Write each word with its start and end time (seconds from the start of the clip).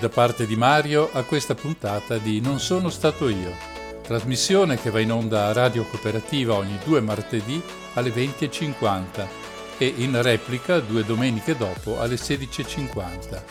Da 0.00 0.08
parte 0.08 0.46
di 0.46 0.56
Mario 0.56 1.10
a 1.12 1.24
questa 1.24 1.54
puntata 1.54 2.16
di 2.16 2.40
Non 2.40 2.58
sono 2.58 2.88
stato 2.88 3.28
io, 3.28 3.54
trasmissione 4.02 4.80
che 4.80 4.88
va 4.88 4.98
in 4.98 5.12
onda 5.12 5.48
a 5.48 5.52
Radio 5.52 5.84
Cooperativa 5.84 6.54
ogni 6.54 6.78
due 6.82 7.02
martedì 7.02 7.62
alle 7.92 8.08
20.50 8.08 9.28
e 9.76 9.92
in 9.98 10.22
replica 10.22 10.80
due 10.80 11.04
domeniche 11.04 11.54
dopo 11.54 12.00
alle 12.00 12.14
16.50. 12.14 13.42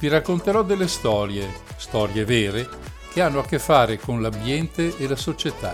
Vi 0.00 0.08
racconterò 0.08 0.64
delle 0.64 0.88
storie, 0.88 1.48
storie 1.76 2.24
vere, 2.24 2.68
che 3.12 3.22
hanno 3.22 3.38
a 3.38 3.44
che 3.44 3.60
fare 3.60 3.96
con 3.96 4.20
l'ambiente 4.20 4.96
e 4.96 5.06
la 5.06 5.14
società. 5.14 5.72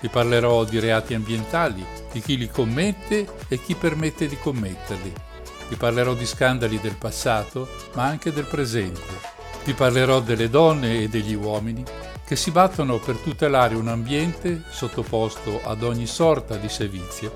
Vi 0.00 0.06
parlerò 0.06 0.62
di 0.62 0.78
reati 0.78 1.14
ambientali, 1.14 1.84
di 2.12 2.20
chi 2.20 2.38
li 2.38 2.48
commette 2.48 3.26
e 3.48 3.60
chi 3.60 3.74
permette 3.74 4.28
di 4.28 4.38
commetterli 4.38 5.30
vi 5.72 5.78
parlerò 5.78 6.12
di 6.12 6.26
scandali 6.26 6.78
del 6.80 6.96
passato, 6.96 7.66
ma 7.94 8.04
anche 8.04 8.30
del 8.30 8.44
presente. 8.44 9.40
Vi 9.64 9.74
parlerò 9.74 10.20
delle 10.20 10.50
donne 10.50 11.02
e 11.02 11.08
degli 11.08 11.34
uomini 11.34 11.84
che 12.24 12.34
si 12.34 12.50
battono 12.50 12.98
per 12.98 13.16
tutelare 13.16 13.76
un 13.76 13.86
ambiente 13.86 14.62
sottoposto 14.68 15.60
ad 15.62 15.82
ogni 15.82 16.06
sorta 16.06 16.56
di 16.56 16.68
servizio 16.68 17.32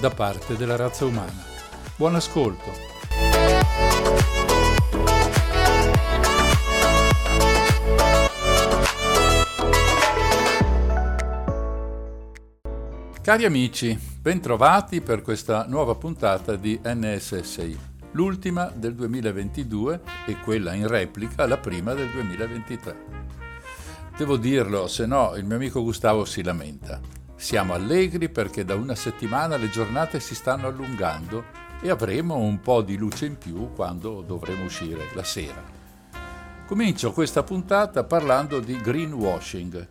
da 0.00 0.08
parte 0.10 0.56
della 0.56 0.76
razza 0.76 1.04
umana. 1.04 1.44
Buon 1.96 2.14
ascolto! 2.14 2.94
Cari 13.20 13.44
amici, 13.44 13.98
bentrovati 14.20 15.00
per 15.00 15.20
questa 15.20 15.66
nuova 15.66 15.96
puntata 15.96 16.54
di 16.54 16.80
NSSI, 16.82 17.78
l'ultima 18.16 18.72
del 18.74 18.94
2022 18.94 20.00
e 20.24 20.40
quella 20.40 20.72
in 20.72 20.88
replica 20.88 21.46
la 21.46 21.58
prima 21.58 21.92
del 21.92 22.08
2023. 22.08 22.96
Devo 24.16 24.38
dirlo, 24.38 24.86
se 24.86 25.04
no 25.04 25.34
il 25.36 25.44
mio 25.44 25.56
amico 25.56 25.82
Gustavo 25.82 26.24
si 26.24 26.42
lamenta. 26.42 26.98
Siamo 27.36 27.74
allegri 27.74 28.30
perché 28.30 28.64
da 28.64 28.74
una 28.74 28.94
settimana 28.94 29.58
le 29.58 29.68
giornate 29.68 30.18
si 30.18 30.34
stanno 30.34 30.66
allungando 30.66 31.44
e 31.82 31.90
avremo 31.90 32.36
un 32.36 32.58
po' 32.60 32.80
di 32.80 32.96
luce 32.96 33.26
in 33.26 33.36
più 33.36 33.74
quando 33.74 34.22
dovremo 34.22 34.64
uscire 34.64 35.10
la 35.12 35.22
sera. 35.22 35.62
Comincio 36.66 37.12
questa 37.12 37.42
puntata 37.42 38.04
parlando 38.04 38.60
di 38.60 38.80
greenwashing, 38.80 39.88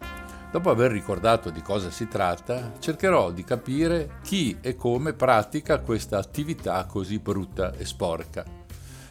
Dopo 0.56 0.70
aver 0.70 0.90
ricordato 0.90 1.50
di 1.50 1.62
cosa 1.62 1.92
si 1.92 2.08
tratta, 2.08 2.72
cercherò 2.80 3.32
di 3.32 3.44
capire 3.44 4.20
chi 4.24 4.58
e 4.62 4.78
come 4.78 5.12
pratica 5.12 5.80
questa 5.80 6.18
attività 6.18 6.86
così 6.86 7.20
brutta 7.20 7.74
e 7.74 7.84
sporca. 7.84 8.46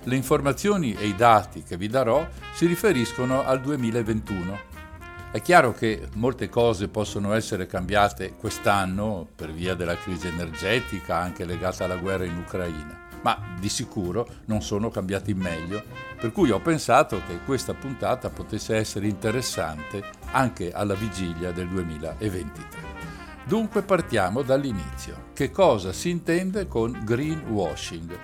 Le 0.05 0.17
informazioni 0.17 0.95
e 0.95 1.07
i 1.07 1.15
dati 1.15 1.63
che 1.63 1.77
vi 1.77 1.89
darò 1.89 2.27
si 2.55 2.65
riferiscono 2.65 3.45
al 3.45 3.61
2021. 3.61 4.59
È 5.33 5.43
chiaro 5.43 5.75
che 5.75 6.09
molte 6.15 6.49
cose 6.49 6.89
possono 6.89 7.35
essere 7.35 7.67
cambiate 7.67 8.37
quest'anno 8.37 9.29
per 9.37 9.53
via 9.53 9.75
della 9.75 9.99
crisi 9.99 10.29
energetica 10.29 11.19
anche 11.19 11.45
legata 11.45 11.85
alla 11.85 11.97
guerra 11.97 12.25
in 12.25 12.39
Ucraina 12.39 13.03
ma 13.25 13.39
di 13.59 13.71
sicuro 13.71 14.29
non 14.47 14.61
sono 14.61 14.91
cambiati 14.91 15.31
in 15.31 15.39
meglio, 15.39 15.83
per 16.21 16.31
cui 16.31 16.51
ho 16.51 16.61
pensato 16.61 17.23
che 17.27 17.41
questa 17.41 17.73
puntata 17.73 18.29
potesse 18.29 18.77
essere 18.77 19.07
interessante 19.07 20.24
anche 20.35 20.73
alla 20.73 20.95
vigilia 20.95 21.53
del 21.53 21.69
2023. 21.69 22.93
Dunque 23.45 23.83
partiamo 23.83 24.43
dall'inizio. 24.43 25.27
Che 25.33 25.51
cosa 25.51 25.93
si 25.93 26.11
intende 26.11 26.67
con 26.67 27.01
greenwashing? 27.05 28.19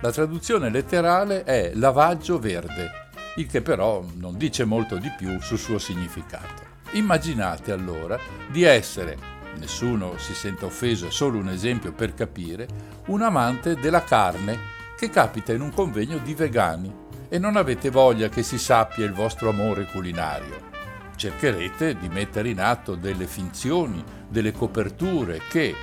La 0.00 0.12
traduzione 0.12 0.68
letterale 0.68 1.44
è 1.44 1.72
lavaggio 1.74 2.38
verde, 2.38 2.90
il 3.36 3.46
che 3.46 3.62
però 3.62 4.04
non 4.16 4.36
dice 4.36 4.64
molto 4.64 4.96
di 4.98 5.10
più 5.16 5.40
sul 5.40 5.58
suo 5.58 5.78
significato. 5.78 6.72
Immaginate 6.92 7.72
allora 7.72 8.18
di 8.50 8.62
essere 8.62 9.32
nessuno 9.56 10.18
si 10.18 10.34
senta 10.34 10.66
offeso, 10.66 11.06
è 11.06 11.10
solo 11.10 11.38
un 11.38 11.48
esempio 11.48 11.92
per 11.92 12.12
capire, 12.12 12.68
un 13.06 13.22
amante 13.22 13.76
della 13.76 14.02
carne 14.02 14.58
che 14.96 15.08
capita 15.08 15.52
in 15.52 15.60
un 15.60 15.72
convegno 15.72 16.18
di 16.18 16.34
vegani 16.34 16.92
e 17.28 17.38
non 17.38 17.56
avete 17.56 17.90
voglia 17.90 18.28
che 18.28 18.42
si 18.42 18.58
sappia 18.58 19.04
il 19.04 19.12
vostro 19.12 19.48
amore 19.48 19.86
culinario. 19.86 20.73
Cercherete 21.16 21.96
di 21.98 22.08
mettere 22.08 22.48
in 22.48 22.60
atto 22.60 22.94
delle 22.94 23.26
finzioni, 23.26 24.02
delle 24.28 24.52
coperture 24.52 25.40
che, 25.48 25.74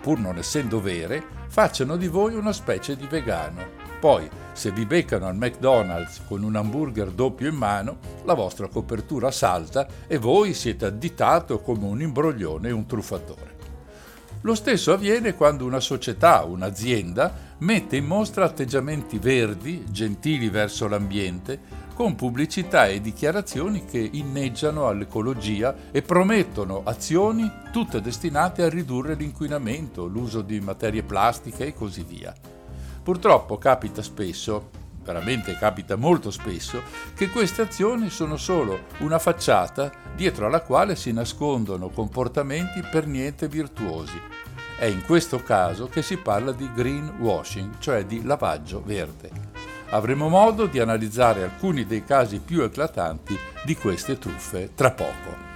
pur 0.00 0.18
non 0.18 0.38
essendo 0.38 0.80
vere, 0.80 1.22
facciano 1.48 1.96
di 1.96 2.08
voi 2.08 2.34
una 2.34 2.52
specie 2.52 2.96
di 2.96 3.06
vegano. 3.06 3.86
Poi, 4.00 4.28
se 4.52 4.70
vi 4.70 4.86
beccano 4.86 5.26
al 5.26 5.36
McDonald's 5.36 6.22
con 6.26 6.42
un 6.42 6.54
hamburger 6.54 7.10
doppio 7.10 7.48
in 7.48 7.56
mano, 7.56 7.98
la 8.24 8.34
vostra 8.34 8.68
copertura 8.68 9.30
salta 9.30 9.86
e 10.06 10.18
voi 10.18 10.54
siete 10.54 10.86
additato 10.86 11.60
come 11.60 11.86
un 11.86 12.00
imbroglione 12.00 12.68
e 12.68 12.72
un 12.72 12.86
truffatore. 12.86 13.56
Lo 14.42 14.54
stesso 14.54 14.92
avviene 14.92 15.34
quando 15.34 15.64
una 15.64 15.80
società, 15.80 16.44
un'azienda, 16.44 17.34
mette 17.58 17.96
in 17.96 18.06
mostra 18.06 18.44
atteggiamenti 18.44 19.18
verdi, 19.18 19.84
gentili 19.90 20.48
verso 20.48 20.86
l'ambiente, 20.86 21.58
con 21.98 22.14
pubblicità 22.14 22.86
e 22.86 23.00
dichiarazioni 23.00 23.84
che 23.84 23.98
inneggiano 23.98 24.86
all'ecologia 24.86 25.74
e 25.90 26.00
promettono 26.00 26.82
azioni 26.84 27.50
tutte 27.72 28.00
destinate 28.00 28.62
a 28.62 28.68
ridurre 28.68 29.16
l'inquinamento, 29.16 30.06
l'uso 30.06 30.42
di 30.42 30.60
materie 30.60 31.02
plastiche 31.02 31.66
e 31.66 31.74
così 31.74 32.04
via. 32.04 32.32
Purtroppo 33.02 33.58
capita 33.58 34.00
spesso, 34.00 34.70
veramente 35.02 35.56
capita 35.58 35.96
molto 35.96 36.30
spesso, 36.30 36.82
che 37.16 37.30
queste 37.30 37.62
azioni 37.62 38.10
sono 38.10 38.36
solo 38.36 38.82
una 38.98 39.18
facciata 39.18 39.90
dietro 40.14 40.46
alla 40.46 40.60
quale 40.60 40.94
si 40.94 41.10
nascondono 41.10 41.88
comportamenti 41.88 42.80
per 42.80 43.08
niente 43.08 43.48
virtuosi. 43.48 44.20
È 44.78 44.84
in 44.84 45.02
questo 45.04 45.42
caso 45.42 45.88
che 45.88 46.02
si 46.02 46.16
parla 46.16 46.52
di 46.52 46.70
greenwashing, 46.72 47.78
cioè 47.80 48.06
di 48.06 48.22
lavaggio 48.22 48.84
verde. 48.84 49.57
Avremo 49.90 50.28
modo 50.28 50.66
di 50.66 50.80
analizzare 50.80 51.42
alcuni 51.42 51.86
dei 51.86 52.04
casi 52.04 52.40
più 52.40 52.60
eclatanti 52.60 53.34
di 53.64 53.74
queste 53.74 54.18
truffe 54.18 54.70
tra 54.74 54.90
poco. 54.90 55.47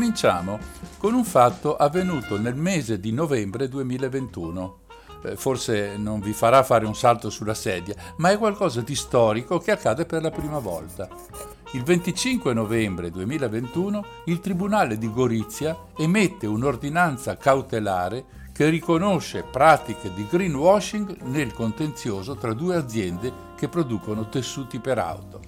Cominciamo 0.00 0.58
con 0.96 1.12
un 1.12 1.26
fatto 1.26 1.76
avvenuto 1.76 2.40
nel 2.40 2.54
mese 2.54 2.98
di 2.98 3.12
novembre 3.12 3.68
2021. 3.68 4.78
Eh, 5.24 5.36
forse 5.36 5.98
non 5.98 6.20
vi 6.20 6.32
farà 6.32 6.62
fare 6.62 6.86
un 6.86 6.94
salto 6.94 7.28
sulla 7.28 7.52
sedia, 7.52 7.94
ma 8.16 8.30
è 8.30 8.38
qualcosa 8.38 8.80
di 8.80 8.94
storico 8.94 9.58
che 9.58 9.72
accade 9.72 10.06
per 10.06 10.22
la 10.22 10.30
prima 10.30 10.58
volta. 10.58 11.06
Il 11.72 11.82
25 11.82 12.54
novembre 12.54 13.10
2021 13.10 14.04
il 14.24 14.40
Tribunale 14.40 14.96
di 14.96 15.12
Gorizia 15.12 15.76
emette 15.98 16.46
un'ordinanza 16.46 17.36
cautelare 17.36 18.24
che 18.54 18.70
riconosce 18.70 19.42
pratiche 19.42 20.14
di 20.14 20.26
greenwashing 20.26 21.24
nel 21.24 21.52
contenzioso 21.52 22.36
tra 22.36 22.54
due 22.54 22.74
aziende 22.74 23.30
che 23.54 23.68
producono 23.68 24.30
tessuti 24.30 24.78
per 24.78 24.96
auto. 24.96 25.39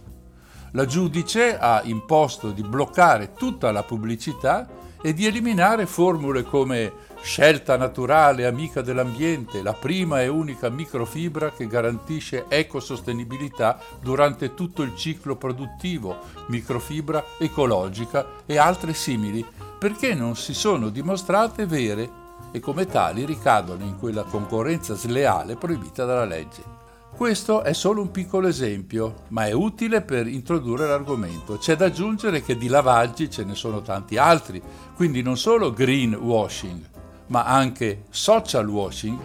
La 0.74 0.86
giudice 0.86 1.58
ha 1.58 1.82
imposto 1.84 2.50
di 2.50 2.62
bloccare 2.62 3.34
tutta 3.34 3.70
la 3.72 3.82
pubblicità 3.82 4.66
e 5.02 5.12
di 5.12 5.26
eliminare 5.26 5.84
formule 5.84 6.44
come 6.44 6.92
scelta 7.20 7.76
naturale 7.76 8.46
amica 8.46 8.80
dell'ambiente, 8.80 9.62
la 9.62 9.74
prima 9.74 10.22
e 10.22 10.28
unica 10.28 10.70
microfibra 10.70 11.50
che 11.50 11.66
garantisce 11.66 12.46
ecosostenibilità 12.48 13.78
durante 14.00 14.54
tutto 14.54 14.80
il 14.80 14.96
ciclo 14.96 15.36
produttivo, 15.36 16.16
microfibra 16.46 17.22
ecologica 17.38 18.26
e 18.46 18.56
altre 18.56 18.94
simili, 18.94 19.44
perché 19.78 20.14
non 20.14 20.36
si 20.36 20.54
sono 20.54 20.88
dimostrate 20.88 21.66
vere 21.66 22.20
e 22.50 22.60
come 22.60 22.86
tali 22.86 23.26
ricadono 23.26 23.84
in 23.84 23.98
quella 23.98 24.22
concorrenza 24.22 24.94
sleale 24.94 25.56
proibita 25.56 26.06
dalla 26.06 26.24
legge. 26.24 26.81
Questo 27.14 27.62
è 27.62 27.72
solo 27.72 28.00
un 28.00 28.10
piccolo 28.10 28.48
esempio, 28.48 29.24
ma 29.28 29.46
è 29.46 29.52
utile 29.52 30.00
per 30.00 30.26
introdurre 30.26 30.88
l'argomento. 30.88 31.56
C'è 31.58 31.76
da 31.76 31.84
aggiungere 31.84 32.42
che 32.42 32.56
di 32.56 32.66
lavaggi 32.66 33.30
ce 33.30 33.44
ne 33.44 33.54
sono 33.54 33.82
tanti 33.82 34.16
altri, 34.16 34.60
quindi 34.96 35.22
non 35.22 35.36
solo 35.36 35.72
greenwashing, 35.72 36.80
ma 37.28 37.44
anche 37.44 38.04
social 38.10 38.66
washing, 38.66 39.18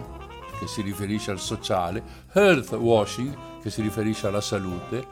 che 0.60 0.68
si 0.68 0.82
riferisce 0.82 1.30
al 1.32 1.40
sociale, 1.40 2.02
health 2.32 2.72
washing, 2.72 3.36
che 3.62 3.70
si 3.70 3.82
riferisce 3.82 4.26
alla 4.28 4.42
salute, 4.42 5.06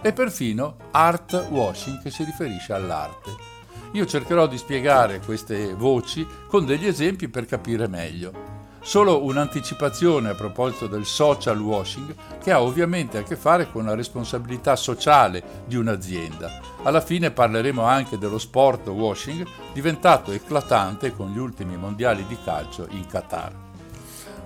e 0.00 0.12
perfino 0.12 0.76
art 0.90 1.46
washing 1.50 2.02
che 2.02 2.10
si 2.10 2.24
riferisce 2.24 2.72
all'arte. 2.72 3.30
Io 3.92 4.06
cercherò 4.06 4.48
di 4.48 4.58
spiegare 4.58 5.20
queste 5.20 5.74
voci 5.74 6.26
con 6.48 6.64
degli 6.64 6.86
esempi 6.86 7.28
per 7.28 7.46
capire 7.46 7.86
meglio. 7.86 8.53
Solo 8.86 9.24
un'anticipazione 9.24 10.28
a 10.28 10.34
proposito 10.34 10.86
del 10.86 11.06
social 11.06 11.58
washing 11.58 12.14
che 12.38 12.52
ha 12.52 12.60
ovviamente 12.60 13.16
a 13.16 13.22
che 13.22 13.34
fare 13.34 13.70
con 13.70 13.86
la 13.86 13.94
responsabilità 13.94 14.76
sociale 14.76 15.42
di 15.64 15.76
un'azienda. 15.76 16.60
Alla 16.82 17.00
fine 17.00 17.30
parleremo 17.30 17.82
anche 17.82 18.18
dello 18.18 18.36
sport 18.36 18.86
washing 18.88 19.42
diventato 19.72 20.32
eclatante 20.32 21.12
con 21.16 21.32
gli 21.32 21.38
ultimi 21.38 21.78
mondiali 21.78 22.26
di 22.26 22.36
calcio 22.44 22.86
in 22.90 23.06
Qatar. 23.06 23.54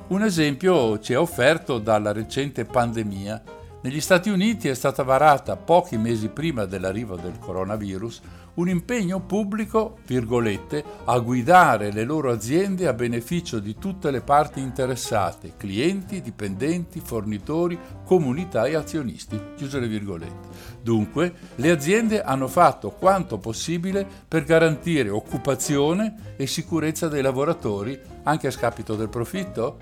Un 0.07 0.23
esempio 0.23 1.01
ci 1.01 1.15
è 1.15 1.19
offerto 1.19 1.81
dalla 1.81 2.13
recente 2.13 2.65
pandemia. 2.65 3.43
Negli 3.83 4.01
Stati 4.01 4.31
Uniti 4.31 4.69
è 4.69 4.75
stata 4.75 5.03
varata 5.03 5.57
pochi 5.57 5.97
mesi 5.97 6.29
prima 6.29 6.65
dell'arrivo 6.65 7.17
del 7.17 7.41
coronavirus 7.41 8.21
un 8.59 8.69
impegno 8.69 9.21
pubblico, 9.21 9.99
virgolette, 10.05 10.85
a 11.05 11.19
guidare 11.21 11.93
le 11.93 12.03
loro 12.03 12.31
aziende 12.33 12.89
a 12.89 12.93
beneficio 12.93 13.61
di 13.61 13.77
tutte 13.79 14.11
le 14.11 14.21
parti 14.21 14.61
interessate, 14.61 15.53
clienti, 15.57 16.21
dipendenti, 16.21 17.01
fornitori, 17.01 17.79
comunità 18.05 18.65
e 18.65 18.75
azionisti. 18.75 19.41
Chiuse 19.57 19.79
le 19.79 19.87
virgolette. 19.87 20.49
Dunque, 20.83 21.33
le 21.55 21.71
aziende 21.71 22.21
hanno 22.21 22.49
fatto 22.49 22.91
quanto 22.91 23.39
possibile 23.39 24.05
per 24.27 24.43
garantire 24.43 25.09
occupazione 25.09 26.35
e 26.37 26.49
sicurezza 26.49 27.07
dei 27.07 27.23
lavoratori, 27.23 27.99
anche 28.25 28.49
a 28.49 28.53
scapito 28.53 28.97
del 28.97 29.09
profitto? 29.09 29.79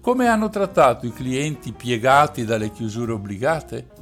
Come 0.00 0.28
hanno 0.28 0.48
trattato 0.48 1.04
i 1.04 1.12
clienti 1.12 1.72
piegati 1.72 2.44
dalle 2.44 2.70
chiusure 2.70 3.10
obbligate? 3.10 3.97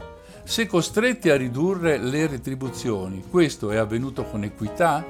Se 0.49 0.69
costretti 0.69 1.29
a 1.29 1.37
ridurre 1.37 1.99
le 1.99 2.29
retribuzioni, 2.29 3.25
questo 3.29 3.73
è 3.73 3.77
avvenuto 3.79 4.23
con 4.23 4.45
equità? 4.45 5.05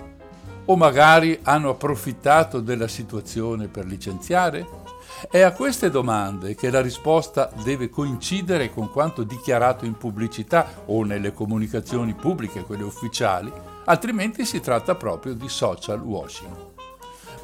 O 0.65 0.77
magari 0.77 1.39
hanno 1.43 1.69
approfittato 1.69 2.61
della 2.61 2.89
situazione 2.89 3.69
per 3.69 3.85
licenziare? 3.85 4.67
È 5.31 5.43
a 5.43 5.53
queste 5.53 5.91
domande 5.91 6.55
che 6.55 6.71
la 6.71 6.81
risposta 6.81 7.53
deve 7.63 7.91
coincidere 7.91 8.73
con 8.73 8.91
quanto 8.91 9.25
dichiarato 9.25 9.85
in 9.85 9.99
pubblicità 9.99 10.85
o 10.87 11.05
nelle 11.05 11.35
comunicazioni 11.35 12.15
pubbliche, 12.15 12.63
quelle 12.63 12.85
ufficiali, 12.85 13.53
altrimenti 13.85 14.47
si 14.47 14.61
tratta 14.61 14.95
proprio 14.95 15.35
di 15.35 15.51
social 15.51 16.01
washing. 16.01 16.57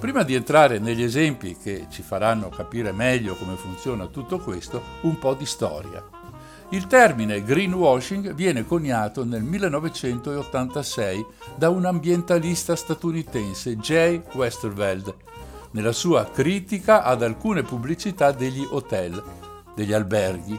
Prima 0.01 0.23
di 0.23 0.35
entrare 0.35 0.79
negli 0.79 1.03
esempi 1.03 1.59
che 1.59 1.89
ci 1.91 2.01
faranno 2.01 2.49
capire 2.49 2.91
meglio 2.91 3.35
come 3.35 3.55
funziona 3.57 4.07
tutto 4.07 4.39
questo, 4.39 4.83
un 5.03 5.19
po' 5.19 5.35
di 5.35 5.47
storia. 5.47 6.12
Il 6.73 6.87
termine 6.87 7.45
greenwashing 7.45 8.33
viene 8.33 8.65
coniato 8.65 9.27
nel 9.27 9.43
1986 9.43 11.27
da 11.55 11.69
un 11.69 11.85
ambientalista 11.85 12.75
statunitense, 12.75 13.77
Jay 13.77 14.23
Westerveld, 14.33 15.15
nella 15.73 15.93
sua 15.93 16.25
critica 16.31 17.03
ad 17.03 17.23
alcune 17.23 17.63
pubblicità 17.63 18.33
degli 18.33 18.67
hotel, 18.71 19.23
degli 19.75 19.93
alberghi. 19.93 20.59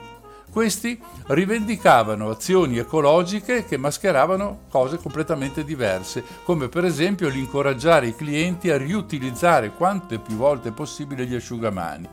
Questi 0.52 1.02
rivendicavano 1.30 2.30
azioni 2.30 2.78
ecologiche 2.78 3.66
che 3.66 3.78
mascheravano 3.78 4.66
cose 4.70 4.98
completamente 4.98 5.64
diverse, 5.64 6.24
come 6.44 6.70
per 6.70 6.86
esempio 6.86 7.28
l'incoraggiare 7.28 8.06
i 8.06 8.16
clienti 8.16 8.70
a 8.70 8.78
riutilizzare 8.78 9.72
quante 9.72 10.20
più 10.20 10.36
volte 10.36 10.72
possibile 10.72 11.26
gli 11.26 11.34
asciugamani 11.34 12.08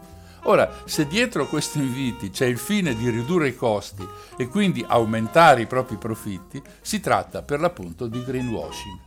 Ora, 0.45 0.83
se 0.85 1.07
dietro 1.07 1.47
questi 1.47 1.79
inviti 1.79 2.31
c'è 2.31 2.47
il 2.47 2.59
fine 2.59 2.95
di 2.95 3.11
ridurre 3.11 3.49
i 3.49 3.57
costi 3.57 4.07
e 4.37 4.49
quindi 4.49 4.85
aumentare 4.87 5.63
i 5.63 5.67
propri 5.67 5.97
profitti, 5.97 6.63
si 6.81 7.01
tratta 7.01 7.43
per 7.43 7.61
l'appunto 7.61 8.07
di 8.07 8.25
greenwashing. 8.25 8.99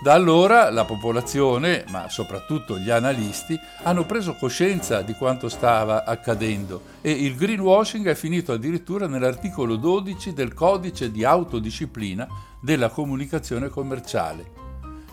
Da 0.00 0.12
allora 0.12 0.70
la 0.70 0.84
popolazione, 0.84 1.84
ma 1.88 2.08
soprattutto 2.08 2.78
gli 2.78 2.88
analisti, 2.88 3.58
hanno 3.82 4.06
preso 4.06 4.34
coscienza 4.34 5.02
di 5.02 5.12
quanto 5.14 5.48
stava 5.48 6.04
accadendo 6.04 6.82
e 7.00 7.10
il 7.10 7.34
greenwashing 7.34 8.06
è 8.06 8.14
finito 8.14 8.52
addirittura 8.52 9.08
nell'articolo 9.08 9.74
12 9.74 10.34
del 10.34 10.54
codice 10.54 11.10
di 11.10 11.24
autodisciplina 11.24 12.28
della 12.60 12.90
comunicazione 12.90 13.68
commerciale. 13.68 14.57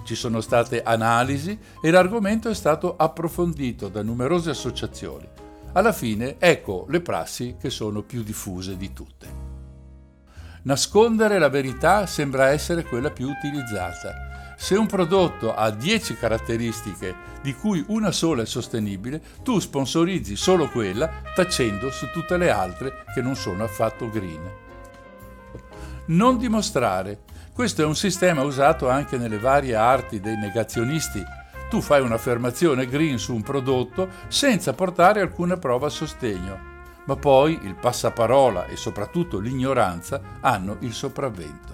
Ci 0.06 0.14
sono 0.14 0.40
state 0.40 0.84
analisi 0.84 1.58
e 1.82 1.90
l'argomento 1.90 2.48
è 2.48 2.54
stato 2.54 2.96
approfondito 2.96 3.88
da 3.88 4.04
numerose 4.04 4.52
associazioni. 4.52 5.28
Alla 5.74 5.92
fine 5.92 6.36
ecco 6.38 6.86
le 6.90 7.02
prassi 7.02 7.56
che 7.60 7.72
sono 7.72 8.04
più 8.04 8.22
diffuse 8.22 8.78
di 8.78 8.94
tutte. 8.94 9.28
Nascondere 10.62 11.40
la 11.40 11.50
verità 11.50 12.06
sembra 12.06 12.50
essere 12.50 12.84
quella 12.84 13.10
più 13.10 13.28
utilizzata. 13.28 14.54
Se 14.56 14.76
un 14.76 14.86
prodotto 14.86 15.56
ha 15.56 15.72
10 15.72 16.18
caratteristiche, 16.18 17.16
di 17.42 17.56
cui 17.56 17.84
una 17.88 18.12
sola 18.12 18.44
è 18.44 18.46
sostenibile, 18.46 19.20
tu 19.42 19.58
sponsorizzi 19.58 20.36
solo 20.36 20.70
quella, 20.70 21.10
tacendo 21.34 21.90
su 21.90 22.12
tutte 22.12 22.38
le 22.38 22.52
altre 22.52 23.06
che 23.12 23.24
non 23.24 23.36
sono 23.36 23.64
affatto 23.64 24.08
green. 24.12 24.52
Non 26.08 26.38
dimostrare 26.38 27.22
questo 27.56 27.82
è 27.82 27.86
un 27.86 27.96
sistema 27.96 28.44
usato 28.44 28.90
anche 28.90 29.18
nelle 29.18 29.40
varie 29.40 29.76
arti 29.76 30.20
dei 30.20 30.36
negazionisti. 30.36 31.24
Tu 31.70 31.80
fai 31.80 32.02
un'affermazione 32.02 32.86
green 32.86 33.18
su 33.18 33.34
un 33.34 33.44
prodotto 33.44 34.10
senza 34.28 34.74
portare 34.74 35.22
alcuna 35.22 35.56
prova 35.56 35.88
a 35.88 35.90
sostegno, 35.90 36.60
ma 37.06 37.16
poi 37.16 37.58
il 37.64 37.76
passaparola 37.76 38.66
e 38.66 38.76
soprattutto 38.76 39.40
l'ignoranza 39.40 40.20
hanno 40.42 40.76
il 40.80 40.92
sopravvento. 40.92 41.74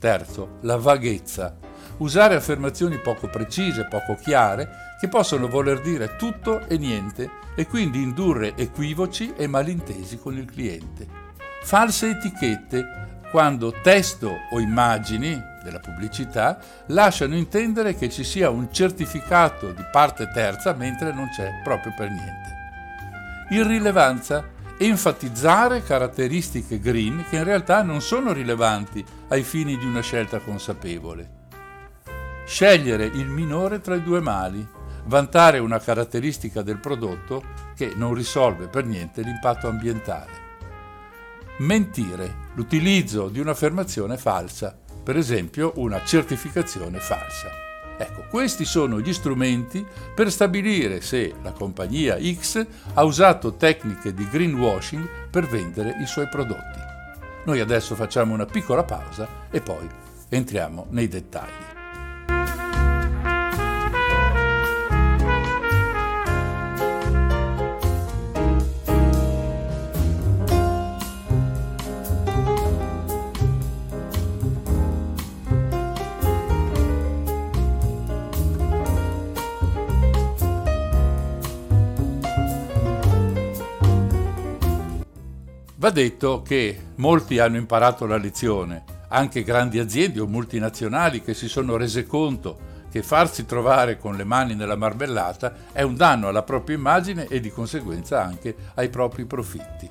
Terzo, 0.00 0.58
la 0.62 0.78
vaghezza. 0.78 1.58
Usare 1.98 2.34
affermazioni 2.34 2.98
poco 2.98 3.28
precise, 3.28 3.86
poco 3.86 4.16
chiare, 4.20 4.68
che 4.98 5.06
possono 5.06 5.46
voler 5.46 5.80
dire 5.80 6.16
tutto 6.16 6.66
e 6.66 6.76
niente 6.76 7.30
e 7.54 7.68
quindi 7.68 8.02
indurre 8.02 8.56
equivoci 8.56 9.32
e 9.36 9.46
malintesi 9.46 10.18
con 10.18 10.36
il 10.36 10.46
cliente. 10.46 11.06
False 11.62 12.10
etichette 12.10 13.04
quando 13.34 13.74
testo 13.82 14.42
o 14.48 14.60
immagini 14.60 15.36
della 15.60 15.80
pubblicità 15.80 16.56
lasciano 16.86 17.34
intendere 17.34 17.96
che 17.96 18.08
ci 18.08 18.22
sia 18.22 18.48
un 18.48 18.72
certificato 18.72 19.72
di 19.72 19.82
parte 19.90 20.30
terza 20.32 20.72
mentre 20.72 21.12
non 21.12 21.28
c'è 21.30 21.50
proprio 21.64 21.92
per 21.96 22.10
niente. 22.10 23.48
Irrilevanza 23.50 24.48
enfatizzare 24.78 25.82
caratteristiche 25.82 26.78
green 26.78 27.24
che 27.28 27.38
in 27.38 27.42
realtà 27.42 27.82
non 27.82 28.00
sono 28.00 28.32
rilevanti 28.32 29.04
ai 29.30 29.42
fini 29.42 29.76
di 29.78 29.84
una 29.84 30.00
scelta 30.00 30.38
consapevole. 30.38 31.28
Scegliere 32.46 33.04
il 33.04 33.26
minore 33.26 33.80
tra 33.80 33.96
i 33.96 34.02
due 34.04 34.20
mali, 34.20 34.64
vantare 35.06 35.58
una 35.58 35.80
caratteristica 35.80 36.62
del 36.62 36.78
prodotto 36.78 37.42
che 37.74 37.94
non 37.96 38.14
risolve 38.14 38.68
per 38.68 38.84
niente 38.84 39.22
l'impatto 39.22 39.66
ambientale. 39.66 40.43
Mentire, 41.56 42.48
l'utilizzo 42.54 43.28
di 43.28 43.38
un'affermazione 43.38 44.16
falsa, 44.16 44.76
per 45.04 45.16
esempio 45.16 45.74
una 45.76 46.04
certificazione 46.04 46.98
falsa. 46.98 47.48
Ecco, 47.96 48.24
questi 48.28 48.64
sono 48.64 49.00
gli 49.00 49.12
strumenti 49.12 49.86
per 50.14 50.32
stabilire 50.32 51.00
se 51.00 51.32
la 51.44 51.52
compagnia 51.52 52.18
X 52.20 52.66
ha 52.94 53.04
usato 53.04 53.54
tecniche 53.54 54.12
di 54.12 54.28
greenwashing 54.28 55.08
per 55.30 55.46
vendere 55.46 55.96
i 56.02 56.06
suoi 56.06 56.28
prodotti. 56.28 56.80
Noi 57.44 57.60
adesso 57.60 57.94
facciamo 57.94 58.34
una 58.34 58.46
piccola 58.46 58.82
pausa 58.82 59.28
e 59.48 59.60
poi 59.60 59.88
entriamo 60.30 60.88
nei 60.90 61.06
dettagli. 61.06 61.73
Va 85.84 85.90
detto 85.90 86.40
che 86.40 86.92
molti 86.94 87.38
hanno 87.38 87.58
imparato 87.58 88.06
la 88.06 88.16
lezione, 88.16 88.84
anche 89.08 89.42
grandi 89.42 89.78
aziende 89.78 90.18
o 90.18 90.26
multinazionali 90.26 91.20
che 91.20 91.34
si 91.34 91.46
sono 91.46 91.76
rese 91.76 92.06
conto 92.06 92.86
che 92.90 93.02
farsi 93.02 93.44
trovare 93.44 93.98
con 93.98 94.16
le 94.16 94.24
mani 94.24 94.54
nella 94.54 94.76
marmellata 94.76 95.52
è 95.72 95.82
un 95.82 95.94
danno 95.94 96.28
alla 96.28 96.42
propria 96.42 96.78
immagine 96.78 97.26
e 97.26 97.38
di 97.38 97.50
conseguenza 97.50 98.24
anche 98.24 98.56
ai 98.76 98.88
propri 98.88 99.26
profitti. 99.26 99.86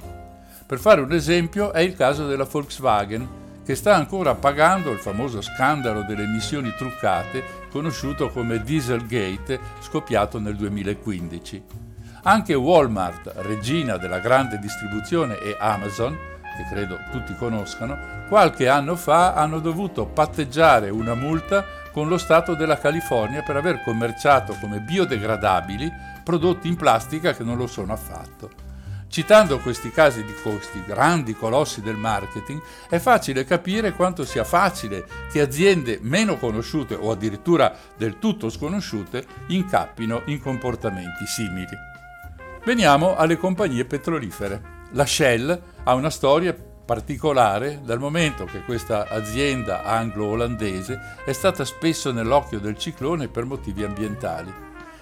Per 0.65 0.79
fare 0.79 0.99
un 0.99 1.11
esempio 1.11 1.71
è 1.71 1.81
il 1.81 1.95
caso 1.95 2.25
della 2.25 2.45
Volkswagen, 2.45 3.29
che 3.63 3.75
sta 3.75 3.93
ancora 3.93 4.33
pagando 4.33 4.89
il 4.89 4.97
famoso 4.97 5.41
scandalo 5.41 6.01
delle 6.05 6.23
emissioni 6.23 6.73
truccate 6.75 7.43
conosciuto 7.69 8.29
come 8.29 8.63
Dieselgate 8.63 9.59
scoppiato 9.79 10.39
nel 10.39 10.55
2015. 10.55 11.92
Anche 12.25 12.53
Walmart, 12.53 13.33
regina 13.39 13.97
della 13.97 14.19
grande 14.19 14.57
distribuzione, 14.57 15.37
e 15.39 15.57
Amazon, 15.59 16.17
che 16.55 16.65
credo 16.73 16.97
tutti 17.11 17.35
conoscano, 17.35 18.23
qualche 18.29 18.69
anno 18.69 18.95
fa 18.95 19.33
hanno 19.33 19.59
dovuto 19.59 20.05
patteggiare 20.05 20.89
una 20.89 21.15
multa 21.15 21.65
con 21.91 22.07
lo 22.07 22.17
Stato 22.17 22.55
della 22.55 22.77
California 22.77 23.43
per 23.43 23.57
aver 23.57 23.83
commerciato 23.83 24.55
come 24.61 24.79
biodegradabili 24.79 25.91
prodotti 26.23 26.69
in 26.69 26.77
plastica 26.77 27.33
che 27.33 27.43
non 27.43 27.57
lo 27.57 27.67
sono 27.67 27.91
affatto. 27.91 28.49
Citando 29.09 29.59
questi 29.59 29.91
casi 29.91 30.23
di 30.23 30.33
questi 30.33 30.81
grandi 30.85 31.35
colossi 31.35 31.81
del 31.81 31.97
marketing, 31.97 32.61
è 32.87 32.99
facile 32.99 33.43
capire 33.43 33.91
quanto 33.91 34.23
sia 34.23 34.45
facile 34.45 35.05
che 35.29 35.41
aziende 35.41 35.99
meno 36.01 36.37
conosciute 36.37 36.95
o 36.95 37.11
addirittura 37.11 37.75
del 37.97 38.17
tutto 38.17 38.49
sconosciute 38.49 39.25
incappino 39.47 40.21
in 40.27 40.41
comportamenti 40.41 41.25
simili. 41.27 41.91
Veniamo 42.65 43.17
alle 43.17 43.35
compagnie 43.35 43.83
petrolifere. 43.83 44.87
La 44.91 45.05
Shell 45.05 45.61
ha 45.83 45.93
una 45.95 46.09
storia 46.09 46.53
particolare 46.53 47.81
dal 47.83 47.99
momento 47.99 48.45
che 48.45 48.61
questa 48.61 49.09
azienda 49.09 49.83
anglo-olandese 49.83 51.17
è 51.25 51.33
stata 51.33 51.65
spesso 51.65 52.13
nell'occhio 52.13 52.61
del 52.61 52.77
ciclone 52.77 53.27
per 53.27 53.43
motivi 53.43 53.83
ambientali. 53.83 54.53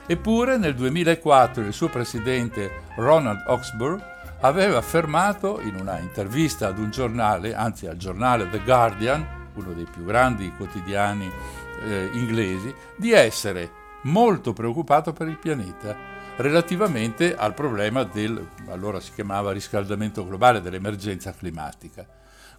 Eppure 0.08 0.58
nel 0.58 0.74
2004 0.74 1.64
il 1.64 1.72
suo 1.72 1.88
presidente 1.90 2.86
Ronald 2.96 3.44
Oxburgh 3.46 4.02
aveva 4.40 4.80
affermato 4.80 5.60
in 5.62 5.76
una 5.76 6.00
intervista 6.00 6.70
ad 6.70 6.80
un 6.80 6.90
giornale, 6.90 7.54
anzi 7.54 7.86
al 7.86 7.98
giornale 7.98 8.50
The 8.50 8.62
Guardian, 8.64 9.52
uno 9.54 9.74
dei 9.74 9.86
più 9.86 10.04
grandi 10.04 10.52
quotidiani 10.58 11.32
eh, 11.84 12.10
inglesi, 12.14 12.74
di 12.96 13.12
essere 13.12 13.70
molto 14.04 14.52
preoccupato 14.52 15.14
per 15.14 15.28
il 15.28 15.38
pianeta 15.38 16.21
relativamente 16.42 17.36
al 17.36 17.54
problema 17.54 18.04
del, 18.04 18.48
allora 18.70 19.00
si 19.00 19.12
chiamava 19.14 19.52
riscaldamento 19.52 20.26
globale, 20.26 20.62
dell'emergenza 20.62 21.34
climatica. 21.34 22.06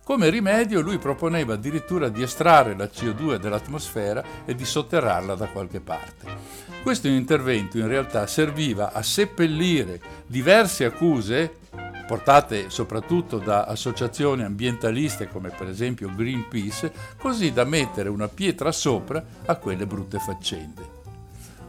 Come 0.05 0.31
rimedio 0.31 0.81
lui 0.81 0.99
proponeva 0.99 1.55
addirittura 1.55 2.09
di 2.09 2.23
estrarre 2.23 2.75
la 2.77 2.87
CO2 2.87 3.37
dall'atmosfera 3.37 4.25
e 4.45 4.55
di 4.55 4.65
sotterrarla 4.65 5.35
da 5.37 5.47
qualche 5.47 5.81
parte. 5.81 6.27
Questo 6.83 7.07
intervento 7.07 7.79
in 7.79 7.87
realtà 7.87 8.27
serviva 8.27 8.93
a 8.93 9.03
seppellire 9.03 10.01
diverse 10.27 10.85
accuse 10.85 11.59
portate 12.07 12.69
soprattutto 12.69 13.39
da 13.39 13.65
associazioni 13.65 14.43
ambientaliste 14.43 15.29
come 15.29 15.51
per 15.51 15.69
esempio 15.69 16.11
Greenpeace, 16.15 16.93
così 17.17 17.53
da 17.53 17.65
mettere 17.65 18.09
una 18.09 18.29
pietra 18.29 18.73
sopra 18.73 19.25
a 19.47 19.57
quelle 19.57 19.87
brutte 19.87 20.19
faccende. 20.19 21.02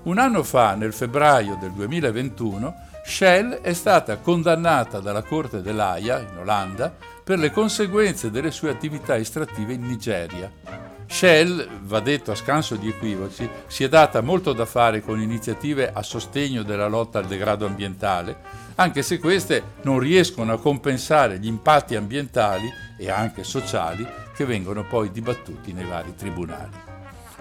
Un 0.03 0.17
anno 0.17 0.43
fa, 0.43 0.75
nel 0.75 0.91
febbraio 0.91 1.57
del 1.57 1.71
2021, 1.71 2.75
Shell 3.05 3.61
è 3.61 3.71
stata 3.71 4.17
condannata 4.17 4.99
dalla 4.99 5.23
Corte 5.23 5.61
dell'AIA 5.61 6.19
in 6.19 6.37
Olanda 6.39 6.93
per 7.23 7.39
le 7.39 7.51
conseguenze 7.51 8.29
delle 8.29 8.51
sue 8.51 8.69
attività 8.69 9.15
estrattive 9.15 9.71
in 9.71 9.83
Nigeria. 9.83 10.51
Shell, 11.07 11.83
va 11.83 12.01
detto 12.01 12.31
a 12.31 12.35
scanso 12.35 12.75
di 12.75 12.89
equivoci, 12.89 13.49
si 13.67 13.85
è 13.85 13.87
data 13.87 14.19
molto 14.19 14.51
da 14.51 14.65
fare 14.65 14.99
con 14.99 15.21
iniziative 15.21 15.93
a 15.93 16.03
sostegno 16.03 16.63
della 16.63 16.87
lotta 16.87 17.19
al 17.19 17.25
degrado 17.25 17.65
ambientale, 17.65 18.35
anche 18.75 19.03
se 19.03 19.19
queste 19.19 19.75
non 19.83 19.99
riescono 19.99 20.51
a 20.51 20.59
compensare 20.59 21.39
gli 21.39 21.47
impatti 21.47 21.95
ambientali 21.95 22.69
e 22.97 23.09
anche 23.09 23.45
sociali 23.45 24.05
che 24.35 24.43
vengono 24.43 24.83
poi 24.85 25.11
dibattuti 25.11 25.71
nei 25.71 25.85
vari 25.85 26.13
tribunali. 26.13 26.92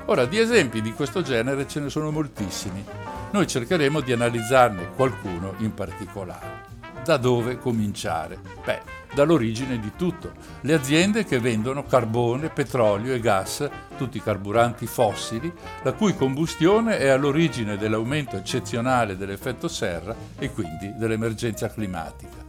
Ora, 0.06 0.26
di 0.26 0.38
esempi 0.38 0.82
di 0.82 0.92
questo 0.92 1.22
genere 1.22 1.68
ce 1.68 1.78
ne 1.78 1.88
sono 1.88 2.10
moltissimi. 2.10 2.84
Noi 3.30 3.46
cercheremo 3.46 4.00
di 4.00 4.12
analizzarne 4.12 4.90
qualcuno 4.96 5.54
in 5.58 5.72
particolare. 5.74 6.70
Da 7.04 7.16
dove 7.16 7.58
cominciare? 7.58 8.38
Beh, 8.64 8.80
dall'origine 9.14 9.78
di 9.78 9.92
tutto. 9.96 10.32
Le 10.62 10.74
aziende 10.74 11.24
che 11.24 11.38
vendono 11.38 11.84
carbone, 11.84 12.48
petrolio 12.48 13.14
e 13.14 13.20
gas, 13.20 13.68
tutti 13.96 14.20
carburanti 14.20 14.86
fossili, 14.86 15.52
la 15.82 15.92
cui 15.92 16.16
combustione 16.16 16.98
è 16.98 17.08
all'origine 17.08 17.76
dell'aumento 17.76 18.36
eccezionale 18.36 19.16
dell'effetto 19.16 19.68
serra 19.68 20.14
e 20.36 20.50
quindi 20.50 20.92
dell'emergenza 20.96 21.68
climatica. 21.68 22.40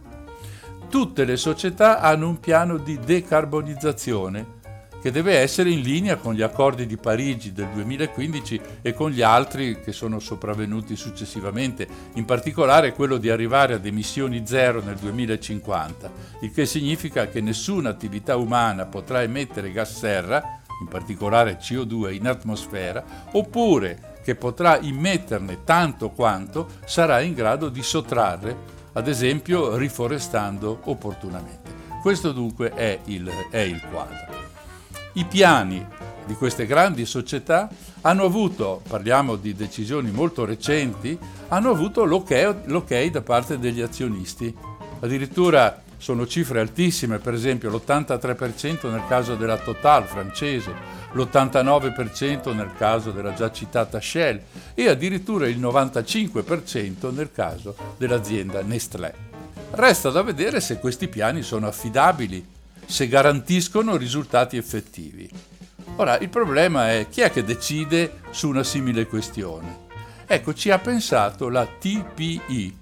Tutte 0.88 1.24
le 1.24 1.36
società 1.36 2.00
hanno 2.00 2.28
un 2.28 2.40
piano 2.40 2.76
di 2.78 2.98
decarbonizzazione 2.98 4.62
che 5.04 5.10
deve 5.10 5.36
essere 5.36 5.68
in 5.68 5.82
linea 5.82 6.16
con 6.16 6.32
gli 6.32 6.40
accordi 6.40 6.86
di 6.86 6.96
Parigi 6.96 7.52
del 7.52 7.68
2015 7.74 8.60
e 8.80 8.94
con 8.94 9.10
gli 9.10 9.20
altri 9.20 9.78
che 9.82 9.92
sono 9.92 10.18
sopravvenuti 10.18 10.96
successivamente, 10.96 11.86
in 12.14 12.24
particolare 12.24 12.94
quello 12.94 13.18
di 13.18 13.28
arrivare 13.28 13.74
ad 13.74 13.84
emissioni 13.84 14.46
zero 14.46 14.80
nel 14.82 14.96
2050, 14.96 16.10
il 16.40 16.52
che 16.52 16.64
significa 16.64 17.28
che 17.28 17.42
nessuna 17.42 17.90
attività 17.90 18.38
umana 18.38 18.86
potrà 18.86 19.20
emettere 19.20 19.72
gas 19.72 19.94
serra, 19.94 20.60
in 20.80 20.88
particolare 20.88 21.58
CO2 21.58 22.14
in 22.14 22.26
atmosfera, 22.26 23.04
oppure 23.32 24.14
che 24.24 24.36
potrà 24.36 24.78
immetterne 24.80 25.64
tanto 25.64 26.12
quanto 26.12 26.66
sarà 26.86 27.20
in 27.20 27.34
grado 27.34 27.68
di 27.68 27.82
sottrarre, 27.82 28.56
ad 28.94 29.06
esempio 29.06 29.76
riforestando 29.76 30.80
opportunamente. 30.84 31.70
Questo 32.00 32.32
dunque 32.32 32.70
è 32.72 33.00
il, 33.04 33.30
è 33.50 33.58
il 33.58 33.82
quadro. 33.90 34.43
I 35.16 35.24
piani 35.26 35.86
di 36.26 36.34
queste 36.34 36.66
grandi 36.66 37.06
società 37.06 37.68
hanno 38.00 38.24
avuto, 38.24 38.82
parliamo 38.88 39.36
di 39.36 39.54
decisioni 39.54 40.10
molto 40.10 40.44
recenti, 40.44 41.16
hanno 41.48 41.70
avuto 41.70 42.04
l'ok, 42.04 42.62
l'ok 42.64 43.04
da 43.06 43.22
parte 43.22 43.60
degli 43.60 43.80
azionisti. 43.80 44.52
Addirittura 44.98 45.82
sono 45.98 46.26
cifre 46.26 46.58
altissime, 46.58 47.18
per 47.18 47.32
esempio 47.32 47.70
l'83% 47.70 48.90
nel 48.90 49.04
caso 49.06 49.36
della 49.36 49.56
Total 49.56 50.04
francese, 50.04 50.74
l'89% 51.12 52.52
nel 52.52 52.72
caso 52.76 53.12
della 53.12 53.34
già 53.34 53.52
citata 53.52 54.00
Shell 54.00 54.40
e 54.74 54.88
addirittura 54.88 55.46
il 55.46 55.60
95% 55.60 57.14
nel 57.14 57.30
caso 57.30 57.76
dell'azienda 57.96 58.62
Nestlé. 58.62 59.14
Resta 59.70 60.10
da 60.10 60.22
vedere 60.22 60.60
se 60.60 60.80
questi 60.80 61.06
piani 61.06 61.42
sono 61.42 61.68
affidabili 61.68 62.53
se 62.86 63.08
garantiscono 63.08 63.96
risultati 63.96 64.56
effettivi. 64.56 65.28
Ora, 65.96 66.18
il 66.18 66.28
problema 66.28 66.90
è 66.90 67.06
chi 67.08 67.20
è 67.20 67.30
che 67.30 67.44
decide 67.44 68.20
su 68.30 68.48
una 68.48 68.64
simile 68.64 69.06
questione? 69.06 69.82
Ecco, 70.26 70.54
ci 70.54 70.70
ha 70.70 70.78
pensato 70.78 71.48
la 71.48 71.66
TPE, 71.66 72.72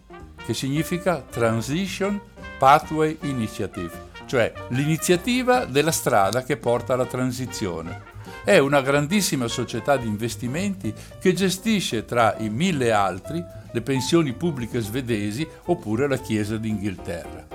che 0.44 0.54
significa 0.54 1.20
Transition 1.20 2.20
Pathway 2.58 3.18
Initiative, 3.22 4.10
cioè 4.26 4.52
l'iniziativa 4.68 5.64
della 5.64 5.90
strada 5.90 6.42
che 6.42 6.56
porta 6.56 6.94
alla 6.94 7.06
transizione. 7.06 8.10
È 8.44 8.58
una 8.58 8.80
grandissima 8.80 9.46
società 9.46 9.96
di 9.96 10.06
investimenti 10.06 10.92
che 11.20 11.32
gestisce 11.32 12.04
tra 12.04 12.36
i 12.38 12.48
mille 12.48 12.92
altri 12.92 13.44
le 13.72 13.80
pensioni 13.82 14.32
pubbliche 14.32 14.80
svedesi 14.80 15.46
oppure 15.64 16.08
la 16.08 16.18
Chiesa 16.18 16.56
d'Inghilterra. 16.56 17.46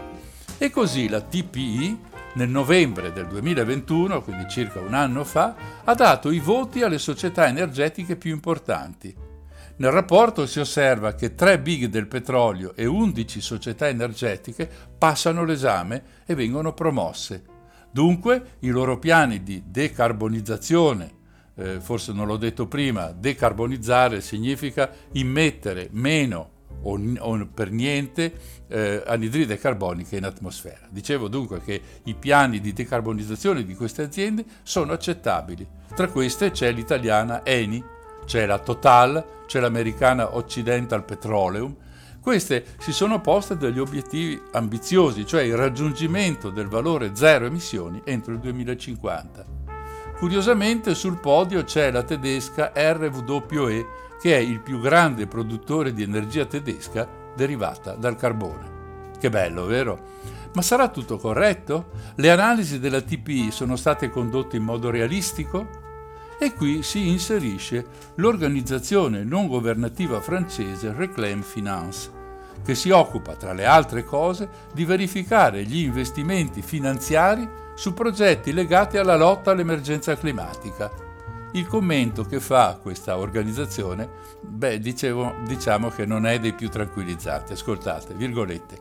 E 0.58 0.70
così 0.70 1.08
la 1.08 1.22
TPE 1.22 1.98
nel 2.38 2.50
novembre 2.50 3.12
del 3.12 3.25
2021, 3.25 4.22
quindi 4.22 4.48
circa 4.48 4.79
un 4.79 4.94
anno 4.94 5.24
fa, 5.24 5.56
ha 5.84 5.94
dato 5.96 6.29
i 6.29 6.39
voti 6.39 6.84
alle 6.84 7.00
società 7.00 7.48
energetiche 7.48 8.15
più 8.15 8.32
importanti. 8.32 9.13
Nel 9.77 9.91
rapporto 9.91 10.46
si 10.46 10.60
osserva 10.60 11.15
che 11.15 11.34
tre 11.34 11.60
big 11.60 11.86
del 11.86 12.08
petrolio 12.08 12.75
e 12.75 12.86
11 12.86 13.41
società 13.41 13.88
energetiche 13.88 14.70
passano 14.98 15.44
l'esame 15.44 16.03
e 16.27 16.36
vengono 16.36 16.74
promosse. 16.74 17.44
Dunque 17.89 18.58
i 18.60 18.70
loro 18.70 19.00
piani 19.00 19.41
di 19.41 19.63
decarbonizzazione, 19.65 21.12
eh, 21.56 21.79
forse 21.79 22.13
non 22.13 22.27
l'ho 22.27 22.38
detto 22.38 22.67
prima, 22.67 23.12
decarbonizzare 23.12 24.22
significa 24.22 24.91
immettere 25.13 25.89
meno 25.91 26.57
o, 26.81 27.00
o 27.19 27.48
per 27.53 27.72
niente 27.72 28.34
eh, 28.67 29.03
anidride 29.05 29.57
carbonica 29.57 30.15
in 30.15 30.25
atmosfera. 30.25 30.88
Dicevo 30.89 31.27
dunque 31.27 31.62
che 31.62 31.81
i 32.03 32.13
piani 32.13 32.60
di 32.60 32.74
decarbonizzazione 32.74 33.63
di 33.63 33.75
queste 33.75 34.03
aziende 34.03 34.46
sono 34.63 34.93
accettabili. 34.93 35.67
Tra 35.96 36.07
queste 36.07 36.51
c'è 36.51 36.72
l'italiana 36.72 37.43
Eni, 37.46 37.84
c'è 38.25 38.46
la 38.46 38.60
Total, 38.60 39.25
c'è 39.46 39.60
l'americana 39.60 40.36
Occidental 40.36 41.05
Petroleum. 41.05 41.75
Queste 42.22 42.65
si 42.79 42.91
sono 42.91 43.22
poste 43.22 43.55
degli 43.55 43.79
obiettivi 43.79 44.39
ambiziosi, 44.51 45.25
cioè 45.25 45.43
il 45.43 45.55
raggiungimento 45.55 46.50
del 46.50 46.67
valore 46.67 47.15
zero 47.15 47.46
emissioni 47.46 48.01
entro 48.03 48.34
il 48.34 48.39
2050. 48.39 49.46
Curiosamente 50.17 50.93
sul 50.93 51.19
podio 51.19 51.63
c'è 51.63 51.91
la 51.91 52.03
tedesca 52.03 52.74
RWE 52.75 53.86
che 54.19 54.36
è 54.36 54.39
il 54.39 54.59
più 54.59 54.79
grande 54.79 55.27
produttore 55.27 55.93
di 55.93 56.03
energia 56.03 56.45
tedesca 56.45 57.07
derivata 57.36 57.93
dal 57.93 58.15
carbone. 58.15 58.75
Che 59.19 59.29
bello, 59.29 59.65
vero? 59.65 60.15
Ma 60.53 60.62
sarà 60.62 60.89
tutto 60.89 61.17
corretto? 61.17 61.89
Le 62.15 62.31
analisi 62.31 62.79
della 62.79 63.01
TPI 63.01 63.51
sono 63.51 63.75
state 63.75 64.09
condotte 64.09 64.57
in 64.57 64.63
modo 64.63 64.89
realistico? 64.89 65.86
E 66.39 66.53
qui 66.53 66.83
si 66.83 67.07
inserisce 67.07 67.86
l'organizzazione 68.15 69.24
non 69.24 69.47
governativa 69.47 70.21
francese 70.21 70.93
Reclaim 70.95 71.41
Finance, 71.41 72.12
che 72.63 72.75
si 72.75 72.91
occupa, 72.91 73.36
tra 73.36 73.53
le 73.53 73.65
altre 73.65 74.03
cose, 74.03 74.50
di 74.74 74.86
verificare 74.86 75.63
gli 75.63 75.79
investimenti 75.79 76.62
finanziari 76.62 77.47
su 77.75 77.93
progetti 77.93 78.53
legati 78.53 78.97
alla 78.97 79.15
lotta 79.15 79.51
all'emergenza 79.51 80.15
climatica. 80.15 80.91
Il 81.58 81.66
commento 81.66 82.24
che 82.24 82.40
fa 82.40 82.78
questa 82.80 83.18
organizzazione, 83.18 84.08
beh, 84.42 84.78
dicevo, 84.78 85.34
diciamo 85.48 85.90
che 85.90 86.06
non 86.06 86.28
è 86.28 86.38
dei 86.40 86.54
più 86.54 86.70
tranquillizzanti. 86.70 87.54
Ascoltate, 87.54 88.14
virgolette. 88.14 88.80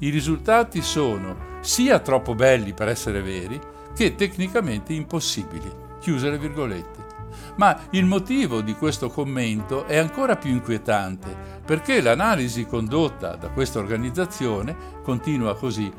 I 0.00 0.10
risultati 0.10 0.82
sono 0.82 1.56
sia 1.60 2.00
troppo 2.00 2.34
belli 2.34 2.74
per 2.74 2.88
essere 2.88 3.22
veri, 3.22 3.58
che 3.96 4.14
tecnicamente 4.14 4.92
impossibili. 4.92 5.72
Chiuse 6.00 6.28
le 6.28 6.38
virgolette. 6.38 7.06
Ma 7.56 7.86
il 7.92 8.04
motivo 8.04 8.60
di 8.60 8.74
questo 8.74 9.08
commento 9.08 9.86
è 9.86 9.96
ancora 9.96 10.36
più 10.36 10.50
inquietante, 10.50 11.34
perché 11.64 12.02
l'analisi 12.02 12.66
condotta 12.66 13.36
da 13.36 13.48
questa 13.48 13.78
organizzazione 13.78 14.76
continua 15.02 15.56
così. 15.56 15.90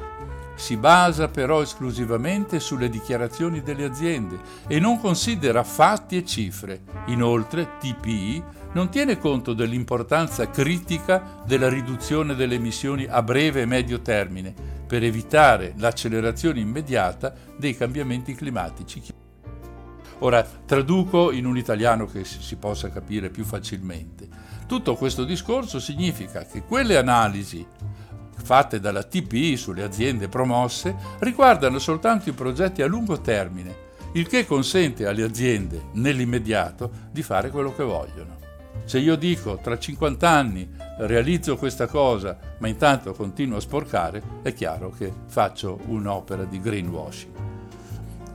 Si 0.59 0.75
basa 0.75 1.29
però 1.29 1.61
esclusivamente 1.61 2.59
sulle 2.59 2.89
dichiarazioni 2.89 3.61
delle 3.61 3.85
aziende 3.85 4.37
e 4.67 4.77
non 4.77 4.99
considera 4.99 5.63
fatti 5.63 6.17
e 6.17 6.25
cifre. 6.25 6.81
Inoltre, 7.05 7.77
TPI 7.79 8.43
non 8.73 8.89
tiene 8.89 9.17
conto 9.17 9.53
dell'importanza 9.53 10.49
critica 10.49 11.41
della 11.45 11.69
riduzione 11.69 12.35
delle 12.35 12.55
emissioni 12.55 13.05
a 13.05 13.23
breve 13.23 13.61
e 13.61 13.65
medio 13.65 14.01
termine 14.01 14.53
per 14.85 15.01
evitare 15.01 15.75
l'accelerazione 15.77 16.59
immediata 16.59 17.33
dei 17.57 17.75
cambiamenti 17.77 18.35
climatici. 18.35 19.01
Ora 20.19 20.43
traduco 20.43 21.31
in 21.31 21.45
un 21.45 21.57
italiano 21.57 22.05
che 22.05 22.25
si 22.25 22.57
possa 22.57 22.89
capire 22.89 23.29
più 23.29 23.45
facilmente. 23.45 24.27
Tutto 24.67 24.95
questo 24.95 25.23
discorso 25.23 25.79
significa 25.79 26.43
che 26.43 26.63
quelle 26.63 26.97
analisi 26.97 27.65
fatte 28.41 28.79
dalla 28.79 29.03
TPI 29.03 29.57
sulle 29.57 29.83
aziende 29.83 30.27
promosse 30.27 30.95
riguardano 31.19 31.79
soltanto 31.79 32.29
i 32.29 32.33
progetti 32.33 32.81
a 32.81 32.87
lungo 32.87 33.21
termine, 33.21 33.87
il 34.13 34.27
che 34.27 34.45
consente 34.45 35.05
alle 35.05 35.23
aziende 35.23 35.89
nell'immediato 35.93 36.91
di 37.11 37.21
fare 37.21 37.49
quello 37.49 37.73
che 37.73 37.83
vogliono. 37.83 38.37
Se 38.85 38.97
io 38.97 39.15
dico 39.15 39.59
tra 39.61 39.77
50 39.77 40.27
anni 40.27 40.67
realizzo 40.99 41.57
questa 41.57 41.87
cosa, 41.87 42.37
ma 42.57 42.67
intanto 42.67 43.13
continuo 43.13 43.57
a 43.57 43.61
sporcare, 43.61 44.21
è 44.41 44.53
chiaro 44.53 44.89
che 44.89 45.11
faccio 45.27 45.79
un'opera 45.85 46.43
di 46.43 46.59
greenwashing. 46.59 47.33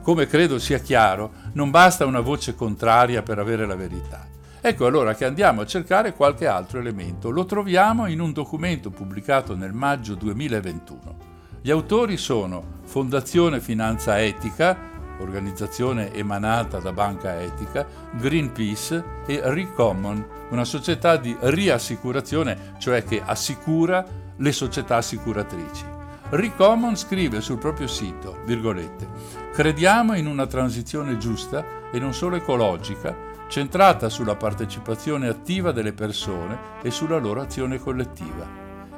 Come 0.01 0.27
credo 0.27 0.59
sia 0.59 0.77
chiaro, 0.79 1.31
non 1.53 1.71
basta 1.71 2.05
una 2.05 2.21
voce 2.21 2.55
contraria 2.55 3.21
per 3.21 3.39
avere 3.39 3.65
la 3.65 3.75
verità. 3.75 4.34
Ecco 4.67 4.87
allora 4.87 5.13
che 5.13 5.25
andiamo 5.25 5.61
a 5.61 5.65
cercare 5.67 6.13
qualche 6.13 6.47
altro 6.47 6.79
elemento. 6.79 7.29
Lo 7.29 7.45
troviamo 7.45 8.07
in 8.07 8.19
un 8.19 8.31
documento 8.31 8.89
pubblicato 8.89 9.55
nel 9.55 9.73
maggio 9.73 10.15
2021. 10.15 11.17
Gli 11.61 11.69
autori 11.69 12.17
sono 12.17 12.79
Fondazione 12.83 13.59
Finanza 13.59 14.19
Etica, 14.19 14.75
organizzazione 15.19 16.11
emanata 16.15 16.79
da 16.79 16.91
Banca 16.93 17.39
Etica, 17.39 17.85
Greenpeace 18.13 19.21
e 19.27 19.39
Recommon, 19.43 20.25
una 20.49 20.65
società 20.65 21.15
di 21.17 21.37
riassicurazione, 21.41 22.73
cioè 22.79 23.03
che 23.03 23.21
assicura 23.23 24.03
le 24.35 24.51
società 24.51 24.95
assicuratrici. 24.95 25.85
Recommon 26.29 26.97
scrive 26.97 27.39
sul 27.39 27.59
proprio 27.59 27.85
sito, 27.85 28.39
virgolette, 28.45 29.07
crediamo 29.53 30.15
in 30.15 30.25
una 30.25 30.47
transizione 30.47 31.19
giusta 31.19 31.63
e 31.91 31.99
non 31.99 32.15
solo 32.15 32.35
ecologica, 32.35 33.24
centrata 33.55 34.09
sulla 34.09 34.35
partecipazione 34.35 35.29
attiva 35.29 35.71
delle 35.71 35.93
persone 35.93 36.59
e 36.81 36.91
sulla 36.91 37.19
loro 37.19 37.39
azione 37.39 37.79
collettiva. 37.79 38.45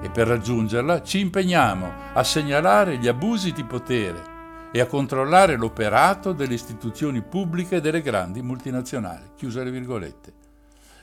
E 0.02 0.10
per 0.10 0.26
raggiungerla 0.26 1.04
ci 1.04 1.20
impegniamo 1.20 1.92
a 2.14 2.24
segnalare 2.24 2.98
gli 2.98 3.08
abusi 3.08 3.52
di 3.52 3.64
potere 3.64 4.70
e 4.72 4.80
a 4.80 4.88
controllare 4.88 5.58
l'operato 5.58 6.32
delle 6.32 6.56
istituzioni 6.56 7.22
pubbliche 7.22 7.76
e 7.76 7.82
delle 7.82 8.02
grandi 8.02 8.42
multinazionali. 8.42 9.30
Chiuse 9.36 9.64
le 9.64 9.70
virgolette. 9.70 10.34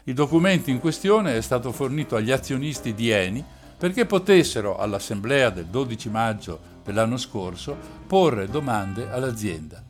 Il 0.03 0.15
documento 0.15 0.71
in 0.71 0.81
questione 0.81 1.37
è 1.37 1.41
stato 1.41 1.71
fornito 1.71 2.17
agli 2.17 2.33
azionisti 2.33 2.93
di 2.93 3.11
Eni 3.11 3.45
perché 3.79 4.05
potessero 4.05 4.79
all'assemblea 4.79 5.51
del 5.51 5.67
12 5.67 6.11
maggio 6.11 6.59
dell'anno 6.83 7.17
scorso 7.17 7.77
porre 8.05 8.49
domande 8.49 9.09
all'azienda. 9.13 9.81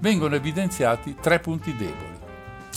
Vengono 0.00 0.34
evidenziati 0.34 1.14
tre 1.20 1.38
punti 1.38 1.76
deboli. 1.76 2.23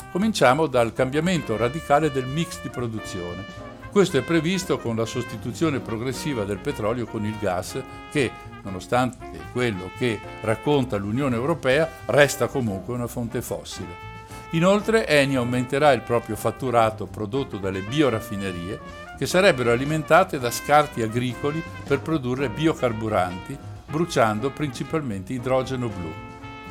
Cominciamo 0.10 0.68
dal 0.68 0.94
cambiamento 0.94 1.58
radicale 1.58 2.10
del 2.12 2.26
mix 2.26 2.62
di 2.62 2.70
produzione. 2.70 3.44
Questo 3.92 4.18
è 4.18 4.22
previsto 4.22 4.78
con 4.78 4.96
la 4.96 5.06
sostituzione 5.06 5.80
progressiva 5.80 6.46
del 6.46 6.60
petrolio 6.60 7.06
con 7.06 7.26
il 7.26 7.36
gas 7.38 7.82
che, 8.10 8.32
nonostante 8.64 9.38
quello 9.52 9.92
che 9.98 10.18
racconta 10.42 10.96
l'Unione 10.96 11.36
Europea, 11.36 11.90
resta 12.06 12.48
comunque 12.48 12.94
una 12.94 13.08
fonte 13.08 13.42
fossile. 13.42 14.06
Inoltre 14.52 15.06
Eni 15.08 15.36
aumenterà 15.36 15.92
il 15.92 16.02
proprio 16.02 16.38
fatturato 16.38 17.06
prodotto 17.06 17.58
dalle 17.58 17.82
bioraffinerie 17.82 18.80
che 19.18 19.26
sarebbero 19.26 19.72
alimentate 19.72 20.40
da 20.40 20.50
scarti 20.50 21.02
agricoli 21.02 21.62
per 21.86 22.00
produrre 22.00 22.48
biocarburanti, 22.48 23.58
bruciando 23.88 24.52
principalmente 24.52 25.34
idrogeno 25.34 25.90
blu. 25.90 26.12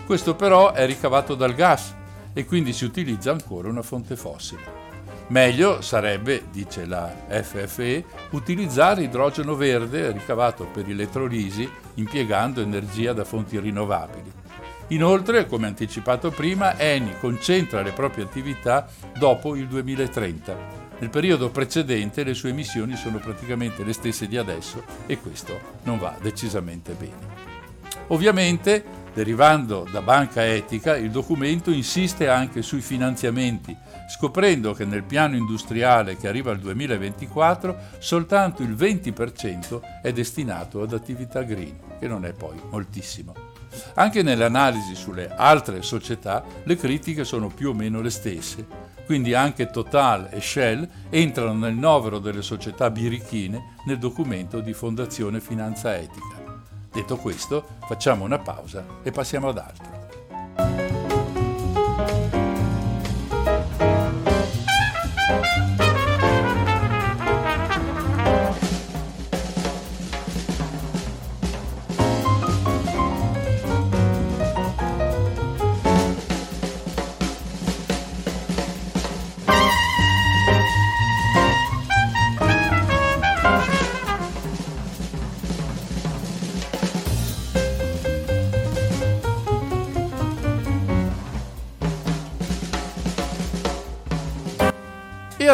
Questo 0.07 0.35
però 0.35 0.73
è 0.73 0.87
ricavato 0.87 1.35
dal 1.35 1.55
gas 1.55 1.95
e 2.37 2.45
quindi 2.45 2.75
si 2.75 2.85
utilizza 2.85 3.31
ancora 3.31 3.71
una 3.71 3.81
fonte 3.81 4.15
fossile. 4.15 4.85
Meglio 5.29 5.81
sarebbe, 5.81 6.45
dice 6.53 6.85
la 6.85 7.11
FFE, 7.29 8.05
utilizzare 8.33 9.05
idrogeno 9.05 9.55
verde 9.55 10.13
ricavato 10.13 10.67
per 10.67 10.87
elettrolisi 10.87 11.67
impiegando 11.95 12.61
energia 12.61 13.15
da 13.15 13.25
fonti 13.25 13.59
rinnovabili. 13.59 14.31
Inoltre, 14.89 15.47
come 15.47 15.67
anticipato 15.67 16.31
prima, 16.31 16.79
Eni 16.79 17.15
concentra 17.19 17.81
le 17.81 17.93
proprie 17.93 18.25
attività 18.25 18.87
dopo 19.19 19.57
il 19.57 19.67
2030 19.67 20.85
nel 20.99 21.11
periodo 21.11 21.51
precedente 21.51 22.25
le 22.25 22.33
sue 22.33 22.51
emissioni 22.51 22.97
sono 22.97 23.19
praticamente 23.19 23.85
le 23.85 23.93
stesse 23.93 24.27
di 24.27 24.39
adesso 24.39 24.83
e 25.05 25.19
questo 25.19 25.59
non 25.83 25.99
va 25.99 26.17
decisamente 26.21 26.95
bene. 26.95 27.35
Ovviamente, 28.09 28.83
derivando 29.17 29.89
da 29.91 30.03
Banca 30.03 30.45
Etica, 30.45 30.95
il 30.95 31.11
documento 31.11 31.71
insiste 31.71 32.29
anche 32.29 32.61
sui 32.61 32.83
finanziamenti, 32.83 33.75
scoprendo 34.11 34.75
che 34.75 34.85
nel 34.85 35.05
piano 35.05 35.37
industriale 35.37 36.19
che 36.19 36.29
arriva 36.29 36.51
al 36.51 36.59
2024 36.59 37.79
soltanto 37.97 38.63
il 38.63 38.75
20% 38.75 39.81
è 40.03 40.13
destinato 40.13 40.83
ad 40.83 40.93
attività 40.93 41.43
green, 41.45 41.79
che 41.99 42.07
non 42.07 42.27
è 42.27 42.35
poi 42.35 42.61
moltissimo. 42.69 43.33
Anche 43.95 44.23
nelle 44.23 44.45
analisi 44.45 44.95
sulle 44.95 45.31
altre 45.35 45.81
società 45.81 46.45
le 46.65 46.77
critiche 46.77 47.25
sono 47.25 47.49
più 47.49 47.71
o 47.71 47.73
meno 47.73 48.03
le 48.03 48.11
stesse, 48.11 48.67
quindi 49.07 49.33
anche 49.33 49.71
Total 49.71 50.29
e 50.31 50.43
Shell 50.43 50.87
entrano 51.09 51.55
nel 51.55 51.75
novero 51.75 52.19
delle 52.19 52.43
società 52.43 52.91
birichine 52.91 53.77
nel 53.87 53.97
documento 53.97 54.61
di 54.61 54.75
Fondazione 54.75 55.41
Finanza 55.41 55.97
Etica. 55.97 56.36
Detto 56.97 57.19
questo, 57.19 57.63
facciamo 57.87 58.25
una 58.25 58.39
pausa 58.39 58.83
e 59.03 59.11
passiamo 59.11 59.51
ad 59.51 59.59
altro. 59.59 60.86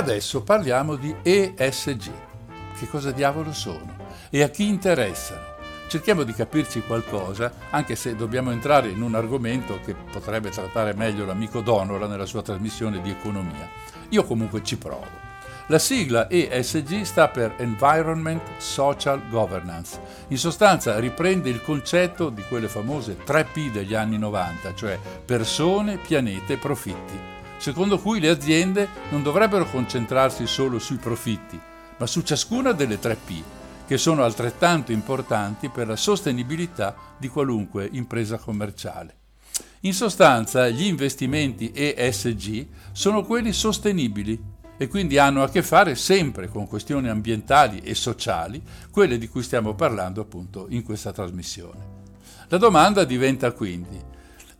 Adesso 0.02 0.42
parliamo 0.42 0.96
di 0.96 1.14
ESG. 1.22 2.10
Che 2.76 2.88
cosa 2.88 3.12
diavolo 3.12 3.52
sono? 3.52 3.96
E 4.30 4.42
a 4.42 4.48
chi 4.48 4.66
interessano? 4.66 5.50
Cerchiamo 5.86 6.24
di 6.24 6.32
capirci 6.32 6.82
qualcosa, 6.82 7.52
anche 7.70 7.94
se 7.94 8.16
dobbiamo 8.16 8.50
entrare 8.50 8.88
in 8.88 9.00
un 9.00 9.14
argomento 9.14 9.78
che 9.84 9.94
potrebbe 9.94 10.50
trattare 10.50 10.92
meglio 10.94 11.24
l'amico 11.24 11.60
Donora 11.60 12.08
nella 12.08 12.26
sua 12.26 12.42
trasmissione 12.42 13.00
di 13.00 13.10
economia. 13.10 13.68
Io 14.08 14.24
comunque 14.24 14.64
ci 14.64 14.76
provo. 14.76 15.30
La 15.68 15.78
sigla 15.78 16.28
ESG 16.28 17.02
sta 17.02 17.28
per 17.28 17.54
Environment 17.58 18.42
Social 18.56 19.28
Governance. 19.28 20.00
In 20.28 20.38
sostanza 20.38 20.98
riprende 20.98 21.48
il 21.48 21.62
concetto 21.62 22.28
di 22.28 22.42
quelle 22.48 22.66
famose 22.66 23.18
3P 23.24 23.70
degli 23.70 23.94
anni 23.94 24.18
90, 24.18 24.74
cioè 24.74 24.98
persone, 25.24 25.98
pianeta 25.98 26.52
e 26.52 26.56
profitti 26.56 27.31
secondo 27.62 28.00
cui 28.00 28.18
le 28.18 28.28
aziende 28.28 28.88
non 29.10 29.22
dovrebbero 29.22 29.70
concentrarsi 29.70 30.48
solo 30.48 30.80
sui 30.80 30.96
profitti, 30.96 31.56
ma 31.96 32.06
su 32.08 32.22
ciascuna 32.22 32.72
delle 32.72 32.98
tre 32.98 33.14
P, 33.14 33.40
che 33.86 33.98
sono 33.98 34.24
altrettanto 34.24 34.90
importanti 34.90 35.68
per 35.68 35.86
la 35.86 35.94
sostenibilità 35.94 36.92
di 37.16 37.28
qualunque 37.28 37.88
impresa 37.92 38.36
commerciale. 38.36 39.14
In 39.82 39.94
sostanza, 39.94 40.68
gli 40.70 40.86
investimenti 40.86 41.70
ESG 41.72 42.66
sono 42.90 43.22
quelli 43.22 43.52
sostenibili 43.52 44.42
e 44.76 44.88
quindi 44.88 45.18
hanno 45.18 45.44
a 45.44 45.48
che 45.48 45.62
fare 45.62 45.94
sempre 45.94 46.48
con 46.48 46.66
questioni 46.66 47.08
ambientali 47.08 47.78
e 47.78 47.94
sociali, 47.94 48.60
quelle 48.90 49.18
di 49.18 49.28
cui 49.28 49.44
stiamo 49.44 49.74
parlando 49.74 50.20
appunto 50.20 50.66
in 50.70 50.82
questa 50.82 51.12
trasmissione. 51.12 52.00
La 52.48 52.58
domanda 52.58 53.04
diventa 53.04 53.52
quindi, 53.52 54.10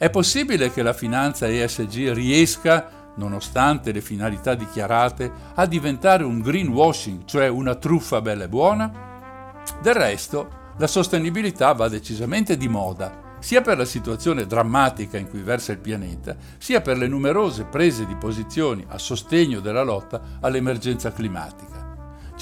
è 0.02 0.10
possibile 0.10 0.72
che 0.72 0.82
la 0.82 0.94
finanza 0.94 1.46
ESG 1.46 2.10
riesca, 2.10 3.12
nonostante 3.14 3.92
le 3.92 4.00
finalità 4.00 4.56
dichiarate, 4.56 5.30
a 5.54 5.64
diventare 5.64 6.24
un 6.24 6.40
greenwashing, 6.40 7.24
cioè 7.24 7.46
una 7.46 7.76
truffa 7.76 8.20
bella 8.20 8.42
e 8.42 8.48
buona? 8.48 9.60
Del 9.80 9.94
resto, 9.94 10.72
la 10.76 10.88
sostenibilità 10.88 11.72
va 11.74 11.88
decisamente 11.88 12.56
di 12.56 12.66
moda 12.66 13.36
sia 13.38 13.60
per 13.60 13.76
la 13.78 13.84
situazione 13.84 14.44
drammatica 14.44 15.18
in 15.18 15.28
cui 15.28 15.42
versa 15.42 15.70
il 15.70 15.78
pianeta, 15.78 16.36
sia 16.58 16.80
per 16.80 16.96
le 16.96 17.06
numerose 17.06 17.64
prese 17.64 18.04
di 18.04 18.16
posizioni 18.16 18.84
a 18.88 18.98
sostegno 18.98 19.60
della 19.60 19.82
lotta 19.84 20.20
all'emergenza 20.40 21.12
climatica. 21.12 21.71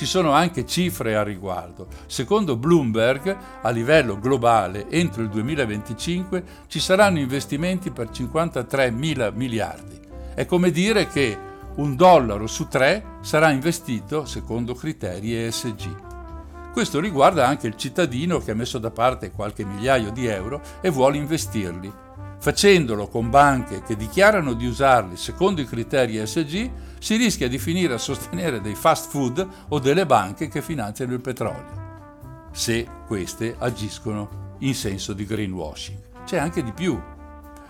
Ci 0.00 0.06
sono 0.06 0.30
anche 0.30 0.64
cifre 0.64 1.14
a 1.14 1.22
riguardo. 1.22 1.86
Secondo 2.06 2.56
Bloomberg, 2.56 3.36
a 3.60 3.68
livello 3.68 4.18
globale, 4.18 4.88
entro 4.88 5.20
il 5.20 5.28
2025 5.28 6.42
ci 6.68 6.80
saranno 6.80 7.18
investimenti 7.18 7.90
per 7.90 8.08
53 8.08 8.92
mila 8.92 9.30
miliardi. 9.30 10.00
È 10.34 10.46
come 10.46 10.70
dire 10.70 11.06
che 11.06 11.36
un 11.74 11.96
dollaro 11.96 12.46
su 12.46 12.66
tre 12.66 13.18
sarà 13.20 13.50
investito 13.50 14.24
secondo 14.24 14.72
criteri 14.72 15.36
ESG. 15.36 16.72
Questo 16.72 16.98
riguarda 16.98 17.46
anche 17.46 17.66
il 17.66 17.76
cittadino 17.76 18.38
che 18.38 18.52
ha 18.52 18.54
messo 18.54 18.78
da 18.78 18.90
parte 18.90 19.30
qualche 19.30 19.66
migliaio 19.66 20.12
di 20.12 20.24
euro 20.24 20.62
e 20.80 20.88
vuole 20.88 21.18
investirli. 21.18 21.92
Facendolo 22.42 23.06
con 23.08 23.28
banche 23.28 23.82
che 23.82 23.96
dichiarano 23.96 24.54
di 24.54 24.64
usarli 24.64 25.18
secondo 25.18 25.60
i 25.60 25.66
criteri 25.66 26.16
ESG, 26.16 26.70
si 26.98 27.16
rischia 27.16 27.48
di 27.48 27.58
finire 27.58 27.92
a 27.92 27.98
sostenere 27.98 28.62
dei 28.62 28.74
fast 28.74 29.10
food 29.10 29.46
o 29.68 29.78
delle 29.78 30.06
banche 30.06 30.48
che 30.48 30.62
finanziano 30.62 31.12
il 31.12 31.20
petrolio, 31.20 32.48
se 32.50 32.86
queste 33.06 33.56
agiscono 33.58 34.56
in 34.60 34.74
senso 34.74 35.12
di 35.12 35.26
greenwashing. 35.26 35.98
C'è 36.24 36.38
anche 36.38 36.62
di 36.62 36.72
più. 36.72 36.98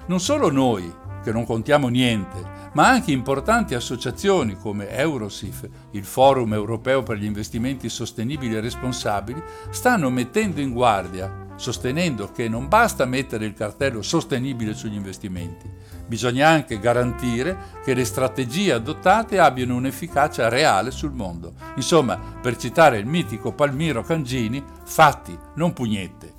Non 0.06 0.20
solo 0.20 0.52
noi, 0.52 0.88
che 1.20 1.33
non 1.33 1.44
contiamo 1.44 1.88
niente, 1.88 2.70
ma 2.74 2.88
anche 2.88 3.11
importanti 3.11 3.74
associazioni 3.74 4.56
come 4.56 4.88
Eurosif, 4.88 5.68
il 5.90 6.04
Forum 6.04 6.54
europeo 6.54 7.02
per 7.02 7.16
gli 7.16 7.24
investimenti 7.24 7.88
sostenibili 7.88 8.54
e 8.54 8.61
responsabili, 8.61 9.42
stanno 9.70 10.11
mettendo 10.11 10.61
in 10.61 10.72
guardia, 10.72 11.48
sostenendo 11.61 12.33
che 12.33 12.49
non 12.49 12.68
basta 12.68 13.05
mettere 13.05 13.44
il 13.44 13.53
cartello 13.53 14.01
sostenibile 14.01 14.73
sugli 14.73 14.94
investimenti, 14.94 15.70
bisogna 16.07 16.49
anche 16.49 16.79
garantire 16.79 17.55
che 17.85 17.92
le 17.92 18.07
strategie 18.07 18.73
adottate 18.73 19.38
abbiano 19.38 19.77
un'efficacia 19.77 20.49
reale 20.49 20.90
sul 20.90 21.12
mondo. 21.12 21.53
Insomma, 21.77 22.18
per 22.40 22.57
citare 22.57 22.96
il 22.96 23.05
mitico 23.05 23.53
Palmiro 23.53 24.03
Cangini, 24.03 24.64
fatti, 24.85 25.38
non 25.57 25.75
pugnette. 25.75 26.33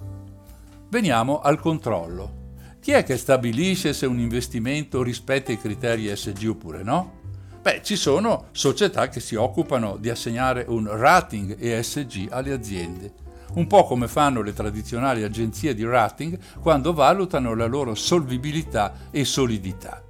Veniamo 0.90 1.40
al 1.40 1.60
controllo. 1.60 2.40
Chi 2.82 2.94
è 2.94 3.04
che 3.04 3.16
stabilisce 3.16 3.94
se 3.94 4.08
un 4.08 4.18
investimento 4.18 5.04
rispetta 5.04 5.52
i 5.52 5.60
criteri 5.60 6.08
ESG 6.08 6.48
oppure 6.50 6.82
no? 6.82 7.20
Beh, 7.62 7.82
ci 7.84 7.96
sono 7.96 8.48
società 8.54 9.08
che 9.08 9.20
si 9.20 9.36
occupano 9.36 9.98
di 9.98 10.10
assegnare 10.10 10.66
un 10.68 10.90
rating 10.90 11.56
ESG 11.60 12.30
alle 12.32 12.54
aziende, 12.54 13.14
un 13.54 13.68
po' 13.68 13.86
come 13.86 14.08
fanno 14.08 14.42
le 14.42 14.54
tradizionali 14.54 15.24
agenzie 15.24 15.74
di 15.74 15.86
rating 15.86 16.38
quando 16.62 16.94
valutano 16.94 17.54
la 17.56 17.66
loro 17.66 17.96
solvibilità 17.96 18.94
e 19.12 19.26
solidità 19.26 20.04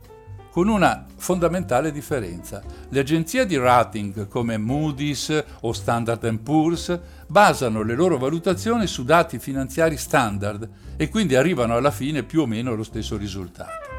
con 0.51 0.67
una 0.67 1.05
fondamentale 1.15 1.93
differenza. 1.93 2.61
Le 2.89 2.99
agenzie 2.99 3.45
di 3.45 3.57
rating 3.57 4.27
come 4.27 4.57
Moody's 4.57 5.43
o 5.61 5.71
Standard 5.71 6.37
Poor's 6.39 6.99
basano 7.27 7.83
le 7.83 7.95
loro 7.95 8.17
valutazioni 8.17 8.85
su 8.85 9.05
dati 9.05 9.39
finanziari 9.39 9.95
standard 9.95 10.69
e 10.97 11.07
quindi 11.07 11.35
arrivano 11.35 11.77
alla 11.77 11.91
fine 11.91 12.23
più 12.23 12.41
o 12.41 12.45
meno 12.45 12.73
allo 12.73 12.83
stesso 12.83 13.15
risultato. 13.15 13.89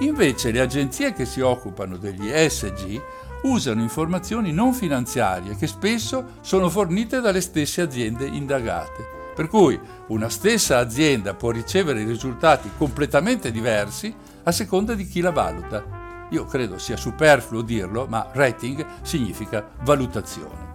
Invece 0.00 0.50
le 0.50 0.60
agenzie 0.60 1.12
che 1.12 1.24
si 1.24 1.40
occupano 1.40 1.96
degli 1.96 2.28
ESG 2.28 3.00
usano 3.44 3.80
informazioni 3.80 4.52
non 4.52 4.72
finanziarie 4.72 5.56
che 5.56 5.66
spesso 5.66 6.38
sono 6.40 6.68
fornite 6.68 7.20
dalle 7.20 7.40
stesse 7.40 7.80
aziende 7.82 8.26
indagate. 8.26 9.22
Per 9.34 9.48
cui 9.48 9.78
una 10.08 10.28
stessa 10.28 10.78
azienda 10.78 11.34
può 11.34 11.50
ricevere 11.50 12.04
risultati 12.04 12.70
completamente 12.76 13.50
diversi 13.50 14.14
a 14.44 14.52
seconda 14.52 14.94
di 14.94 15.06
chi 15.06 15.20
la 15.20 15.32
valuta. 15.32 16.02
Io 16.30 16.44
credo 16.44 16.78
sia 16.78 16.96
superfluo 16.96 17.62
dirlo, 17.62 18.06
ma 18.08 18.28
rating 18.32 18.84
significa 19.02 19.68
valutazione. 19.82 20.72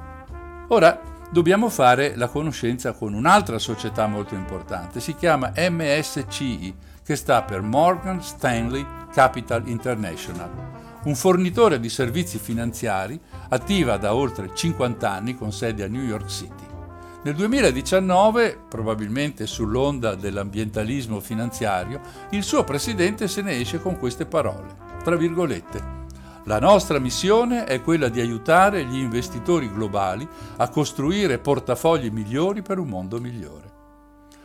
Ora 0.67 0.99
dobbiamo 1.31 1.69
fare 1.69 2.15
la 2.15 2.27
conoscenza 2.27 2.91
con 2.91 3.13
un'altra 3.13 3.57
società 3.59 4.07
molto 4.07 4.35
importante, 4.35 4.99
si 4.99 5.15
chiama 5.15 5.53
MSCI, 5.55 6.75
che 7.03 7.15
sta 7.15 7.41
per 7.43 7.61
Morgan 7.61 8.21
Stanley 8.21 8.85
Capital 9.11 9.67
International, 9.67 10.49
un 11.03 11.15
fornitore 11.15 11.79
di 11.79 11.89
servizi 11.89 12.37
finanziari 12.37 13.19
attiva 13.49 13.97
da 13.97 14.13
oltre 14.13 14.51
50 14.53 15.09
anni 15.09 15.35
con 15.35 15.51
sede 15.51 15.83
a 15.83 15.87
New 15.87 16.03
York 16.03 16.27
City. 16.27 16.65
Nel 17.21 17.35
2019, 17.35 18.57
probabilmente 18.69 19.45
sull'onda 19.45 20.15
dell'ambientalismo 20.15 21.19
finanziario, 21.19 21.99
il 22.31 22.43
suo 22.43 22.63
presidente 22.63 23.27
se 23.27 23.41
ne 23.41 23.59
esce 23.59 23.81
con 23.81 23.97
queste 23.97 24.25
parole, 24.25 24.75
tra 25.03 25.15
virgolette. 25.15 25.97
La 26.45 26.59
nostra 26.59 26.97
missione 26.97 27.65
è 27.65 27.81
quella 27.81 28.07
di 28.07 28.21
aiutare 28.21 28.85
gli 28.85 28.97
investitori 28.97 29.71
globali 29.71 30.27
a 30.57 30.69
costruire 30.69 31.39
portafogli 31.39 32.09
migliori 32.09 32.61
per 32.61 32.79
un 32.79 32.87
mondo 32.87 33.19
migliore. 33.19 33.68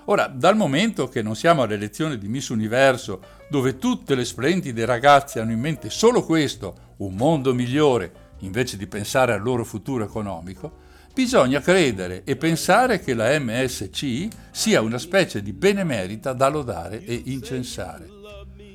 Ora, 0.06 0.26
dal 0.26 0.56
momento 0.56 1.08
che 1.08 1.22
non 1.22 1.34
siamo 1.34 1.62
alle 1.62 1.74
elezioni 1.74 2.18
di 2.18 2.28
Miss 2.28 2.48
Universo, 2.48 3.22
dove 3.48 3.78
tutte 3.78 4.14
le 4.14 4.26
splendide 4.26 4.84
ragazze 4.84 5.40
hanno 5.40 5.52
in 5.52 5.60
mente 5.60 5.88
solo 5.88 6.22
questo, 6.24 6.92
un 6.98 7.14
mondo 7.14 7.54
migliore, 7.54 8.12
invece 8.40 8.76
di 8.76 8.86
pensare 8.86 9.32
al 9.32 9.42
loro 9.42 9.64
futuro 9.64 10.04
economico, 10.04 10.82
bisogna 11.14 11.60
credere 11.60 12.22
e 12.24 12.36
pensare 12.36 13.00
che 13.00 13.14
la 13.14 13.38
MSCI 13.38 14.28
sia 14.50 14.82
una 14.82 14.98
specie 14.98 15.42
di 15.42 15.54
benemerita 15.54 16.34
da 16.34 16.48
lodare 16.48 17.02
e 17.02 17.22
incensare. 17.26 18.06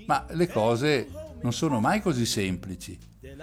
Ma 0.08 0.26
le 0.32 0.48
cose 0.48 1.08
non 1.42 1.54
sono 1.54 1.80
mai 1.80 2.02
così 2.02 2.26
semplici. 2.26 2.98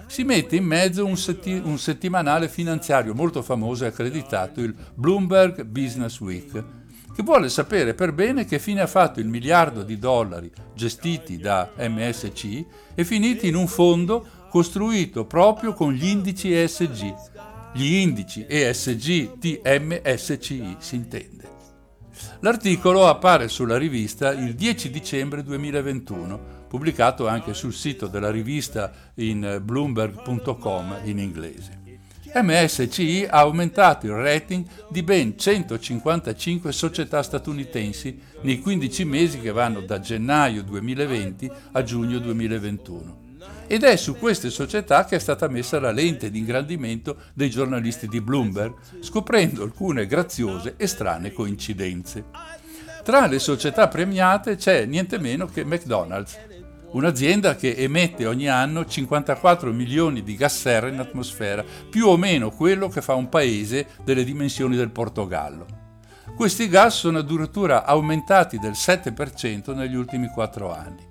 Si 0.09 0.25
mette 0.25 0.57
in 0.57 0.64
mezzo 0.64 1.05
un, 1.05 1.16
setti- 1.16 1.61
un 1.62 1.79
settimanale 1.79 2.49
finanziario 2.49 3.14
molto 3.14 3.42
famoso 3.42 3.85
e 3.85 3.88
accreditato, 3.88 4.61
il 4.61 4.75
Bloomberg 4.94 5.62
Business 5.62 6.18
Week, 6.18 6.64
che 7.16 7.22
vuole 7.22 7.48
sapere 7.48 7.94
per 7.94 8.12
bene 8.12 8.44
che 8.44 8.59
fine 8.59 8.83
ha 8.83 8.87
fatto 8.87 9.20
il 9.20 9.26
miliardo 9.26 9.83
di 9.83 9.98
dollari 9.98 10.52
gestiti 10.74 11.38
da 11.38 11.70
MSCI 11.79 12.66
e 12.94 13.05
finiti 13.07 13.48
in 13.48 13.55
un 13.55 13.66
fondo 13.68 14.44
costruito 14.50 15.24
proprio 15.24 15.72
con 15.72 15.94
gli 15.94 16.05
indici 16.05 16.52
ESG, 16.52 17.14
gli 17.72 17.94
indici 17.94 18.44
ESG, 18.46 19.38
TM, 19.38 20.02
SCI 20.14 20.76
si 20.79 20.96
intende. 20.96 21.48
L'articolo 22.40 23.07
appare 23.07 23.48
sulla 23.48 23.79
rivista 23.79 24.33
il 24.33 24.55
10 24.55 24.90
dicembre 24.90 25.42
2021, 25.42 26.66
pubblicato 26.68 27.26
anche 27.26 27.55
sul 27.55 27.72
sito 27.72 28.09
della 28.09 28.31
rivista 28.31 28.92
in 29.14 29.62
bloomberg.com 29.64 30.98
in 31.05 31.18
inglese. 31.18 31.75
MSCI 32.42 33.27
ha 33.29 33.38
aumentato 33.38 34.07
il 34.07 34.12
rating 34.12 34.66
di 34.90 35.03
ben 35.03 35.38
155 35.38 36.72
società 36.72 37.22
statunitensi 37.22 38.18
nei 38.42 38.61
15 38.61 39.05
mesi 39.05 39.40
che 39.40 39.53
vanno 39.53 39.81
da 39.81 40.01
gennaio 40.01 40.62
2020 40.62 41.51
a 41.72 41.83
giugno 41.83 42.18
2021 42.18 43.25
ed 43.68 43.83
è 43.83 43.96
su 43.96 44.16
queste 44.16 44.51
società 44.51 45.05
che 45.05 45.16
è 45.16 45.18
stata 45.18 45.49
messa 45.49 45.81
la 45.81 45.90
lente 45.90 46.31
di 46.31 46.38
ingrandimento 46.38 47.16
dei 47.35 47.51
giornalisti 47.51 48.07
di 48.07 48.20
Bloomberg, 48.20 48.75
scoprendo 49.01 49.62
alcune 49.62 50.07
graziose 50.07 50.75
e 50.77 50.87
strane 50.87 51.33
coincidenze. 51.33 52.25
Tra 53.03 53.27
le 53.27 53.38
società 53.38 53.88
premiate 53.88 54.57
c'è 54.57 54.85
niente 54.85 55.18
meno 55.18 55.46
che 55.46 55.64
McDonald's, 55.64 56.38
un'azienda 56.92 57.57
che 57.57 57.75
emette 57.77 58.27
ogni 58.27 58.49
anno 58.49 58.85
54 58.85 59.72
milioni 59.72 60.22
di 60.22 60.37
gas 60.37 60.59
serra 60.59 60.88
in 60.88 60.99
atmosfera, 60.99 61.64
più 61.90 62.07
o 62.07 62.16
meno 62.16 62.51
quello 62.51 62.88
che 62.88 63.03
fa 63.03 63.14
un 63.14 63.29
paese 63.29 63.88
delle 64.05 64.25
dimensioni 64.25 64.77
del 64.77 64.90
Portogallo. 64.90 65.66
Questi 66.35 66.68
gas 66.68 66.96
sono 66.96 67.18
addirittura 67.18 67.85
aumentati 67.85 68.59
del 68.59 68.72
7% 68.72 69.75
negli 69.75 69.94
ultimi 69.94 70.29
4 70.29 70.75
anni. 70.75 71.05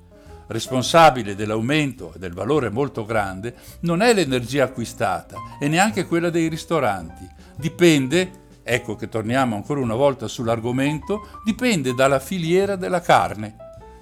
responsabile 0.48 1.36
dell'aumento 1.36 2.14
e 2.16 2.20
del 2.20 2.34
valore 2.34 2.70
molto 2.70 3.06
grande 3.06 3.56
non 3.82 4.02
è 4.02 4.14
l'energia 4.14 4.66
acquistata 4.66 5.38
e 5.60 5.68
neanche 5.68 6.06
quella 6.06 6.30
dei 6.30 6.48
ristoranti. 6.48 7.28
Dipende, 7.56 8.32
ecco 8.64 8.96
che 8.96 9.10
torniamo 9.10 9.56
ancora 9.56 9.80
una 9.80 9.96
volta 9.96 10.28
sull'argomento, 10.28 11.40
dipende 11.44 11.94
dalla 11.94 12.20
filiera 12.20 12.76
della 12.76 13.02
carne. 13.02 13.56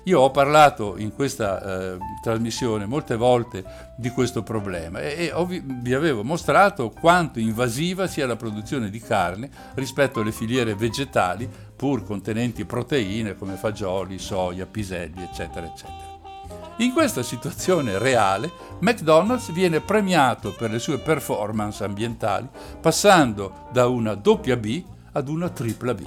Io 0.06 0.20
ho 0.20 0.32
parlato 0.32 0.98
in 0.98 1.14
questa 1.14 1.94
eh, 1.94 1.98
trasmissione 2.22 2.86
molte 2.86 3.16
volte 3.16 3.64
di 3.96 4.10
questo 4.10 4.44
problema 4.44 5.00
e, 5.00 5.32
e 5.34 5.46
vi, 5.46 5.64
vi 5.66 5.94
avevo 5.94 6.26
mostrato 6.26 6.90
quanto 6.90 7.40
invasiva 7.40 8.06
sia 8.08 8.28
la 8.28 8.36
produzione 8.36 8.90
di 8.90 9.00
carne 9.00 9.50
rispetto 9.76 10.20
alle 10.20 10.34
filiere 10.34 10.76
vegetali 10.76 11.50
pur 11.74 12.04
contenenti 12.04 12.66
proteine 12.66 13.36
come 13.38 13.56
fagioli, 13.56 14.20
soia, 14.20 14.66
piselli, 14.66 15.22
eccetera, 15.24 15.68
eccetera. 15.68 16.12
In 16.78 16.92
questa 16.92 17.24
situazione 17.24 17.98
reale, 17.98 18.52
McDonald's 18.80 19.54
viene 19.54 19.80
premiato 19.80 20.54
per 20.54 20.72
le 20.72 20.80
sue 20.80 20.98
performance 20.98 21.84
ambientali, 21.84 22.50
passando 22.82 23.68
da 23.72 23.88
una 23.88 24.16
doppia 24.16 24.58
B 24.58 24.84
ad 25.14 25.30
una 25.30 25.50
tripla 25.50 25.94
B. 25.94 26.04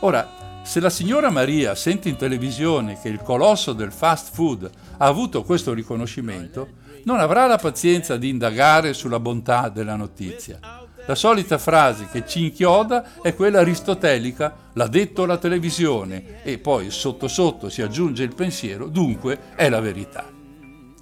Ora, 0.00 0.47
se 0.68 0.80
la 0.80 0.90
signora 0.90 1.30
Maria 1.30 1.74
sente 1.74 2.10
in 2.10 2.16
televisione 2.16 3.00
che 3.00 3.08
il 3.08 3.22
colosso 3.22 3.72
del 3.72 3.90
fast 3.90 4.34
food 4.34 4.70
ha 4.98 5.06
avuto 5.06 5.42
questo 5.42 5.72
riconoscimento, 5.72 6.68
non 7.04 7.20
avrà 7.20 7.46
la 7.46 7.56
pazienza 7.56 8.18
di 8.18 8.28
indagare 8.28 8.92
sulla 8.92 9.18
bontà 9.18 9.70
della 9.70 9.96
notizia. 9.96 10.58
La 11.06 11.14
solita 11.14 11.56
frase 11.56 12.08
che 12.12 12.26
ci 12.26 12.44
inchioda 12.44 13.22
è 13.22 13.34
quella 13.34 13.60
aristotelica, 13.60 14.68
l'ha 14.74 14.88
detto 14.88 15.24
la 15.24 15.38
televisione, 15.38 16.42
e 16.42 16.58
poi 16.58 16.90
sotto 16.90 17.28
sotto 17.28 17.70
si 17.70 17.80
aggiunge 17.80 18.22
il 18.24 18.34
pensiero, 18.34 18.88
dunque 18.88 19.38
è 19.56 19.70
la 19.70 19.80
verità. 19.80 20.30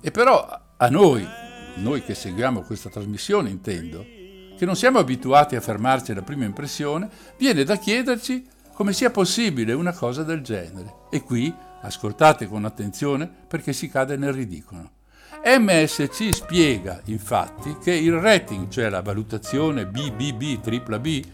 E 0.01 0.11
però 0.13 0.49
a 0.77 0.89
noi, 0.89 1.27
noi 1.79 2.05
che 2.05 2.15
seguiamo 2.15 2.63
questa 2.63 2.89
trasmissione 2.89 3.51
intendo, 3.51 4.07
che 4.57 4.65
non 4.65 4.77
siamo 4.77 5.01
abituati 5.01 5.57
a 5.57 5.61
fermarci 5.61 6.13
alla 6.13 6.23
prima 6.23 6.45
impressione, 6.45 7.09
viene 7.37 7.65
da 7.65 7.77
chiederci 7.77 8.55
come 8.77 8.93
sia 8.93 9.11
possibile 9.11 9.73
una 9.73 9.95
cosa 9.95 10.23
del 10.23 10.43
genere. 10.43 11.07
E 11.09 11.23
qui 11.23 11.53
ascoltate 11.81 12.47
con 12.47 12.67
attenzione 12.67 13.27
perché 13.49 13.73
si 13.73 13.89
cade 13.89 14.19
nel 14.19 14.35
ridicolo. 14.35 14.91
MSC 15.43 16.35
spiega 16.35 17.01
infatti 17.07 17.79
che 17.83 17.95
il 17.95 18.13
rating, 18.13 18.69
cioè 18.69 18.91
la 18.91 19.01
valutazione 19.01 19.87
BBB, 19.87 20.61
tripla 20.61 20.99
B, 20.99 21.25